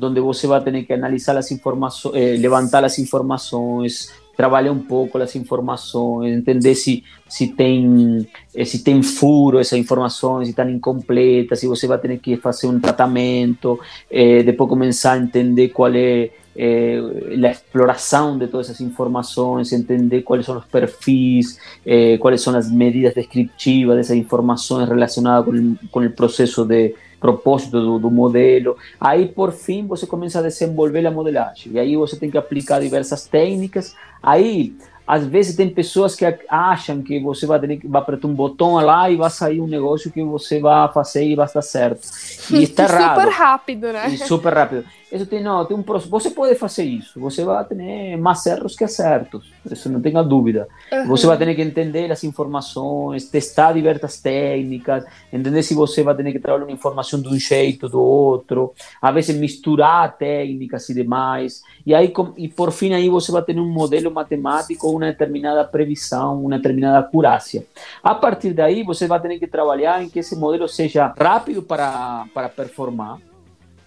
onde 0.00 0.20
você 0.20 0.46
vai 0.46 0.62
ter 0.62 0.82
que 0.84 0.92
analisar 0.94 1.36
as 1.36 1.50
informações, 1.50 2.14
é, 2.14 2.36
levantar 2.36 2.82
as 2.82 2.98
informações, 2.98 4.08
trabalhar 4.34 4.72
um 4.72 4.78
pouco 4.78 5.18
as 5.18 5.36
informações, 5.36 6.34
entender 6.34 6.74
se, 6.74 7.04
se, 7.28 7.48
tem, 7.48 8.26
eh, 8.54 8.64
se 8.64 8.82
tem 8.82 9.02
furo 9.02 9.58
essas 9.58 9.78
informações, 9.78 10.46
se 10.46 10.52
estão 10.52 10.70
incompletas, 10.70 11.60
se 11.60 11.66
você 11.66 11.86
vai 11.86 11.98
ter 11.98 12.18
que 12.18 12.38
fazer 12.38 12.66
um 12.66 12.80
tratamento, 12.80 13.78
eh, 14.10 14.42
depois 14.42 14.70
começar 14.70 15.12
a 15.12 15.18
entender 15.18 15.68
qual 15.68 15.94
é 15.94 16.30
eh, 16.56 17.00
la 17.36 17.50
exploración 17.50 18.38
de 18.38 18.48
todas 18.48 18.68
esas 18.68 18.80
informaciones, 18.80 19.72
entender 19.72 20.24
cuáles 20.24 20.46
son 20.46 20.56
los 20.56 20.66
perfiles, 20.66 21.58
eh, 21.84 22.18
cuáles 22.18 22.40
son 22.40 22.54
las 22.54 22.70
medidas 22.70 23.14
descriptivas 23.14 23.96
de 23.96 24.02
esas 24.02 24.16
informaciones 24.16 24.88
relacionadas 24.88 25.44
con 25.44 25.56
el, 25.56 25.90
con 25.90 26.02
el 26.02 26.12
proceso 26.12 26.64
de 26.64 26.94
propósito 27.20 27.80
do, 27.80 27.98
do, 27.98 28.10
modelo. 28.10 28.76
Aí, 29.00 29.28
por 29.28 29.52
fim, 29.52 29.86
você 29.86 30.06
começa 30.06 30.38
a 30.38 30.42
desenvolver 30.42 31.06
a 31.06 31.10
modelagem. 31.10 31.72
E 31.74 31.78
aí 31.78 31.96
você 31.96 32.16
tem 32.16 32.30
que 32.30 32.38
aplicar 32.38 32.80
diversas 32.80 33.26
técnicas. 33.26 33.94
Aí, 34.22 34.74
às 35.06 35.26
vezes, 35.26 35.54
tem 35.54 35.68
pessoas 35.68 36.14
que 36.14 36.24
acham 36.48 37.02
que 37.02 37.20
você 37.20 37.46
vai, 37.46 37.60
ter, 37.60 37.80
vai 37.84 38.00
apertar 38.00 38.26
um 38.26 38.34
botão 38.34 38.74
lá 38.74 39.10
e 39.10 39.16
vai 39.16 39.28
sair 39.28 39.60
um 39.60 39.66
negócio 39.66 40.10
que 40.10 40.22
você 40.22 40.60
vai 40.60 40.90
fazer 40.92 41.26
e 41.26 41.34
vai 41.34 41.46
estar 41.46 41.62
certo. 41.62 42.08
E 42.50 42.62
está 42.64 42.84
errado. 42.84 43.20
Super 43.20 43.32
rápido, 43.32 43.92
né? 43.92 44.08
E 44.08 44.18
super 44.18 44.54
rápido. 44.54 44.84
Isso 45.10 45.26
tem, 45.26 45.42
não, 45.42 45.64
tem 45.64 45.76
um 45.76 45.82
Você 45.82 46.30
pode 46.30 46.54
fazer 46.54 46.84
isso. 46.84 47.18
Você 47.18 47.44
vai 47.44 47.64
ter 47.64 48.16
mais 48.16 48.46
erros 48.46 48.76
que 48.76 48.84
acertos. 48.84 49.50
Isso 49.68 49.90
não 49.90 50.00
tenha 50.00 50.22
dúvida. 50.22 50.68
Uhum. 50.92 51.06
Você 51.08 51.26
vai 51.26 51.36
ter 51.36 51.52
que 51.54 51.62
entender 51.62 52.12
as 52.12 52.22
informações, 52.22 53.28
testar 53.28 53.72
diversas 53.72 54.20
técnicas, 54.20 55.04
entender 55.32 55.62
se 55.64 55.74
você 55.74 56.04
vai 56.04 56.14
ter 56.14 56.30
que 56.30 56.38
trabalhar 56.38 56.64
uma 56.64 56.72
informação 56.72 57.20
de 57.20 57.28
um 57.28 57.38
jeito 57.38 57.84
ou 57.84 57.90
do 57.90 58.00
outro. 58.00 58.72
Às 59.02 59.14
vezes 59.14 59.36
misturar 59.36 60.16
técnicas 60.16 60.88
e 60.88 60.94
demais. 60.94 61.62
E 61.84 61.92
aí, 61.92 62.12
e 62.36 62.48
por 62.48 62.70
fim, 62.70 62.92
aí 62.92 63.08
você 63.08 63.32
vai 63.32 63.42
ter 63.42 63.58
um 63.58 63.68
modelo 63.68 64.12
matemático, 64.12 64.88
uma 64.88 65.06
determinada 65.06 65.64
previsão, 65.64 66.44
uma 66.44 66.56
determinada 66.56 67.00
acurácia. 67.00 67.66
A 68.00 68.14
partir 68.14 68.52
daí, 68.52 68.84
você 68.84 69.08
vai 69.08 69.20
ter 69.20 69.38
que 69.40 69.46
trabalhar 69.48 70.04
em 70.04 70.08
que 70.08 70.20
esse 70.20 70.36
modelo 70.36 70.68
seja 70.68 71.12
rápido 71.18 71.62
para, 71.62 72.26
para 72.32 72.48
performar 72.48 73.18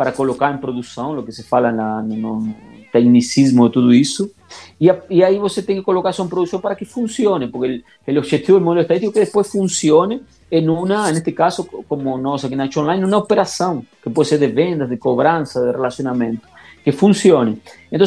para 0.04 0.12
colocar 0.12 0.54
em 0.54 0.58
produção, 0.58 1.18
o 1.18 1.24
que 1.24 1.32
se 1.32 1.44
fala 1.44 1.72
na, 1.72 2.02
no 2.02 2.54
tecnicismo 2.92 3.66
de 3.68 3.74
tudo 3.74 3.94
isso. 3.94 4.30
E, 4.82 4.90
e 5.10 5.24
aí 5.24 5.40
você 5.40 5.62
tem 5.62 5.78
que 5.78 5.82
colocar 5.82 6.10
isso 6.10 6.22
em 6.22 6.28
produção 6.28 6.60
para 6.60 6.76
que 6.76 6.84
funcione, 6.84 7.48
porque 7.48 7.82
o 8.06 8.18
objetivo 8.18 8.60
do 8.60 8.66
modelo 8.66 8.82
estadístico 8.82 9.18
é 9.18 9.22
que 9.22 9.26
depois 9.28 9.50
funcione 9.50 10.22
em 10.52 10.68
uma, 10.68 11.10
neste 11.10 11.32
caso, 11.32 11.64
como 11.88 12.18
nós 12.18 12.44
aqui 12.44 12.54
na 12.54 12.66
Action 12.66 12.84
Online, 12.84 13.06
uma 13.06 13.18
operação, 13.18 13.86
que 14.04 14.10
pode 14.10 14.28
ser 14.28 14.40
de 14.40 14.48
vendas, 14.48 14.90
de 14.90 14.98
cobrança, 14.98 15.62
de 15.62 15.72
relacionamento, 15.72 16.46
que 16.84 16.92
funcione. 16.92 17.62
Então, 17.90 18.06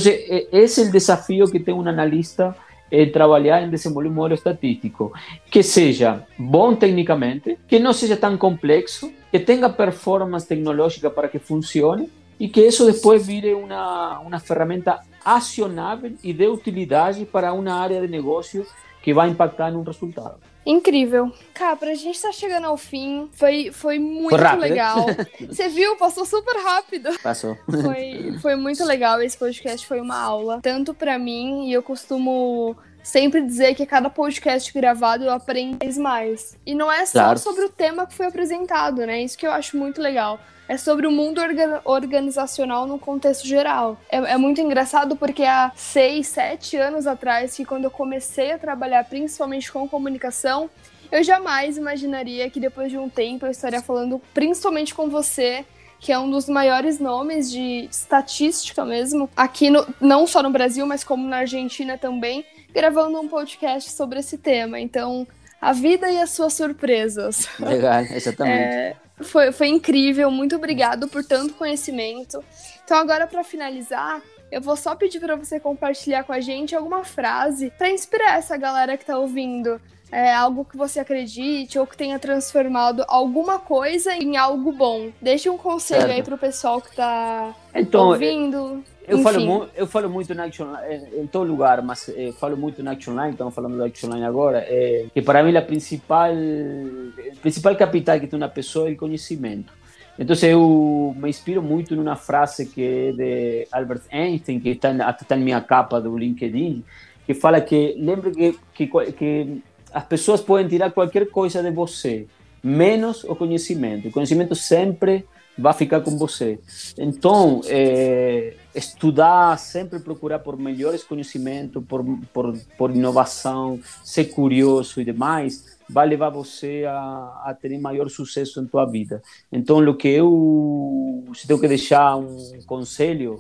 esse 0.53 0.83
é 0.83 0.85
o 0.85 0.93
desafio 0.93 1.51
que 1.51 1.59
tem 1.59 1.73
um 1.73 1.81
analista 1.81 2.55
é 2.91 3.07
trabalhar 3.07 3.63
em 3.63 3.71
desenvolver 3.71 4.09
um 4.09 4.13
modelo 4.13 4.35
estatístico 4.35 5.13
que 5.51 5.63
seja 5.63 6.25
bom 6.39 6.75
tecnicamente, 6.75 7.59
que 7.67 7.79
não 7.79 7.93
seja 7.93 8.17
tão 8.17 8.37
complexo, 8.37 9.13
que 9.31 9.41
tenha 9.41 9.69
performance 9.69 10.47
tecnológica 10.47 11.11
para 11.11 11.29
que 11.29 11.39
funcione 11.39 12.11
e 12.39 12.49
que 12.49 12.61
isso 12.61 12.91
depois 12.91 13.27
vire 13.27 13.55
uma, 13.55 14.21
uma 14.21 14.39
ferramenta 14.39 15.01
acionável 15.25 16.13
e 16.23 16.33
de 16.33 16.47
utilidade 16.47 17.25
para 17.25 17.53
uma 17.53 17.73
área 17.73 18.01
de 18.01 18.09
negócio 18.09 18.67
que 19.03 19.13
vai 19.13 19.29
impactar 19.29 19.71
em 19.71 19.77
um 19.77 19.83
resultado. 19.83 20.37
Incrível. 20.67 21.33
Capra, 21.55 21.93
a 21.93 21.95
gente 21.95 22.21
tá 22.21 22.33
chegando 22.33 22.67
ao 22.67 22.77
fim. 22.77 23.31
Foi, 23.33 23.71
foi 23.73 24.01
muito 24.01 24.37
foi 24.37 24.57
legal. 24.57 25.07
Você 25.49 25.69
viu? 25.69 25.97
Passou 25.97 26.27
super 26.27 26.57
rápido. 26.61 27.17
Passou. 27.23 27.57
Foi, 27.71 28.37
foi 28.43 28.57
muito 28.57 28.85
legal. 28.85 29.23
Esse 29.23 29.39
podcast 29.39 29.87
foi 29.87 30.01
uma 30.01 30.21
aula. 30.21 30.61
Tanto 30.61 30.93
para 30.93 31.17
mim, 31.19 31.69
e 31.69 31.73
eu 31.73 31.85
costumo 31.85 32.77
sempre 33.07 33.41
dizer 33.41 33.77
que 33.77 33.87
cada 33.87 34.11
podcast 34.11 34.73
gravado 34.73 35.23
eu 35.23 35.31
aprendo 35.31 35.79
mais. 36.01 36.59
E 36.67 36.75
não 36.75 36.91
é 36.91 37.07
só 37.07 37.21
claro. 37.21 37.39
sobre 37.39 37.65
o 37.65 37.69
tema 37.69 38.05
que 38.05 38.13
foi 38.13 38.27
apresentado, 38.27 39.07
né? 39.07 39.23
Isso 39.23 39.39
que 39.39 39.47
eu 39.47 39.53
acho 39.53 39.77
muito 39.77 40.03
legal. 40.03 40.41
É 40.69 40.77
sobre 40.77 41.07
o 41.07 41.13
mundo 41.13 41.41
orga 41.41 41.81
organizacional 41.85 42.85
no 42.85 42.99
contexto 42.99 43.47
geral. 43.47 43.97
É, 44.11 44.17
é, 44.17 44.37
muito 44.37 44.61
engraçado 44.61 45.15
porque 45.15 45.45
há 45.45 45.71
seis, 45.77 46.27
sete 46.27 46.77
anos 46.77 47.07
atrás, 47.07 47.55
que 47.55 47.65
quando 47.65 47.85
eu 47.85 47.93
comecei 47.93 48.51
a 48.51 48.59
trabalhar 48.59 49.05
principalmente 49.05 49.71
com 49.71 49.89
comunicação, 49.89 50.69
eu 51.13 51.23
jamais 51.23 51.79
imaginaria 51.79 52.51
que 52.51 52.59
depois 52.59 52.91
de 52.91 52.99
um 52.99 53.09
tempo 53.09 53.47
eu 53.47 53.53
estaria 53.53 53.81
falando 53.81 54.21
principalmente 54.35 54.93
com 54.93 55.09
você 55.09 55.65
que 55.99 56.13
é 56.13 56.19
um 56.19 56.31
dos 56.31 56.49
maiores 56.49 56.99
nomes 56.99 57.51
de 57.51 57.89
estatística 57.91 58.85
mesmo, 58.85 59.31
aqui 59.35 59.71
no, 59.71 59.87
não 60.01 60.27
só 60.27 60.43
no 60.43 60.51
Brasil, 60.51 60.87
mas 60.87 61.03
como 61.03 61.27
na 61.27 61.39
Argentina 61.39 61.97
também, 61.97 62.45
gravando 62.77 63.19
um 63.19 63.27
podcast 63.27 63.91
sobre 63.91 64.19
esse 64.21 64.37
tema. 64.37 64.79
Então, 64.79 65.27
a 65.59 65.73
vida 65.73 66.11
e 66.11 66.21
as 66.21 66.29
suas 66.29 66.53
surpresas. 66.53 67.49
Legal, 67.59 68.03
exatamente. 68.03 68.75
É, 68.75 68.97
foi, 69.23 69.51
foi 69.51 69.69
incrível, 69.69 70.31
muito 70.31 70.57
obrigado 70.57 71.09
por 71.09 71.25
tanto 71.25 71.55
conhecimento. 71.55 72.45
Então, 72.85 72.99
agora, 72.99 73.27
para 73.27 73.43
finalizar, 73.43 74.21
eu 74.53 74.61
vou 74.61 74.77
só 74.77 74.95
pedir 74.95 75.21
para 75.21 75.37
você 75.37 75.59
compartilhar 75.59 76.25
com 76.25 76.35
a 76.35 76.41
gente 76.41 76.77
alguma 76.77 77.03
frase 77.03 77.73
para 77.79 77.89
inspirar 77.89 78.37
essa 78.37 78.59
galera 78.59 78.95
que 78.95 79.05
está 79.05 79.19
ouvindo. 79.19 79.81
É, 80.11 80.33
algo 80.33 80.65
que 80.65 80.77
você 80.77 81.01
acredite 81.01 81.79
ou 81.79 81.87
que 81.87 81.97
tenha 81.97 82.19
transformado 82.19 83.05
alguma 83.09 83.59
coisa 83.59 84.15
em 84.15 84.37
algo 84.37 84.71
bom. 84.71 85.11
Deixe 85.21 85.51
um 85.51 85.59
conselho 85.59 86.03
certo. 86.03 86.15
aí 86.15 86.23
pro 86.23 86.39
pessoal 86.39 86.81
que 86.81 86.91
está 86.91 87.55
então, 87.75 88.09
ouvindo. 88.09 88.85
Eu 89.07 89.19
falo, 89.19 89.69
eu 89.75 89.87
falo 89.87 90.09
muito 90.09 90.35
na 90.35 90.45
Action 90.45 90.67
em, 90.89 91.23
em 91.23 91.27
todo 91.27 91.49
lugar, 91.49 91.83
mas 91.83 92.09
eh, 92.09 92.33
falo 92.39 92.57
muito 92.57 92.83
na 92.83 92.93
Action 92.93 93.15
Line, 93.15 93.33
estamos 93.33 93.55
falando 93.55 93.79
da 93.79 93.87
Action 93.87 94.11
Line 94.11 94.25
agora, 94.25 94.65
é, 94.67 95.07
que 95.15 95.23
para 95.23 95.45
mim 95.45 95.57
a 95.57 95.63
principal, 95.63 96.33
o 96.33 97.41
principal 97.41 97.77
capital 97.77 98.19
que 98.19 98.27
tem 98.27 98.37
uma 98.37 98.49
pessoa 98.49 98.89
é 98.89 98.93
o 98.93 98.97
conhecimento. 98.97 99.73
Então 100.19 100.35
eu 100.49 101.15
me 101.17 101.29
inspiro 101.29 101.63
muito 101.63 101.95
numa 101.95 102.17
frase 102.17 102.67
que 102.67 102.83
é 102.83 103.13
de 103.13 103.69
Albert 103.71 104.03
Einstein, 104.11 104.59
que 104.59 104.71
está, 104.71 104.91
está 105.11 105.37
na 105.37 105.45
minha 105.45 105.61
capa 105.61 106.01
do 106.01 106.17
LinkedIn, 106.17 106.83
que 107.27 107.35
fala 107.35 107.61
que 107.61 107.95
lembre 107.99 108.31
que, 108.33 108.59
que, 108.87 109.13
que 109.13 109.63
as 109.97 110.05
pessoas 110.05 110.43
podem 110.43 110.69
tirar 110.69 110.91
qualquer 110.91 111.31
coisa 111.31 111.63
de 111.63 111.71
você, 111.71 112.27
menos 112.63 113.25
o 113.25 113.35
conhecimento. 113.35 114.09
O 114.09 114.13
conhecimento 114.13 114.55
sempre 114.55 115.25
vai 115.57 115.73
ficar 115.73 116.03
com 116.03 116.19
você. 116.19 116.59
Então, 116.99 117.63
é, 117.65 118.53
estudar, 118.75 119.59
sempre 119.59 119.99
procurar 119.99 120.41
por 120.41 120.59
melhores 120.59 121.03
conhecimentos, 121.03 121.83
por, 121.89 122.05
por, 122.31 122.53
por 122.77 122.91
inovação, 122.95 123.81
ser 124.05 124.27
curioso 124.27 125.01
e 125.01 125.05
demais, 125.07 125.79
vai 125.89 126.07
levar 126.07 126.29
você 126.29 126.85
a, 126.87 127.45
a 127.47 127.57
ter 127.59 127.79
maior 127.81 128.11
sucesso 128.11 128.61
em 128.61 128.67
tua 128.67 128.85
vida. 128.85 129.23
Então, 129.51 129.79
o 129.79 129.95
que 129.95 130.09
eu, 130.09 131.25
se 131.35 131.47
tenho 131.47 131.59
que 131.59 131.69
deixar 131.69 132.17
um 132.17 132.61
conselho, 132.67 133.39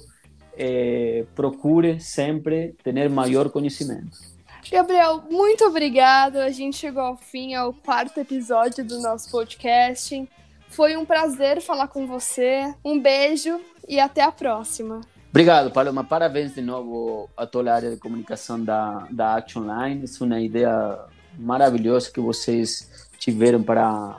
é, 0.57 1.27
procure 1.35 2.01
sempre 2.01 2.75
ter 2.83 3.11
maior 3.11 3.51
conhecimento. 3.51 4.36
Gabriel, 4.71 5.23
muito 5.31 5.65
obrigado. 5.65 6.37
A 6.37 6.51
gente 6.51 6.77
chegou 6.77 7.03
ao 7.03 7.17
fim, 7.17 7.55
ao 7.55 7.73
quarto 7.73 8.19
episódio 8.19 8.85
do 8.85 9.01
nosso 9.01 9.31
podcast. 9.31 10.29
Foi 10.69 10.97
um 10.97 11.05
prazer 11.05 11.61
falar 11.61 11.89
com 11.89 12.07
você. 12.07 12.75
Um 12.85 13.01
beijo 13.01 13.61
e 13.89 14.01
até 14.01 14.23
a 14.23 14.33
próxima. 14.33 15.01
Obrigado, 15.31 15.71
Paloma. 15.71 16.03
Parabéns 16.03 16.55
de 16.55 16.63
novo 16.63 17.29
a 17.37 17.47
toda 17.47 17.71
a 17.71 17.75
área 17.75 17.91
de 17.91 17.97
comunicação 17.97 18.63
da, 18.63 19.07
da 19.11 19.37
Action 19.37 19.63
Line. 19.63 20.05
É 20.05 20.25
uma 20.25 20.41
ideia 20.41 20.99
maravilhosa 21.39 22.11
que 22.11 22.21
vocês 22.21 23.09
tiveram 23.19 23.63
para, 23.63 24.19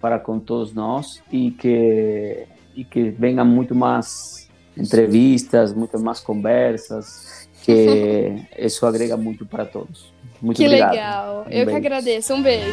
para 0.00 0.18
com 0.18 0.38
todos 0.38 0.74
nós 0.74 1.22
e 1.30 1.50
que, 1.52 2.46
e 2.74 2.84
que 2.84 3.10
venham 3.10 3.44
muito 3.44 3.74
mais 3.74 4.48
entrevistas, 4.76 5.72
muito 5.72 5.98
mais 5.98 6.20
conversas, 6.20 7.45
que 7.66 8.32
isso 8.58 8.86
agrega 8.86 9.16
muito 9.16 9.44
para 9.44 9.64
todos. 9.66 10.12
Muito 10.40 10.56
que 10.58 10.66
obrigado. 10.66 10.92
legal. 10.92 11.46
Um 11.46 11.50
Eu 11.50 11.66
beijo. 11.66 11.70
que 11.70 11.76
agradeço. 11.86 12.34
Um 12.34 12.42
beijo. 12.42 12.72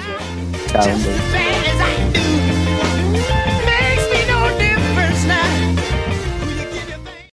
Tchau, 0.71 0.81
um 0.81 0.99
beijo. 0.99 2.52